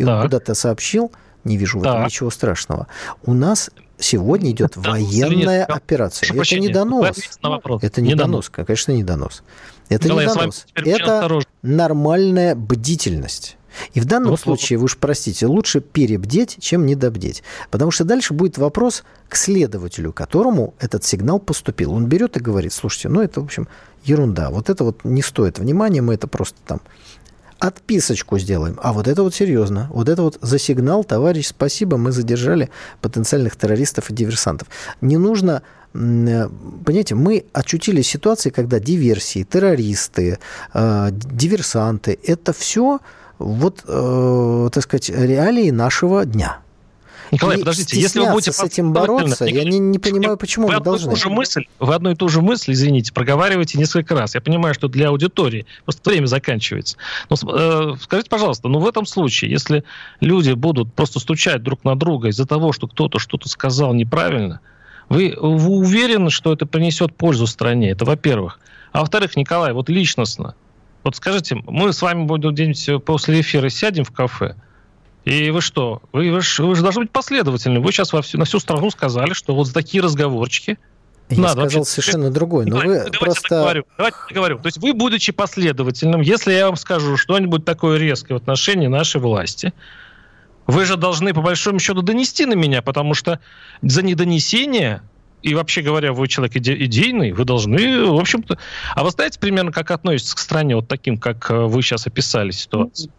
и 0.00 0.04
так. 0.04 0.16
он 0.16 0.22
куда-то 0.22 0.54
сообщил, 0.54 1.12
не 1.44 1.56
вижу 1.56 1.78
в 1.78 1.82
этом 1.82 1.98
так. 1.98 2.06
ничего 2.06 2.30
страшного. 2.30 2.86
У 3.24 3.34
нас 3.34 3.70
сегодня 3.98 4.50
идет 4.50 4.72
донос 4.74 4.86
военная 4.86 5.64
операция. 5.64 6.26
Это 6.26 6.36
прощения, 6.36 6.68
не 6.68 6.72
донос. 6.72 7.18
Это 7.82 8.00
не, 8.00 8.08
не 8.08 8.14
донос. 8.14 8.46
донос, 8.46 8.48
конечно, 8.50 8.92
не 8.92 9.04
донос. 9.04 9.42
Это 9.88 10.04
Николай, 10.04 10.26
не 10.26 10.34
донос. 10.34 10.66
Это 10.74 11.40
нормальная 11.62 12.54
бдительность. 12.54 13.56
И 13.92 14.00
в 14.00 14.04
данном 14.04 14.30
вот, 14.30 14.40
случае, 14.40 14.78
вы 14.78 14.86
уж 14.86 14.96
простите, 14.96 15.46
лучше 15.46 15.80
перебдеть, 15.80 16.56
чем 16.60 16.86
недобдеть. 16.86 17.42
Потому 17.70 17.90
что 17.90 18.04
дальше 18.04 18.34
будет 18.34 18.58
вопрос 18.58 19.04
к 19.28 19.36
следователю, 19.36 20.12
которому 20.12 20.74
этот 20.80 21.04
сигнал 21.04 21.38
поступил. 21.38 21.92
Он 21.92 22.06
берет 22.06 22.36
и 22.36 22.40
говорит, 22.40 22.72
слушайте, 22.72 23.08
ну 23.08 23.22
это, 23.22 23.40
в 23.40 23.44
общем, 23.44 23.68
ерунда. 24.02 24.50
Вот 24.50 24.70
это 24.70 24.82
вот 24.82 25.04
не 25.04 25.22
стоит 25.22 25.58
внимания, 25.58 26.02
мы 26.02 26.14
это 26.14 26.26
просто 26.26 26.58
там 26.66 26.80
отписочку 27.60 28.38
сделаем. 28.38 28.78
А 28.82 28.92
вот 28.92 29.06
это 29.06 29.22
вот 29.22 29.34
серьезно. 29.34 29.88
Вот 29.90 30.08
это 30.08 30.22
вот 30.22 30.38
за 30.40 30.58
сигнал, 30.58 31.04
товарищ, 31.04 31.48
спасибо, 31.48 31.96
мы 31.96 32.10
задержали 32.10 32.70
потенциальных 33.00 33.54
террористов 33.56 34.10
и 34.10 34.14
диверсантов. 34.14 34.68
Не 35.00 35.18
нужно 35.18 35.62
э, 35.94 36.48
Понимаете, 36.84 37.14
мы 37.14 37.44
очутились 37.52 38.06
в 38.06 38.10
ситуации, 38.10 38.50
когда 38.50 38.80
диверсии, 38.80 39.44
террористы, 39.44 40.38
э, 40.74 41.08
диверсанты, 41.12 42.18
это 42.24 42.52
все 42.52 43.00
вот, 43.38 43.84
э, 43.86 44.68
так 44.72 44.82
сказать, 44.82 45.10
реалии 45.10 45.70
нашего 45.70 46.24
дня. 46.24 46.60
Николай, 47.30 47.56
и 47.56 47.60
подождите, 47.60 48.00
если 48.00 48.20
вы 48.20 48.32
будете 48.32 48.52
с 48.52 48.62
этим 48.62 48.92
бороться, 48.92 49.44
я 49.44 49.64
не, 49.64 49.78
не 49.78 49.98
понимаю, 49.98 50.36
почему 50.36 50.68
вы, 50.68 50.74
вы 50.74 50.80
должны. 50.80 51.16
Же 51.16 51.28
мысль, 51.30 51.64
вы 51.78 51.94
одну 51.94 52.10
и 52.10 52.14
ту 52.14 52.28
же 52.28 52.42
мысль, 52.42 52.72
извините, 52.72 53.12
проговариваете 53.12 53.78
несколько 53.78 54.14
раз. 54.14 54.34
Я 54.34 54.40
понимаю, 54.40 54.74
что 54.74 54.88
для 54.88 55.08
аудитории 55.08 55.66
просто 55.84 56.10
время 56.10 56.26
заканчивается. 56.26 56.96
Но 57.28 57.36
э, 57.36 57.94
скажите, 58.00 58.28
пожалуйста, 58.28 58.68
ну 58.68 58.80
в 58.80 58.88
этом 58.88 59.06
случае, 59.06 59.50
если 59.50 59.84
люди 60.20 60.52
будут 60.52 60.92
просто 60.92 61.20
стучать 61.20 61.62
друг 61.62 61.84
на 61.84 61.96
друга 61.96 62.28
из-за 62.28 62.46
того, 62.46 62.72
что 62.72 62.88
кто-то 62.88 63.18
что-то 63.18 63.48
сказал 63.48 63.94
неправильно, 63.94 64.60
вы, 65.08 65.36
вы 65.38 65.70
уверены, 65.70 66.30
что 66.30 66.52
это 66.52 66.66
принесет 66.66 67.14
пользу 67.14 67.46
стране? 67.46 67.90
Это 67.90 68.04
во-первых. 68.04 68.60
А 68.92 69.00
во-вторых, 69.00 69.36
Николай, 69.36 69.72
вот 69.72 69.88
личностно, 69.88 70.54
вот 71.04 71.16
скажите, 71.16 71.56
мы 71.66 71.92
с 71.92 72.02
вами 72.02 72.24
будем 72.24 73.00
после 73.00 73.40
эфира 73.40 73.68
сядем 73.68 74.04
в 74.04 74.10
кафе, 74.10 74.56
и 75.24 75.50
вы 75.50 75.60
что? 75.60 76.02
Вы, 76.12 76.32
вы, 76.32 76.40
же, 76.40 76.64
вы 76.64 76.74
же 76.74 76.82
должны 76.82 77.02
быть 77.02 77.10
последовательны. 77.10 77.80
Вы 77.80 77.92
сейчас 77.92 78.12
во 78.12 78.22
всю, 78.22 78.38
на 78.38 78.44
всю 78.44 78.58
страну 78.58 78.90
сказали, 78.90 79.32
что 79.32 79.54
вот 79.54 79.66
за 79.66 79.74
такие 79.74 80.02
разговорчики 80.02 80.78
я 81.28 81.38
Надо 81.38 81.52
сказал 81.52 81.80
вообще... 81.80 81.84
совершенно 81.84 82.30
другой. 82.30 82.66
Но 82.66 82.76
вы 82.76 82.82
давайте 82.82 83.18
просто... 83.18 83.48
Договорю, 83.50 83.84
давайте 83.96 84.18
договорю. 84.28 84.58
То 84.58 84.66
есть 84.66 84.78
вы, 84.78 84.94
будучи 84.94 85.32
последовательным, 85.32 86.22
если 86.22 86.52
я 86.52 86.66
вам 86.66 86.76
скажу 86.76 87.16
что-нибудь 87.16 87.64
такое 87.64 87.98
резкое 87.98 88.34
в 88.34 88.36
отношении 88.38 88.88
нашей 88.88 89.20
власти, 89.20 89.72
вы 90.66 90.84
же 90.86 90.96
должны, 90.96 91.32
по 91.32 91.42
большому 91.42 91.78
счету, 91.78 92.02
донести 92.02 92.46
на 92.46 92.54
меня, 92.54 92.82
потому 92.82 93.14
что 93.14 93.40
за 93.82 94.02
недонесение 94.02 95.02
и 95.42 95.54
вообще 95.54 95.82
говоря, 95.82 96.12
вы 96.12 96.28
человек 96.28 96.56
иде- 96.56 96.76
идейный, 96.84 97.32
вы 97.32 97.44
должны, 97.44 98.06
в 98.06 98.18
общем-то... 98.18 98.58
А 98.94 99.04
вы 99.04 99.10
знаете 99.10 99.38
примерно, 99.38 99.72
как 99.72 99.90
относится 99.90 100.36
к 100.36 100.38
стране 100.38 100.76
вот 100.76 100.86
таким, 100.86 101.16
как 101.16 101.50
э, 101.50 101.54
вы 101.54 101.80
сейчас 101.82 102.06
описали 102.06 102.50
ситуацию? 102.50 103.10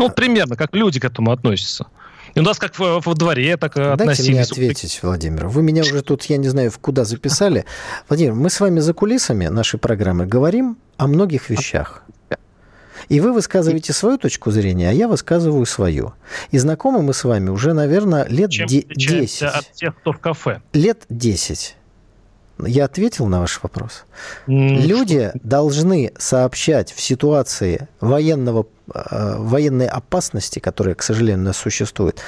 Ну, 0.00 0.06
вот 0.06 0.14
примерно, 0.14 0.56
как 0.56 0.74
люди 0.74 0.98
к 0.98 1.04
этому 1.04 1.30
относятся. 1.30 1.86
И 2.34 2.40
у 2.40 2.42
нас 2.42 2.58
как 2.58 2.78
во, 2.78 3.00
во 3.00 3.14
дворе 3.14 3.56
так 3.56 3.74
Дайте 3.74 3.90
относились. 3.90 4.26
Дайте 4.26 4.32
мне 4.32 4.40
ответить, 4.70 5.00
Владимир. 5.02 5.48
Вы 5.48 5.62
меня 5.62 5.82
уже 5.82 6.00
тут, 6.02 6.24
я 6.24 6.36
не 6.38 6.48
знаю, 6.48 6.70
в 6.70 6.78
куда 6.78 7.04
записали. 7.04 7.66
Владимир, 8.08 8.32
мы 8.32 8.48
с 8.50 8.60
вами 8.60 8.80
за 8.80 8.94
кулисами 8.94 9.46
нашей 9.48 9.78
программы 9.78 10.26
говорим 10.26 10.78
о 10.96 11.06
многих 11.06 11.50
вещах. 11.50 12.02
И 13.08 13.20
вы 13.20 13.32
высказываете 13.32 13.92
свою 13.92 14.18
точку 14.18 14.50
зрения, 14.50 14.88
а 14.90 14.92
я 14.92 15.08
высказываю 15.08 15.66
свою. 15.66 16.12
И 16.50 16.58
знакомы 16.58 17.02
мы 17.02 17.12
с 17.12 17.24
вами 17.24 17.50
уже, 17.50 17.72
наверное, 17.72 18.26
лет 18.28 18.50
Чем 18.50 18.68
10. 18.68 19.42
от 19.42 19.72
тех, 19.72 19.96
кто 19.96 20.12
в 20.12 20.18
кафе? 20.18 20.62
Лет 20.72 21.04
10. 21.08 21.76
Я 22.66 22.84
ответил 22.84 23.26
на 23.26 23.40
ваш 23.40 23.62
вопрос. 23.62 24.04
Mm, 24.46 24.86
Люди 24.86 25.28
что? 25.30 25.40
должны 25.42 26.12
сообщать 26.18 26.92
в 26.92 27.00
ситуации 27.00 27.88
военного, 28.00 28.66
э, 28.92 29.36
военной 29.38 29.86
опасности, 29.86 30.58
которая, 30.58 30.94
к 30.94 31.02
сожалению, 31.02 31.42
у 31.42 31.46
нас 31.46 31.56
существует, 31.56 32.20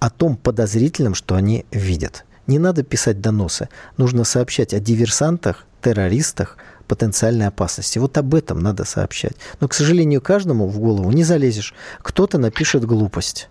о 0.00 0.10
том 0.10 0.36
подозрительном, 0.36 1.14
что 1.14 1.34
они 1.34 1.66
видят. 1.70 2.24
Не 2.46 2.58
надо 2.58 2.82
писать 2.82 3.20
доносы. 3.20 3.68
Нужно 3.96 4.24
сообщать 4.24 4.72
о 4.72 4.80
диверсантах, 4.80 5.66
террористах, 5.82 6.56
потенциальной 6.86 7.46
опасности. 7.46 7.98
Вот 7.98 8.16
об 8.16 8.34
этом 8.34 8.60
надо 8.60 8.84
сообщать. 8.84 9.34
Но, 9.60 9.68
к 9.68 9.74
сожалению, 9.74 10.20
каждому 10.20 10.66
в 10.66 10.78
голову 10.78 11.10
не 11.12 11.24
залезешь. 11.24 11.74
Кто-то 12.02 12.38
напишет 12.38 12.84
глупость. 12.84 13.48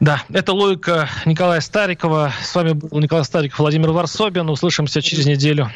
Да, 0.00 0.22
это 0.32 0.52
логика 0.52 1.08
Николая 1.24 1.60
Старикова. 1.60 2.32
С 2.42 2.54
вами 2.54 2.72
был 2.72 2.98
Николай 3.00 3.24
Стариков, 3.24 3.58
Владимир 3.58 3.90
Варсобин. 3.90 4.48
Услышимся 4.48 5.02
через 5.02 5.26
неделю. 5.26 5.70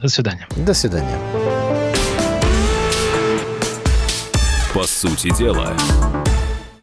До 0.00 0.08
свидания. 0.08 0.46
До 0.56 0.74
свидания. 0.74 1.18
По 4.74 4.84
сути 4.84 5.34
дела. 5.36 5.74